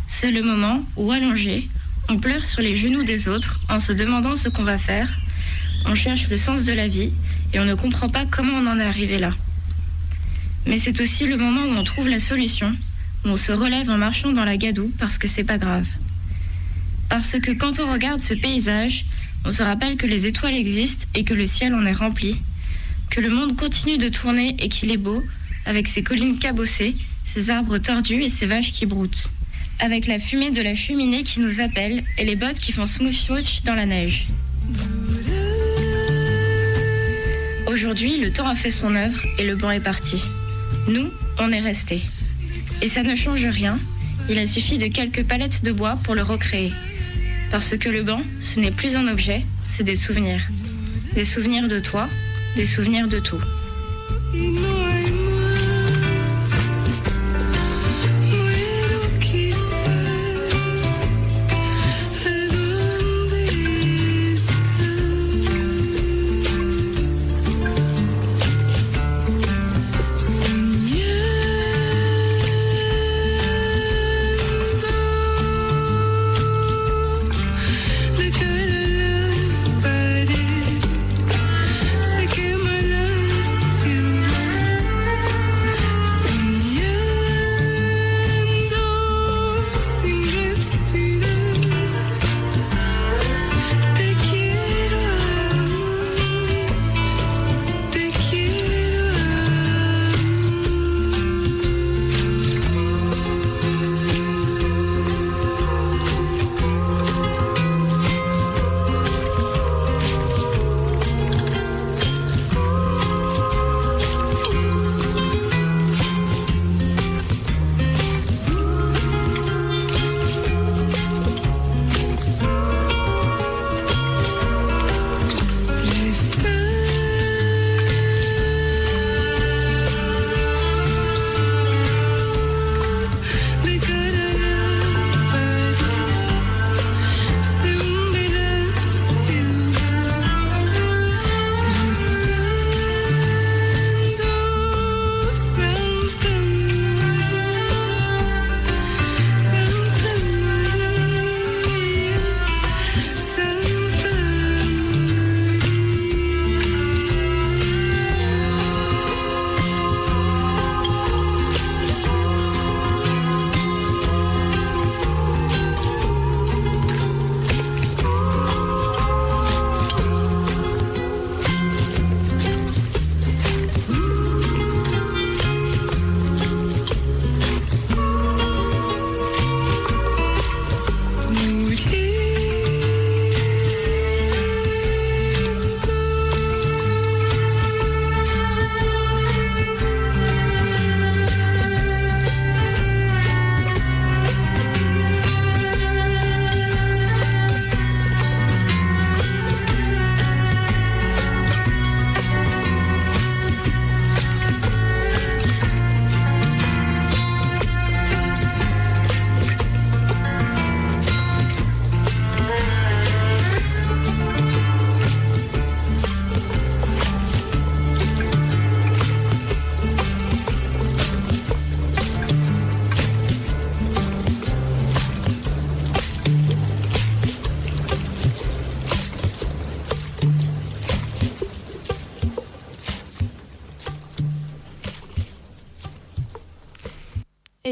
C'est 0.07 0.31
le 0.31 0.43
moment 0.43 0.83
où, 0.95 1.11
allongé, 1.11 1.69
on 2.09 2.17
pleure 2.17 2.43
sur 2.43 2.61
les 2.61 2.75
genoux 2.75 3.03
des 3.03 3.27
autres 3.27 3.59
en 3.69 3.79
se 3.79 3.93
demandant 3.93 4.35
ce 4.35 4.49
qu'on 4.49 4.63
va 4.63 4.77
faire, 4.77 5.09
on 5.85 5.95
cherche 5.95 6.29
le 6.29 6.37
sens 6.37 6.65
de 6.65 6.73
la 6.73 6.87
vie 6.87 7.11
et 7.53 7.59
on 7.59 7.65
ne 7.65 7.75
comprend 7.75 8.09
pas 8.09 8.25
comment 8.25 8.53
on 8.53 8.67
en 8.67 8.79
est 8.79 8.85
arrivé 8.85 9.17
là. 9.17 9.31
Mais 10.65 10.77
c'est 10.77 10.99
aussi 10.99 11.27
le 11.27 11.37
moment 11.37 11.61
où 11.61 11.77
on 11.77 11.83
trouve 11.83 12.07
la 12.07 12.19
solution, 12.19 12.75
où 13.23 13.29
on 13.29 13.35
se 13.35 13.51
relève 13.51 13.89
en 13.89 13.97
marchant 13.97 14.31
dans 14.31 14.45
la 14.45 14.57
gadoue 14.57 14.91
parce 14.97 15.17
que 15.17 15.27
c'est 15.27 15.43
pas 15.43 15.57
grave. 15.57 15.85
Parce 17.09 17.39
que 17.39 17.51
quand 17.51 17.79
on 17.79 17.91
regarde 17.91 18.19
ce 18.19 18.33
paysage, 18.33 19.05
on 19.45 19.51
se 19.51 19.63
rappelle 19.63 19.95
que 19.95 20.07
les 20.07 20.25
étoiles 20.25 20.55
existent 20.55 21.07
et 21.13 21.23
que 21.23 21.33
le 21.33 21.47
ciel 21.47 21.73
en 21.73 21.85
est 21.85 21.93
rempli, 21.93 22.35
que 23.09 23.21
le 23.21 23.29
monde 23.29 23.55
continue 23.55 23.97
de 23.97 24.09
tourner 24.09 24.55
et 24.59 24.69
qu'il 24.69 24.91
est 24.91 24.97
beau, 24.97 25.23
avec 25.65 25.87
ses 25.87 26.03
collines 26.03 26.39
cabossées, 26.39 26.95
ses 27.25 27.49
arbres 27.49 27.77
tordus 27.77 28.23
et 28.23 28.29
ses 28.29 28.45
vaches 28.45 28.71
qui 28.71 28.85
broutent. 28.85 29.29
Avec 29.79 30.07
la 30.07 30.19
fumée 30.19 30.51
de 30.51 30.61
la 30.61 30.73
cheminée 30.73 31.23
qui 31.23 31.39
nous 31.39 31.59
appelle 31.59 32.03
et 32.17 32.25
les 32.25 32.35
bottes 32.35 32.59
qui 32.59 32.71
font 32.71 32.85
smooch 32.85 33.61
dans 33.63 33.75
la 33.75 33.85
neige. 33.85 34.27
Aujourd'hui, 37.67 38.19
le 38.19 38.31
temps 38.31 38.47
a 38.47 38.55
fait 38.55 38.69
son 38.69 38.95
œuvre 38.95 39.21
et 39.37 39.43
le 39.45 39.55
banc 39.55 39.71
est 39.71 39.79
parti. 39.79 40.23
Nous, 40.87 41.11
on 41.39 41.51
est 41.51 41.59
restés. 41.59 42.01
Et 42.81 42.87
ça 42.87 43.03
ne 43.03 43.15
change 43.15 43.45
rien, 43.45 43.79
il 44.29 44.37
a 44.39 44.47
suffi 44.47 44.77
de 44.77 44.87
quelques 44.87 45.23
palettes 45.23 45.63
de 45.63 45.71
bois 45.71 45.97
pour 46.03 46.15
le 46.15 46.21
recréer. 46.21 46.71
Parce 47.51 47.77
que 47.77 47.89
le 47.89 48.03
banc, 48.03 48.21
ce 48.41 48.59
n'est 48.59 48.71
plus 48.71 48.95
un 48.95 49.07
objet, 49.07 49.45
c'est 49.65 49.83
des 49.83 49.95
souvenirs. 49.95 50.41
Des 51.13 51.25
souvenirs 51.25 51.67
de 51.67 51.79
toi, 51.79 52.09
des 52.55 52.65
souvenirs 52.65 53.07
de 53.07 53.19
tout. 53.19 53.41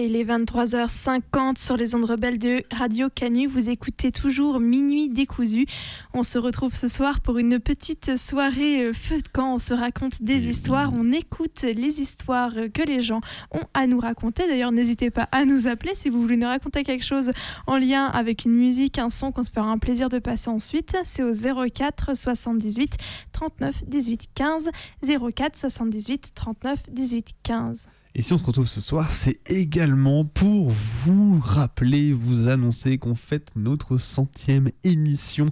Il 0.03 0.17
est 0.17 0.25
23h50 0.25 1.57
sur 1.57 1.77
les 1.77 1.95
ondes 1.95 2.03
rebelles 2.03 2.37
de 2.37 2.63
Radio 2.71 3.09
Canu. 3.09 3.47
Vous 3.47 3.69
écoutez 3.69 4.11
toujours 4.11 4.59
Minuit 4.59 5.07
décousu. 5.07 5.65
On 6.13 6.23
se 6.23 6.37
retrouve 6.37 6.73
ce 6.73 6.89
soir 6.89 7.21
pour 7.21 7.37
une 7.37 7.57
petite 7.57 8.17
soirée 8.17 8.87
euh, 8.87 8.93
feu 8.93 9.19
de 9.19 9.27
camp. 9.29 9.53
On 9.53 9.57
se 9.57 9.73
raconte 9.73 10.21
des 10.21 10.49
histoires, 10.49 10.91
on 10.93 11.13
écoute 11.13 11.61
les 11.61 12.01
histoires 12.01 12.53
que 12.73 12.81
les 12.81 13.01
gens 13.01 13.21
ont 13.51 13.63
à 13.73 13.87
nous 13.87 13.99
raconter. 13.99 14.45
D'ailleurs, 14.45 14.73
n'hésitez 14.73 15.09
pas 15.09 15.29
à 15.31 15.45
nous 15.45 15.67
appeler 15.67 15.95
si 15.95 16.09
vous 16.09 16.21
voulez 16.21 16.37
nous 16.37 16.47
raconter 16.47 16.83
quelque 16.83 17.05
chose 17.05 17.31
en 17.65 17.77
lien 17.77 18.07
avec 18.07 18.43
une 18.43 18.55
musique, 18.55 18.99
un 18.99 19.09
son 19.09 19.31
qu'on 19.31 19.45
se 19.45 19.51
fera 19.51 19.67
un 19.67 19.77
plaisir 19.77 20.09
de 20.09 20.19
passer 20.19 20.49
ensuite. 20.49 20.97
C'est 21.05 21.23
au 21.23 21.31
04 21.33 22.13
78 22.13 22.97
39 23.31 23.83
18 23.87 24.29
15. 24.35 24.69
04 25.01 25.57
78 25.57 26.31
39 26.35 26.83
18 26.91 27.27
15. 27.43 27.87
Et 28.15 28.21
si 28.21 28.31
on 28.31 28.37
se 28.37 28.43
retrouve 28.43 28.67
ce 28.67 28.79
soir, 28.79 29.09
c'est 29.09 29.39
également 29.49 30.23
pour 30.23 30.69
vous 30.69 31.39
rappeler, 31.43 32.13
vous 32.13 32.47
annoncer 32.47 32.99
qu'on 32.99 33.15
fête 33.15 33.49
notre 33.55 33.97
centième 33.97 34.69
émission 34.83 35.47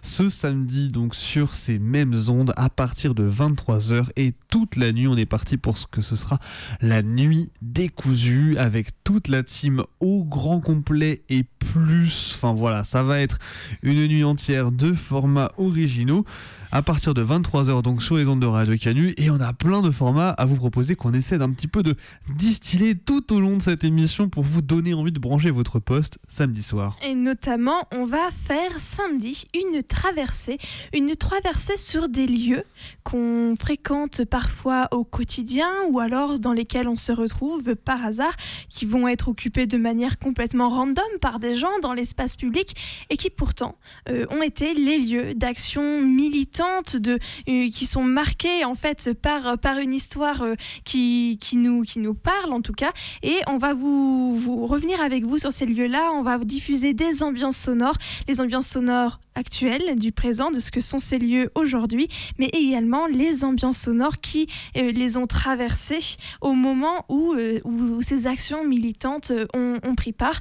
ce 0.00 0.30
samedi, 0.30 0.88
donc 0.88 1.14
sur 1.14 1.52
ces 1.52 1.78
mêmes 1.78 2.14
ondes 2.28 2.54
à 2.56 2.70
partir 2.70 3.14
de 3.14 3.28
23h 3.28 4.06
et 4.16 4.32
toute 4.48 4.76
la 4.76 4.92
nuit. 4.92 5.08
On 5.08 5.16
est 5.18 5.26
parti 5.26 5.58
pour 5.58 5.76
ce 5.76 5.86
que 5.86 6.00
ce 6.00 6.16
sera 6.16 6.38
la 6.80 7.02
nuit 7.02 7.52
décousue 7.60 8.56
avec 8.56 9.04
toute 9.04 9.28
la 9.28 9.42
team 9.42 9.82
au 10.00 10.24
grand 10.24 10.60
complet 10.60 11.22
et 11.28 11.42
plus. 11.42 12.32
Enfin 12.34 12.54
voilà, 12.54 12.82
ça 12.82 13.02
va 13.02 13.20
être 13.20 13.38
une 13.82 14.06
nuit 14.06 14.24
entière 14.24 14.72
de 14.72 14.94
formats 14.94 15.52
originaux 15.58 16.24
à 16.72 16.82
partir 16.82 17.14
de 17.14 17.24
23h 17.24 17.82
donc 17.82 18.02
sur 18.02 18.16
les 18.16 18.28
ondes 18.28 18.40
de 18.40 18.46
Radio 18.46 18.76
Canu 18.76 19.14
et 19.16 19.30
on 19.30 19.40
a 19.40 19.52
plein 19.52 19.82
de 19.82 19.90
formats 19.90 20.30
à 20.30 20.44
vous 20.44 20.56
proposer 20.56 20.96
qu'on 20.96 21.12
essaie 21.12 21.38
d'un 21.38 21.50
petit 21.50 21.68
peu 21.68 21.82
de 21.82 21.94
distiller 22.34 22.94
tout 22.94 23.32
au 23.32 23.40
long 23.40 23.58
de 23.58 23.62
cette 23.62 23.84
émission 23.84 24.28
pour 24.28 24.42
vous 24.42 24.62
donner 24.62 24.94
envie 24.94 25.12
de 25.12 25.18
brancher 25.18 25.50
votre 25.50 25.78
poste 25.78 26.18
samedi 26.28 26.62
soir. 26.62 26.98
Et 27.04 27.14
notamment, 27.14 27.86
on 27.92 28.04
va 28.04 28.30
faire 28.30 28.78
samedi 28.78 29.46
une 29.54 29.82
traversée, 29.82 30.58
une 30.92 31.14
traversée 31.14 31.76
sur 31.76 32.08
des 32.08 32.26
lieux 32.26 32.64
qu'on 33.04 33.54
fréquente 33.58 34.24
parfois 34.24 34.88
au 34.90 35.04
quotidien 35.04 35.70
ou 35.90 36.00
alors 36.00 36.38
dans 36.38 36.52
lesquels 36.52 36.88
on 36.88 36.96
se 36.96 37.12
retrouve 37.12 37.76
par 37.76 38.04
hasard, 38.04 38.34
qui 38.68 38.86
vont 38.86 39.08
être 39.08 39.28
occupés 39.28 39.66
de 39.66 39.78
manière 39.78 40.18
complètement 40.18 40.68
random 40.68 41.04
par 41.20 41.38
des 41.38 41.54
gens 41.54 41.78
dans 41.82 41.92
l'espace 41.92 42.36
public 42.36 42.74
et 43.10 43.16
qui 43.16 43.30
pourtant 43.30 43.76
euh, 44.08 44.26
ont 44.30 44.42
été 44.42 44.74
les 44.74 44.98
lieux 44.98 45.34
d'action 45.34 46.02
militante 46.02 46.55
de, 46.94 47.18
euh, 47.48 47.68
qui 47.70 47.86
sont 47.86 48.02
marqués 48.02 48.64
en 48.64 48.74
fait 48.74 49.12
par, 49.12 49.58
par 49.58 49.78
une 49.78 49.92
histoire 49.92 50.42
euh, 50.42 50.54
qui, 50.84 51.38
qui, 51.40 51.56
nous, 51.56 51.82
qui 51.82 51.98
nous 51.98 52.14
parle 52.14 52.52
en 52.52 52.60
tout 52.60 52.72
cas. 52.72 52.92
Et 53.22 53.36
on 53.46 53.58
va 53.58 53.74
vous, 53.74 54.36
vous 54.36 54.66
revenir 54.66 55.00
avec 55.00 55.26
vous 55.26 55.38
sur 55.38 55.52
ces 55.52 55.66
lieux-là. 55.66 56.12
On 56.14 56.22
va 56.22 56.38
diffuser 56.38 56.94
des 56.94 57.22
ambiances 57.22 57.56
sonores, 57.56 57.96
les 58.28 58.40
ambiances 58.40 58.68
sonores 58.68 59.20
actuelles, 59.34 59.96
du 59.96 60.12
présent, 60.12 60.50
de 60.50 60.60
ce 60.60 60.70
que 60.70 60.80
sont 60.80 61.00
ces 61.00 61.18
lieux 61.18 61.50
aujourd'hui, 61.54 62.08
mais 62.38 62.48
également 62.54 63.06
les 63.06 63.44
ambiances 63.44 63.78
sonores 63.78 64.20
qui 64.20 64.46
euh, 64.76 64.92
les 64.92 65.18
ont 65.18 65.26
traversées 65.26 66.16
au 66.40 66.52
moment 66.52 67.04
où, 67.10 67.34
où 67.64 68.02
ces 68.02 68.26
actions 68.26 68.64
militantes 68.64 69.32
ont 69.54 69.94
pris 69.94 70.12
part. 70.12 70.40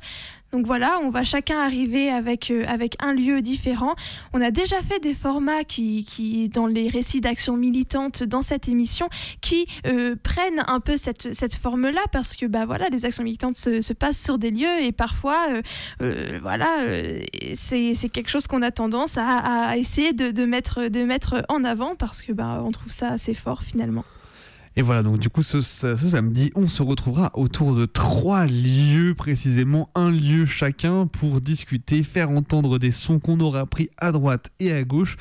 Donc 0.56 0.68
voilà, 0.68 1.00
on 1.04 1.10
va 1.10 1.26
chacun 1.26 1.60
arriver 1.60 2.10
avec, 2.10 2.50
euh, 2.50 2.64
avec 2.66 2.96
un 3.04 3.12
lieu 3.12 3.42
différent. 3.42 3.94
On 4.32 4.40
a 4.40 4.52
déjà 4.52 4.82
fait 4.82 5.02
des 5.02 5.14
formats 5.14 5.66
qui, 5.66 6.06
qui 6.06 6.48
dans 6.48 6.66
les 6.66 6.88
récits 6.88 7.20
d'actions 7.20 7.58
militantes 7.58 8.24
dans 8.24 8.42
cette 8.42 8.70
émission, 8.70 9.10
qui 9.42 9.68
euh, 9.86 10.16
prennent 10.24 10.64
un 10.68 10.80
peu 10.80 10.96
cette, 10.96 11.34
cette 11.34 11.56
forme-là, 11.56 12.00
parce 12.14 12.38
que 12.38 12.46
bah, 12.46 12.66
voilà, 12.66 12.88
les 12.88 13.04
actions 13.04 13.26
militantes 13.26 13.58
se, 13.58 13.82
se 13.82 13.92
passent 13.92 14.24
sur 14.24 14.38
des 14.38 14.50
lieux 14.50 14.82
et 14.82 14.94
parfois, 14.94 15.46
euh, 16.02 16.40
voilà, 16.42 16.70
c'est 17.54 17.94
c'est 17.94 18.08
quelque 18.08 18.30
chose 18.30 18.48
qu'on 18.48 18.62
a 18.62 18.72
tendance 18.72 19.18
à, 19.18 19.40
à 19.40 19.76
essayer 19.76 20.14
de, 20.14 20.32
de 20.32 20.46
mettre, 20.46 20.88
de 20.88 21.04
mettre 21.04 21.44
en 21.50 21.66
avant, 21.66 21.98
parce 21.98 22.22
que 22.22 22.32
bah, 22.32 22.62
on 22.66 22.72
trouve 22.72 22.94
ça 22.94 23.10
assez 23.10 23.34
fort 23.34 23.62
finalement. 23.62 24.06
Et 24.78 24.82
voilà, 24.82 25.04
donc 25.04 25.20
du 25.20 25.30
coup, 25.30 25.42
ce, 25.42 25.62
samedi, 25.62 26.52
on 26.54 26.68
se 26.68 26.84
retrouvera 26.84 27.32
autour 27.34 27.76
de 27.76 27.86
trois 27.86 28.46
lieux, 28.46 29.14
précisément 29.16 29.90
un 29.96 30.12
lieu 30.12 30.46
chacun, 30.46 31.08
pour 31.08 31.40
discuter, 31.40 32.04
faire 32.04 32.30
entendre 32.30 32.78
des 32.78 32.92
sons 32.92 33.20
qu'on 33.20 33.40
aura 33.40 33.62
appris 33.62 33.90
à 33.98 34.12
droite 34.12 34.50
et 34.60 34.74
à 34.74 34.84
gauche 34.84 35.16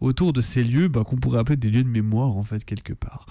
autour 0.00 0.32
de 0.32 0.40
ces 0.40 0.62
lieux 0.62 0.86
bah, 0.86 1.02
qu'on 1.04 1.16
pourrait 1.16 1.40
appeler 1.40 1.56
des 1.56 1.70
lieux 1.70 1.82
de 1.82 1.88
mémoire, 1.88 2.36
en 2.36 2.44
fait, 2.44 2.64
quelque 2.64 2.92
part. 2.92 3.26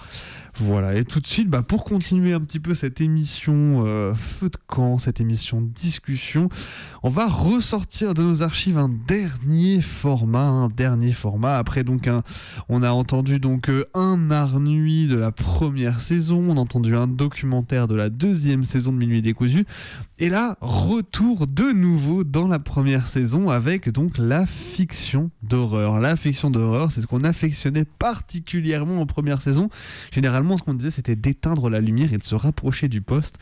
Voilà, 0.62 0.94
et 0.94 1.04
tout 1.04 1.20
de 1.20 1.26
suite, 1.26 1.48
bah, 1.48 1.62
pour 1.62 1.84
continuer 1.84 2.34
un 2.34 2.40
petit 2.40 2.60
peu 2.60 2.74
cette 2.74 3.00
émission 3.00 3.82
euh, 3.86 4.12
Feu 4.12 4.50
de 4.50 4.58
camp, 4.66 4.98
cette 4.98 5.18
émission 5.18 5.62
discussion, 5.62 6.50
on 7.02 7.08
va 7.08 7.28
ressortir 7.28 8.12
de 8.12 8.22
nos 8.22 8.42
archives 8.42 8.76
un 8.76 8.90
dernier 8.90 9.80
format, 9.80 10.48
un 10.48 10.68
dernier 10.68 11.12
format. 11.12 11.56
Après, 11.56 11.82
donc, 11.82 12.08
un, 12.08 12.20
on 12.68 12.82
a 12.82 12.90
entendu 12.90 13.38
donc 13.38 13.70
euh, 13.70 13.86
un 13.94 14.30
art 14.30 14.60
nuit 14.60 15.06
de 15.06 15.16
la 15.16 15.32
première 15.32 15.98
saison, 15.98 16.50
on 16.50 16.58
a 16.58 16.60
entendu 16.60 16.94
un 16.94 17.06
documentaire 17.06 17.86
de 17.86 17.94
la 17.94 18.10
deuxième 18.10 18.66
saison 18.66 18.92
de 18.92 18.98
Minuit 18.98 19.22
décousu, 19.22 19.64
et 20.18 20.28
là, 20.28 20.58
retour 20.60 21.46
de 21.46 21.72
nouveau 21.72 22.22
dans 22.22 22.46
la 22.46 22.58
première 22.58 23.06
saison 23.06 23.48
avec 23.48 23.88
donc 23.88 24.18
la 24.18 24.44
fiction 24.44 25.30
d'horreur. 25.42 26.00
La 26.00 26.16
fiction 26.16 26.50
d'horreur, 26.50 26.92
c'est 26.92 27.00
ce 27.00 27.06
qu'on 27.06 27.24
affectionnait 27.24 27.86
particulièrement 27.86 29.00
en 29.00 29.06
première 29.06 29.40
saison. 29.40 29.70
Généralement, 30.12 30.49
ce 30.56 30.62
qu'on 30.62 30.74
disait, 30.74 30.90
c'était 30.90 31.16
d'éteindre 31.16 31.70
la 31.70 31.80
lumière 31.80 32.12
et 32.12 32.18
de 32.18 32.22
se 32.22 32.34
rapprocher 32.34 32.88
du 32.88 33.00
poste. 33.00 33.38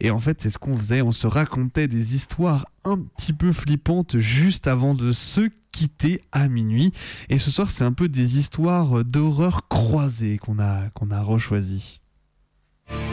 Et 0.00 0.10
en 0.10 0.18
fait, 0.18 0.40
c'est 0.40 0.50
ce 0.50 0.58
qu'on 0.58 0.76
faisait. 0.76 1.02
On 1.02 1.12
se 1.12 1.26
racontait 1.26 1.88
des 1.88 2.14
histoires 2.14 2.66
un 2.84 2.98
petit 2.98 3.32
peu 3.32 3.52
flippantes 3.52 4.18
juste 4.18 4.66
avant 4.66 4.94
de 4.94 5.12
se 5.12 5.48
quitter 5.72 6.20
à 6.32 6.48
minuit. 6.48 6.92
Et 7.28 7.38
ce 7.38 7.50
soir, 7.50 7.70
c'est 7.70 7.84
un 7.84 7.92
peu 7.92 8.08
des 8.08 8.38
histoires 8.38 9.04
d'horreur 9.04 9.68
croisées 9.68 10.38
qu'on 10.38 10.58
a, 10.58 10.88
qu'on 10.94 11.10
a 11.10 11.22
rechoisies. 11.22 12.00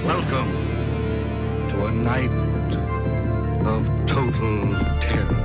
Welcome 0.05 0.51
to 1.69 1.85
a 1.85 1.91
night 1.91 2.31
of 3.65 3.83
total 4.07 4.75
terror. 4.99 5.35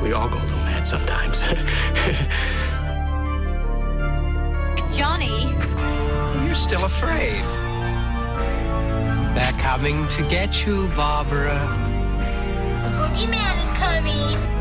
We 0.02 0.12
all 0.14 0.28
go 0.28 0.38
sometimes. 0.84 1.44
Johnny, 4.92 5.42
You're 6.44 6.54
still 6.54 6.84
afraid. 6.84 7.42
They're 9.34 9.52
coming 9.60 10.06
to 10.16 10.22
get 10.28 10.66
you, 10.66 10.88
Barbara. 10.96 11.58
the 12.82 12.90
boogeyman 12.98 13.62
is 13.62 13.70
coming. 13.72 14.59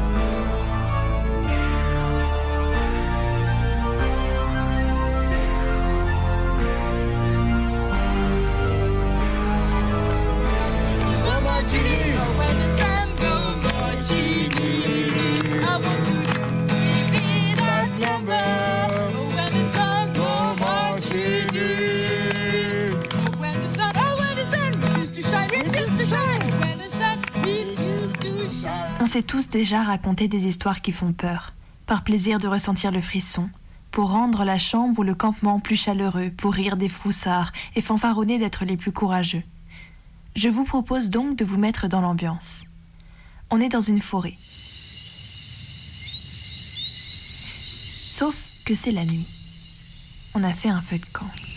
S'est 29.10 29.24
tous 29.24 29.50
déjà 29.50 29.82
raconté 29.84 30.28
des 30.28 30.46
histoires 30.46 30.84
qui 30.84 30.92
font 30.92 31.14
peur, 31.14 31.54
par 31.88 32.04
plaisir 32.04 32.38
de 32.38 32.48
ressentir 32.48 32.92
le 32.92 33.02
frisson, 33.02 33.50
pour 33.90 34.12
rendre 34.12 34.44
la 34.44 34.60
chambre 34.60 35.00
ou 35.00 35.04
le 35.04 35.16
campement 35.16 35.60
plus 35.60 35.78
chaleureux, 35.78 36.30
pour 36.30 36.54
rire 36.54 36.78
des 36.78 36.90
froussards 36.90 37.52
et 37.76 37.82
fanfaronner 37.82 38.38
d'être 38.38 38.66
les 38.66 38.78
plus 38.78 38.92
courageux. 38.92 39.42
Je 40.36 40.48
vous 40.48 40.64
propose 40.64 41.10
donc 41.10 41.36
de 41.36 41.44
vous 41.44 41.58
mettre 41.58 41.88
dans 41.88 42.02
l'ambiance. 42.02 42.66
On 43.50 43.60
est 43.60 43.70
dans 43.70 43.82
une 43.82 44.02
forêt. 44.02 44.36
Sauf 48.12 48.36
que 48.64 48.76
c'est 48.76 48.92
la 48.92 49.06
nuit. 49.06 49.26
On 50.36 50.44
a 50.44 50.54
fait 50.54 50.70
un 50.70 50.82
feu 50.82 51.00
de 51.00 51.06
camp. 51.12 51.49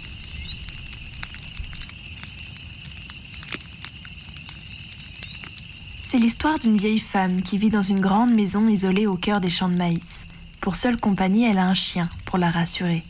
C'est 6.12 6.18
l'histoire 6.18 6.58
d'une 6.58 6.76
vieille 6.76 6.98
femme 6.98 7.40
qui 7.40 7.56
vit 7.56 7.70
dans 7.70 7.80
une 7.80 7.98
grande 7.98 8.34
maison 8.34 8.68
isolée 8.68 9.06
au 9.06 9.16
cœur 9.16 9.40
des 9.40 9.48
champs 9.48 9.70
de 9.70 9.78
maïs. 9.78 10.26
Pour 10.60 10.76
seule 10.76 10.98
compagnie, 10.98 11.44
elle 11.44 11.56
a 11.56 11.64
un 11.64 11.72
chien 11.72 12.06
pour 12.26 12.36
la 12.36 12.50
rassurer. 12.50 13.02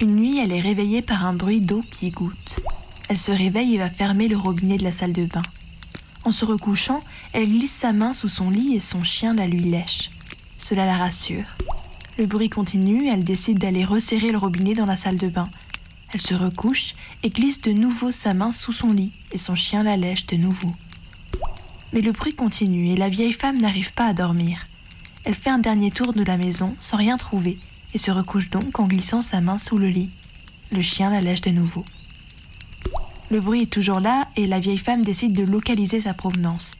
Une 0.00 0.14
nuit, 0.14 0.38
elle 0.38 0.52
est 0.52 0.60
réveillée 0.60 1.02
par 1.02 1.24
un 1.24 1.32
bruit 1.32 1.60
d'eau 1.60 1.80
qui 1.80 2.10
goutte. 2.10 2.60
Elle 3.08 3.18
se 3.18 3.32
réveille 3.32 3.74
et 3.74 3.78
va 3.78 3.90
fermer 3.90 4.28
le 4.28 4.36
robinet 4.36 4.76
de 4.76 4.84
la 4.84 4.92
salle 4.92 5.12
de 5.12 5.24
bain. 5.24 5.42
En 6.22 6.30
se 6.30 6.44
recouchant, 6.44 7.02
elle 7.32 7.48
glisse 7.48 7.72
sa 7.72 7.90
main 7.90 8.12
sous 8.12 8.28
son 8.28 8.48
lit 8.48 8.76
et 8.76 8.80
son 8.80 9.02
chien 9.02 9.34
la 9.34 9.48
lui 9.48 9.64
lèche. 9.64 10.10
Cela 10.56 10.86
la 10.86 10.98
rassure. 10.98 11.56
Le 12.16 12.26
bruit 12.26 12.48
continue, 12.48 13.08
elle 13.08 13.24
décide 13.24 13.58
d'aller 13.58 13.84
resserrer 13.84 14.30
le 14.30 14.38
robinet 14.38 14.74
dans 14.74 14.86
la 14.86 14.96
salle 14.96 15.18
de 15.18 15.26
bain. 15.26 15.48
Elle 16.14 16.20
se 16.20 16.34
recouche 16.34 16.92
et 17.24 17.30
glisse 17.30 17.60
de 17.60 17.72
nouveau 17.72 18.12
sa 18.12 18.34
main 18.34 18.52
sous 18.52 18.72
son 18.72 18.92
lit 18.92 19.10
et 19.32 19.38
son 19.38 19.56
chien 19.56 19.82
la 19.82 19.96
lèche 19.96 20.26
de 20.26 20.36
nouveau. 20.36 20.72
Mais 21.92 22.00
le 22.00 22.12
bruit 22.12 22.34
continue 22.34 22.90
et 22.90 22.96
la 22.96 23.08
vieille 23.08 23.32
femme 23.32 23.60
n'arrive 23.60 23.92
pas 23.92 24.06
à 24.06 24.12
dormir. 24.12 24.66
Elle 25.24 25.34
fait 25.34 25.50
un 25.50 25.58
dernier 25.58 25.90
tour 25.90 26.12
de 26.12 26.22
la 26.22 26.36
maison 26.36 26.74
sans 26.80 26.96
rien 26.96 27.16
trouver 27.16 27.58
et 27.94 27.98
se 27.98 28.10
recouche 28.10 28.50
donc 28.50 28.78
en 28.78 28.86
glissant 28.86 29.22
sa 29.22 29.40
main 29.40 29.58
sous 29.58 29.78
le 29.78 29.88
lit. 29.88 30.10
Le 30.72 30.80
chien 30.80 31.10
la 31.10 31.20
lèche 31.20 31.40
de 31.40 31.50
nouveau. 31.50 31.84
Le 33.30 33.40
bruit 33.40 33.62
est 33.62 33.72
toujours 33.72 34.00
là 34.00 34.28
et 34.36 34.46
la 34.46 34.58
vieille 34.58 34.78
femme 34.78 35.04
décide 35.04 35.32
de 35.32 35.44
localiser 35.44 36.00
sa 36.00 36.14
provenance. 36.14 36.72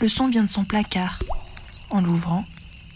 Le 0.00 0.08
son 0.08 0.28
vient 0.28 0.42
de 0.42 0.48
son 0.48 0.64
placard. 0.64 1.18
En 1.90 2.00
l'ouvrant, 2.00 2.44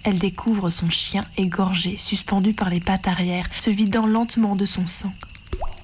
elle 0.03 0.19
découvre 0.19 0.71
son 0.71 0.89
chien 0.89 1.25
égorgé, 1.37 1.97
suspendu 1.97 2.53
par 2.53 2.71
les 2.71 2.81
pattes 2.81 3.07
arrière, 3.07 3.47
se 3.59 3.71
vidant 3.71 4.07
lentement 4.07 4.57
de 4.57 4.67
son 4.67 4.87
sang. 4.87 5.13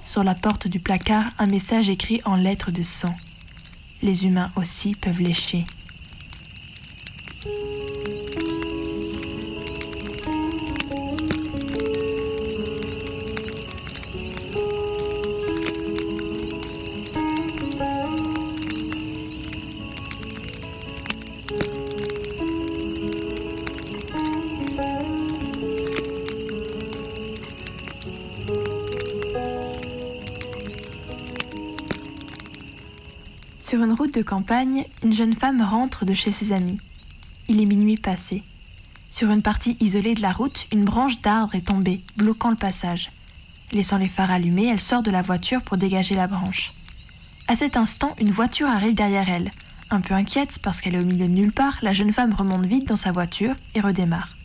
Sur 0.05 0.25
la 0.25 0.35
porte 0.35 0.69
du 0.69 0.81
placard, 0.81 1.25
un 1.39 1.47
message 1.47 1.89
écrit 1.89 2.21
en 2.25 2.37
lettres 2.37 2.71
de 2.71 2.83
sang. 2.83 3.13
Les 4.03 4.25
humains 4.27 4.51
aussi 4.57 4.95
peuvent 4.95 5.21
lécher. 5.21 5.65
Campagne, 34.21 34.85
une 35.03 35.13
jeune 35.13 35.35
femme 35.35 35.63
rentre 35.63 36.05
de 36.05 36.15
chez 36.15 36.33
ses 36.33 36.53
amis. 36.53 36.79
Il 37.49 37.61
est 37.61 37.67
minuit 37.67 37.97
passé. 37.97 38.43
Sur 39.11 39.31
une 39.31 39.43
partie 39.43 39.77
isolée 39.81 40.15
de 40.15 40.23
la 40.23 40.33
route, 40.33 40.67
une 40.73 40.85
branche 40.85 41.21
d'arbre 41.21 41.55
est 41.55 41.67
tombée, 41.67 42.03
bloquant 42.17 42.51
le 42.51 42.57
passage. 42.57 43.11
Laissant 43.73 43.99
les 43.99 44.09
phares 44.09 44.31
allumés, 44.31 44.67
elle 44.67 44.81
sort 44.81 45.03
de 45.03 45.11
la 45.11 45.23
voiture 45.23 45.63
pour 45.63 45.77
dégager 45.77 46.15
la 46.15 46.27
branche. 46.27 46.73
À 47.49 47.57
cet 47.57 47.77
instant, 47.77 48.15
une 48.21 48.31
voiture 48.31 48.69
arrive 48.69 48.95
derrière 48.95 49.29
elle. 49.29 49.51
Un 49.91 50.01
peu 50.01 50.15
inquiète 50.15 50.59
parce 50.63 50.81
qu'elle 50.81 50.97
est 50.97 51.03
au 51.03 51.07
milieu 51.07 51.29
de 51.29 51.33
nulle 51.33 51.53
part, 51.53 51.79
la 51.83 51.93
jeune 51.93 52.13
femme 52.13 52.35
remonte 52.35 52.67
vite 52.67 52.89
dans 52.89 52.97
sa 52.97 53.13
voiture 53.13 53.55
et 53.75 53.81
redémarre. 53.81 54.37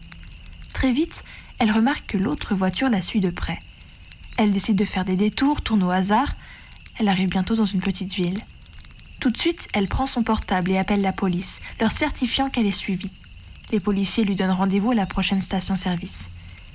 Très 0.74 0.92
vite, 0.92 1.24
elle 1.58 1.72
remarque 1.72 2.06
que 2.08 2.18
l'autre 2.18 2.56
voiture 2.56 2.90
la 2.90 3.02
suit 3.02 3.20
de 3.20 3.30
près. 3.30 3.60
Elle 4.38 4.52
décide 4.52 4.78
de 4.78 4.86
faire 4.86 5.06
des 5.06 5.16
détours, 5.16 5.62
tourne 5.62 5.84
au 5.84 5.92
hasard. 5.92 6.36
Elle 6.98 7.10
arrive 7.10 7.30
bientôt 7.30 7.56
dans 7.56 7.66
une 7.66 7.82
petite 7.82 8.14
ville. 8.14 8.40
Tout 9.22 9.30
de 9.30 9.38
suite, 9.38 9.70
elle 9.74 9.88
prend 9.88 10.08
son 10.08 10.24
portable 10.24 10.72
et 10.72 10.80
appelle 10.80 11.02
la 11.02 11.14
police, 11.14 11.62
leur 11.80 11.92
certifiant 11.92 12.50
qu'elle 12.50 12.66
est 12.66 12.72
suivie. 12.72 13.12
Les 13.72 13.80
policiers 13.80 14.24
lui 14.24 14.36
donnent 14.36 14.50
rendez-vous 14.50 14.92
à 14.92 14.96
la 14.96 15.06
prochaine 15.06 15.44
station-service. 15.44 16.24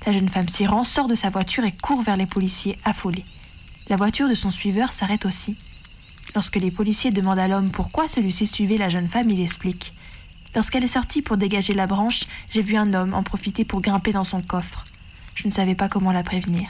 La 0.05 0.13
jeune 0.13 0.29
femme 0.29 0.47
s'y 0.47 0.65
rend, 0.65 0.85
sort 0.85 1.09
de 1.09 1.15
sa 1.15 1.29
voiture 1.29 1.65
et 1.65 1.73
court 1.73 2.01
vers 2.03 2.15
les 2.15 2.25
policiers, 2.25 2.77
affolée. 2.85 3.25
La 3.89 3.97
voiture 3.97 4.29
de 4.29 4.33
son 4.33 4.49
suiveur 4.49 4.93
s'arrête 4.93 5.25
aussi. 5.25 5.57
Lorsque 6.35 6.55
les 6.55 6.71
policiers 6.71 7.11
demandent 7.11 7.37
à 7.37 7.49
l'homme 7.49 7.69
pourquoi 7.69 8.07
celui-ci 8.07 8.47
suivait 8.47 8.77
la 8.77 8.87
jeune 8.87 9.09
femme, 9.09 9.29
il 9.29 9.41
explique. 9.41 9.93
Lorsqu'elle 10.55 10.85
est 10.85 10.87
sortie 10.87 11.21
pour 11.21 11.35
dégager 11.35 11.73
la 11.73 11.85
branche, 11.85 12.23
j'ai 12.53 12.61
vu 12.61 12.77
un 12.77 12.93
homme 12.93 13.13
en 13.13 13.23
profiter 13.23 13.65
pour 13.65 13.81
grimper 13.81 14.13
dans 14.13 14.23
son 14.23 14.39
coffre. 14.39 14.85
Je 15.35 15.49
ne 15.49 15.51
savais 15.51 15.75
pas 15.75 15.89
comment 15.89 16.13
la 16.13 16.23
prévenir. 16.23 16.69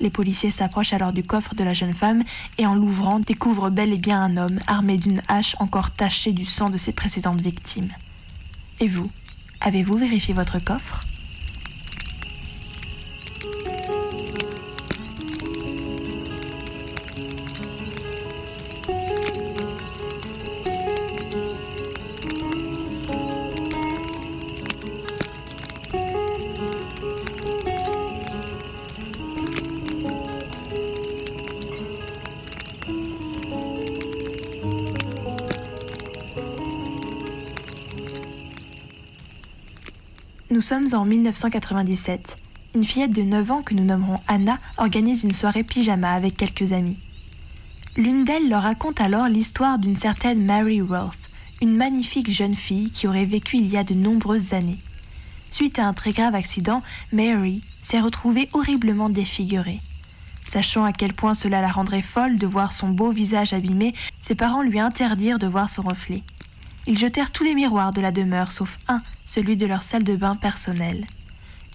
Les 0.00 0.10
policiers 0.10 0.50
s'approchent 0.50 0.92
alors 0.92 1.12
du 1.12 1.22
coffre 1.22 1.54
de 1.54 1.64
la 1.64 1.72
jeune 1.72 1.94
femme 1.94 2.22
et 2.58 2.66
en 2.66 2.74
l'ouvrant 2.74 3.18
découvrent 3.18 3.70
bel 3.70 3.92
et 3.92 3.98
bien 3.98 4.20
un 4.20 4.36
homme 4.36 4.60
armé 4.66 4.96
d'une 4.96 5.22
hache 5.28 5.56
encore 5.58 5.90
tachée 5.90 6.32
du 6.32 6.44
sang 6.44 6.68
de 6.68 6.78
ses 6.78 6.92
précédentes 6.92 7.40
victimes. 7.40 7.92
Et 8.80 8.88
vous, 8.88 9.10
avez-vous 9.60 9.96
vérifié 9.96 10.34
votre 10.34 10.58
coffre? 10.62 11.05
Nous 40.56 40.62
sommes 40.62 40.94
en 40.94 41.04
1997. 41.04 42.38
Une 42.74 42.82
fillette 42.82 43.10
de 43.10 43.20
9 43.20 43.50
ans 43.50 43.62
que 43.62 43.74
nous 43.74 43.84
nommerons 43.84 44.16
Anna 44.26 44.58
organise 44.78 45.22
une 45.22 45.34
soirée 45.34 45.64
pyjama 45.64 46.08
avec 46.08 46.34
quelques 46.34 46.72
amis. 46.72 46.96
L'une 47.98 48.24
d'elles 48.24 48.48
leur 48.48 48.62
raconte 48.62 49.02
alors 49.02 49.28
l'histoire 49.28 49.78
d'une 49.78 49.96
certaine 49.96 50.42
Mary 50.42 50.80
Worth, 50.80 51.18
une 51.60 51.76
magnifique 51.76 52.30
jeune 52.32 52.54
fille 52.54 52.90
qui 52.90 53.06
aurait 53.06 53.26
vécu 53.26 53.58
il 53.58 53.66
y 53.66 53.76
a 53.76 53.84
de 53.84 53.92
nombreuses 53.92 54.54
années. 54.54 54.78
Suite 55.50 55.78
à 55.78 55.84
un 55.84 55.92
très 55.92 56.12
grave 56.12 56.34
accident, 56.34 56.82
Mary 57.12 57.60
s'est 57.82 58.00
retrouvée 58.00 58.48
horriblement 58.54 59.10
défigurée. 59.10 59.82
Sachant 60.48 60.86
à 60.86 60.94
quel 60.94 61.12
point 61.12 61.34
cela 61.34 61.60
la 61.60 61.68
rendrait 61.68 62.00
folle 62.00 62.38
de 62.38 62.46
voir 62.46 62.72
son 62.72 62.88
beau 62.88 63.10
visage 63.10 63.52
abîmé, 63.52 63.92
ses 64.22 64.34
parents 64.34 64.62
lui 64.62 64.80
interdirent 64.80 65.38
de 65.38 65.48
voir 65.48 65.68
son 65.68 65.82
reflet. 65.82 66.22
Ils 66.86 66.98
jetèrent 66.98 67.32
tous 67.32 67.44
les 67.44 67.54
miroirs 67.54 67.92
de 67.92 68.00
la 68.00 68.12
demeure 68.12 68.52
sauf 68.52 68.78
un, 68.88 69.02
celui 69.24 69.56
de 69.56 69.66
leur 69.66 69.82
salle 69.82 70.04
de 70.04 70.14
bain 70.14 70.36
personnelle. 70.36 71.06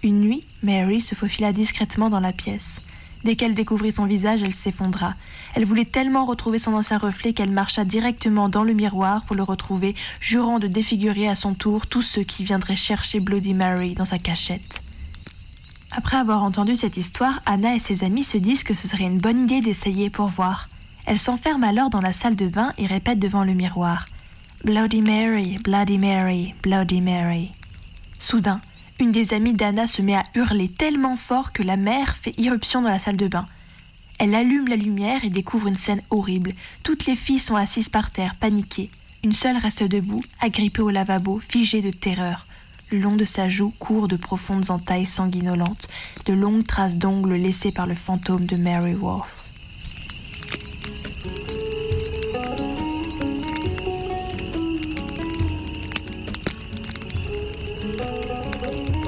Une 0.02 0.20
nuit, 0.20 0.44
Mary 0.62 1.00
se 1.00 1.14
faufila 1.14 1.52
discrètement 1.52 2.08
dans 2.08 2.20
la 2.20 2.32
pièce. 2.32 2.80
Dès 3.24 3.36
qu'elle 3.36 3.54
découvrit 3.54 3.92
son 3.92 4.06
visage, 4.06 4.42
elle 4.42 4.54
s'effondra. 4.54 5.14
Elle 5.54 5.64
voulait 5.64 5.84
tellement 5.84 6.24
retrouver 6.24 6.58
son 6.58 6.74
ancien 6.74 6.98
reflet 6.98 7.32
qu'elle 7.32 7.52
marcha 7.52 7.84
directement 7.84 8.48
dans 8.48 8.64
le 8.64 8.72
miroir 8.72 9.24
pour 9.26 9.36
le 9.36 9.44
retrouver, 9.44 9.94
jurant 10.20 10.58
de 10.58 10.66
défigurer 10.66 11.28
à 11.28 11.36
son 11.36 11.54
tour 11.54 11.86
tous 11.86 12.02
ceux 12.02 12.24
qui 12.24 12.42
viendraient 12.42 12.74
chercher 12.74 13.20
Bloody 13.20 13.54
Mary 13.54 13.94
dans 13.94 14.04
sa 14.04 14.18
cachette. 14.18 14.80
Après 15.92 16.16
avoir 16.16 16.42
entendu 16.42 16.74
cette 16.74 16.96
histoire, 16.96 17.38
Anna 17.46 17.76
et 17.76 17.78
ses 17.78 18.02
amis 18.02 18.24
se 18.24 18.38
disent 18.38 18.64
que 18.64 18.74
ce 18.74 18.88
serait 18.88 19.04
une 19.04 19.18
bonne 19.18 19.44
idée 19.44 19.60
d'essayer 19.60 20.10
pour 20.10 20.28
voir. 20.28 20.68
Elle 21.04 21.18
s'enferme 21.18 21.64
alors 21.64 21.90
dans 21.90 22.00
la 22.00 22.12
salle 22.12 22.34
de 22.34 22.46
bain 22.46 22.72
et 22.78 22.86
répète 22.86 23.18
devant 23.18 23.44
le 23.44 23.52
miroir. 23.52 24.06
Bloody 24.64 25.02
Mary, 25.02 25.56
Bloody 25.64 25.98
Mary, 25.98 26.54
Bloody 26.62 27.00
Mary. 27.00 27.50
Soudain, 28.20 28.60
une 29.00 29.10
des 29.10 29.34
amies 29.34 29.54
d'Anna 29.54 29.88
se 29.88 30.02
met 30.02 30.14
à 30.14 30.22
hurler 30.36 30.68
tellement 30.68 31.16
fort 31.16 31.52
que 31.52 31.64
la 31.64 31.76
mère 31.76 32.16
fait 32.16 32.38
irruption 32.38 32.80
dans 32.80 32.90
la 32.90 33.00
salle 33.00 33.16
de 33.16 33.26
bain. 33.26 33.48
Elle 34.20 34.36
allume 34.36 34.68
la 34.68 34.76
lumière 34.76 35.24
et 35.24 35.30
découvre 35.30 35.66
une 35.66 35.76
scène 35.76 36.00
horrible. 36.10 36.52
Toutes 36.84 37.06
les 37.06 37.16
filles 37.16 37.40
sont 37.40 37.56
assises 37.56 37.88
par 37.88 38.12
terre, 38.12 38.36
paniquées. 38.36 38.88
Une 39.24 39.34
seule 39.34 39.56
reste 39.56 39.82
debout, 39.82 40.22
agrippée 40.40 40.82
au 40.82 40.90
lavabo, 40.90 41.40
figée 41.48 41.82
de 41.82 41.90
terreur. 41.90 42.46
Le 42.92 43.00
long 43.00 43.16
de 43.16 43.24
sa 43.24 43.48
joue 43.48 43.72
courent 43.80 44.06
de 44.06 44.16
profondes 44.16 44.70
entailles 44.70 45.06
sanguinolentes, 45.06 45.88
de 46.26 46.34
longues 46.34 46.64
traces 46.64 46.98
d'ongles 46.98 47.34
laissées 47.34 47.72
par 47.72 47.88
le 47.88 47.96
fantôme 47.96 48.46
de 48.46 48.56
Mary 48.56 48.94
Worth. 48.94 49.41
Une 58.62 59.01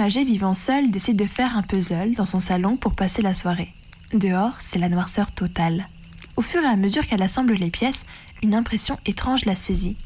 âgée 0.00 0.24
vivant 0.24 0.54
seule 0.54 0.90
décide 0.90 1.16
de 1.16 1.26
faire 1.26 1.56
un 1.56 1.62
puzzle 1.62 2.14
dans 2.14 2.24
son 2.24 2.40
salon 2.40 2.76
pour 2.76 2.94
passer 2.94 3.22
la 3.22 3.34
soirée. 3.34 3.72
Dehors, 4.12 4.56
c'est 4.60 4.78
la 4.78 4.88
noirceur 4.88 5.32
totale. 5.32 5.88
Au 6.36 6.42
fur 6.42 6.62
et 6.62 6.66
à 6.66 6.76
mesure 6.76 7.06
qu'elle 7.06 7.22
assemble 7.22 7.54
les 7.54 7.70
pièces, 7.70 8.04
une 8.42 8.54
impression 8.54 8.98
étrange 9.06 9.44
la 9.44 9.54
saisit. 9.54 9.96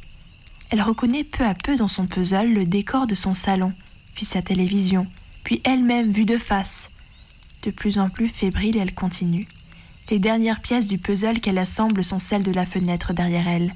Elle 0.71 0.83
reconnaît 0.83 1.25
peu 1.25 1.45
à 1.45 1.55
peu 1.55 1.77
dans 1.77 1.89
son 1.89 2.07
puzzle 2.07 2.53
le 2.53 2.65
décor 2.65 3.07
de 3.07 3.15
son 3.15 3.35
salon, 3.35 3.73
puis 4.15 4.25
sa 4.25 4.43
télévision, 4.43 5.07
puis 5.45 5.61
elle-même 5.65 6.11
vue 6.11 6.25
de 6.25 6.39
face. 6.39 6.91
De 7.63 7.71
plus 7.71 7.99
en 7.99 8.09
plus 8.09 8.29
fébrile, 8.29 8.77
elle 8.77 8.95
continue. 8.95 9.47
Les 10.11 10.19
dernières 10.19 10.61
pièces 10.61 10.89
du 10.89 10.99
puzzle 10.99 11.41
qu'elle 11.41 11.59
assemble 11.59 12.05
sont 12.05 12.19
celles 12.19 12.45
de 12.45 12.53
la 12.53 12.67
fenêtre 12.67 13.13
derrière 13.13 13.49
elle. 13.49 13.75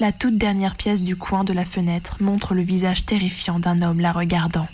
La 0.00 0.12
toute 0.12 0.38
dernière 0.38 0.76
pièce 0.76 1.02
du 1.02 1.16
coin 1.16 1.44
de 1.44 1.52
la 1.52 1.64
fenêtre 1.64 2.22
montre 2.22 2.54
le 2.54 2.62
visage 2.62 3.04
terrifiant 3.04 3.58
d'un 3.58 3.82
homme 3.82 4.00
la 4.00 4.12
regardant. 4.12 4.68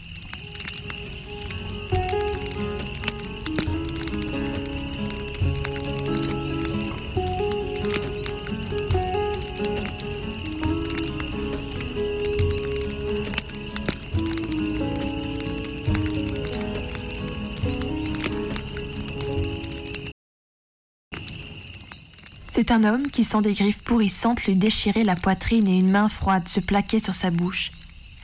Un 22.75 22.83
homme 22.83 23.07
qui 23.07 23.23
sent 23.23 23.41
des 23.41 23.53
griffes 23.53 23.83
pourrissantes 23.83 24.47
lui 24.47 24.57
déchirer 24.57 25.05
la 25.05 25.15
poitrine 25.15 25.69
et 25.69 25.79
une 25.79 25.93
main 25.93 26.09
froide 26.09 26.49
se 26.49 26.59
plaquer 26.59 27.01
sur 27.01 27.15
sa 27.15 27.31
bouche. 27.31 27.71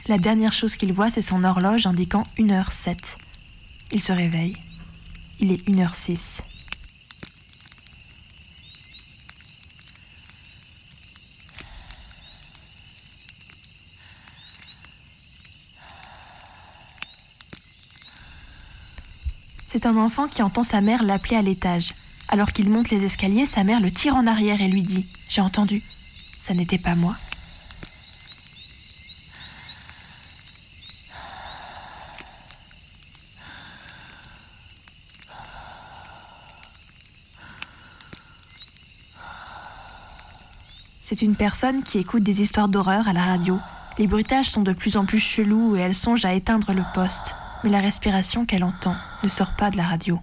La 0.09 0.19
dernière 0.19 0.53
chose 0.53 0.75
qu'il 0.75 0.93
voit, 0.93 1.09
c'est 1.09 1.23
son 1.23 1.45
horloge 1.45 1.87
indiquant 1.87 2.25
1h07. 2.37 2.97
Il 3.93 4.03
se 4.03 4.11
réveille. 4.11 4.57
Il 5.39 5.53
est 5.53 5.69
1h06. 5.69 6.41
C'est 19.69 19.87
un 19.87 19.95
enfant 19.95 20.27
qui 20.27 20.43
entend 20.43 20.65
sa 20.65 20.81
mère 20.81 21.05
l'appeler 21.05 21.37
à 21.37 21.43
l'étage. 21.43 21.95
Alors 22.33 22.53
qu'il 22.53 22.71
monte 22.71 22.91
les 22.91 23.05
escaliers, 23.05 23.45
sa 23.45 23.65
mère 23.65 23.81
le 23.81 23.91
tire 23.91 24.15
en 24.15 24.29
arrière 24.29 24.61
et 24.61 24.69
lui 24.69 24.83
dit⁇ 24.83 25.01
J'ai 25.29 25.41
entendu, 25.41 25.83
ça 26.41 26.55
n'était 26.55 26.79
pas 26.79 26.95
moi⁇ 26.95 27.17
C'est 41.03 41.23
une 41.23 41.35
personne 41.35 41.83
qui 41.83 41.99
écoute 41.99 42.23
des 42.23 42.41
histoires 42.41 42.69
d'horreur 42.69 43.09
à 43.09 43.13
la 43.13 43.25
radio. 43.25 43.59
Les 43.99 44.07
bruitages 44.07 44.49
sont 44.49 44.63
de 44.63 44.73
plus 44.73 44.97
en 44.97 45.05
plus 45.05 45.19
chelous 45.19 45.75
et 45.75 45.81
elle 45.81 45.97
songe 45.97 46.25
à 46.25 46.35
éteindre 46.35 46.73
le 46.73 46.85
poste. 46.95 47.35
Mais 47.65 47.71
la 47.71 47.81
respiration 47.81 48.47
qu'elle 48.47 48.63
entend 48.63 48.95
ne 49.25 49.29
sort 49.29 49.57
pas 49.57 49.71
de 49.71 49.77
la 49.77 49.89
radio. 49.89 50.21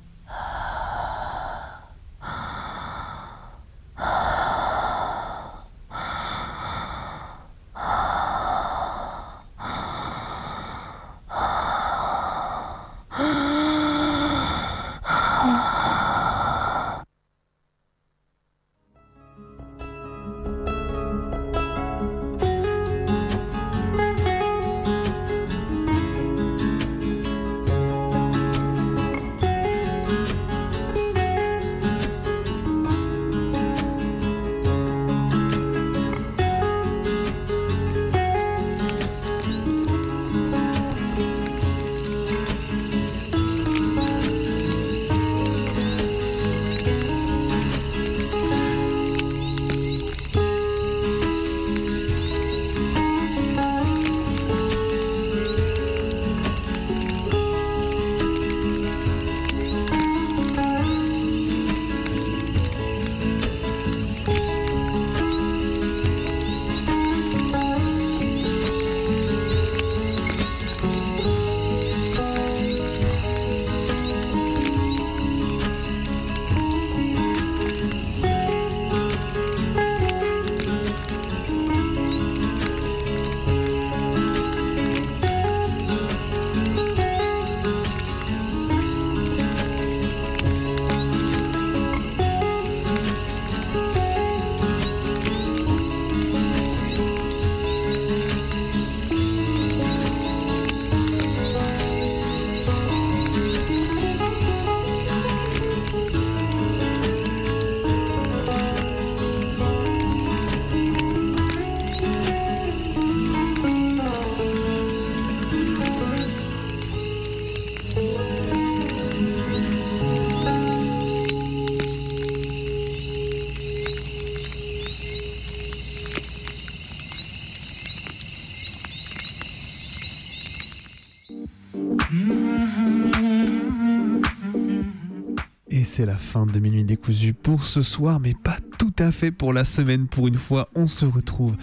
De 136.45 136.59
Minuit 136.59 136.83
décousu 136.83 137.33
pour 137.33 137.63
ce 137.63 137.81
soir, 137.81 138.19
mais 138.19 138.33
pas 138.33 138.57
tout 138.77 138.93
à 138.99 139.11
fait 139.11 139.31
pour 139.31 139.53
la 139.53 139.65
semaine. 139.65 140.07
Pour 140.07 140.27
une 140.27 140.35
fois, 140.35 140.69
on 140.75 140.85
se 140.85 141.05
retrouve 141.05 141.55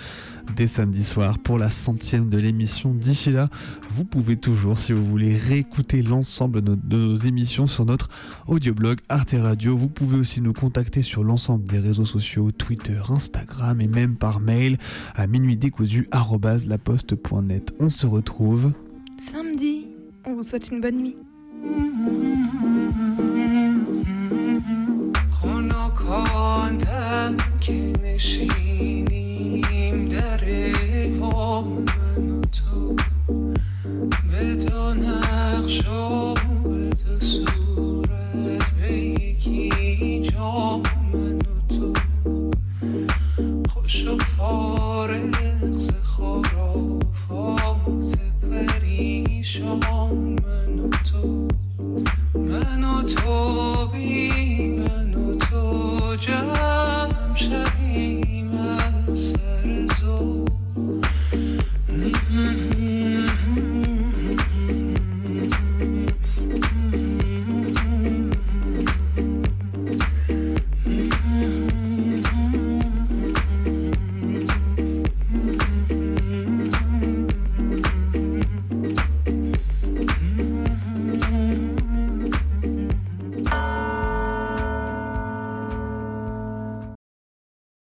dès 0.57 0.66
samedi 0.66 1.05
soir 1.05 1.39
pour 1.39 1.59
la 1.59 1.70
centième 1.70 2.29
de 2.29 2.39
l'émission. 2.39 2.93
D'ici 2.93 3.31
là, 3.31 3.49
vous 3.89 4.05
pouvez 4.05 4.37
toujours, 4.37 4.79
si 4.79 4.93
vous 4.93 5.05
voulez, 5.05 5.37
réécouter 5.37 6.03
l'ensemble 6.03 6.62
de 6.62 6.97
nos 6.97 7.16
émissions 7.16 7.66
sur 7.66 7.87
notre 7.87 8.09
audioblog 8.47 8.99
Arte 9.09 9.37
Radio. 9.39 9.77
Vous 9.77 9.89
pouvez 9.89 10.18
aussi 10.18 10.41
nous 10.41 10.53
contacter 10.53 11.03
sur 11.03 11.22
l'ensemble 11.22 11.64
des 11.64 11.79
réseaux 11.79 12.05
sociaux, 12.05 12.51
Twitter, 12.51 13.01
Instagram 13.09 13.81
et 13.81 13.89
même 13.89 14.16
par 14.16 14.41
mail 14.41 14.79
à 15.14 15.27
minuitdécousu.net. 15.27 17.75
On 17.79 17.91
se 17.91 18.07
retrouve 18.07 18.72
samedi. 19.31 19.87
On 20.27 20.35
vous 20.35 20.43
souhaite 20.43 20.70
une 20.70 20.81
bonne 20.81 20.97
nuit. 20.97 21.16
خواندم 25.95 27.36
که 27.61 27.92
نشینیم 28.03 29.64
در 30.05 30.40
پا 31.20 31.62
من 31.62 32.30
و 32.30 32.40
تو. 32.40 32.97
به 34.30 34.55
دو 34.55 34.95
نقش 34.95 35.80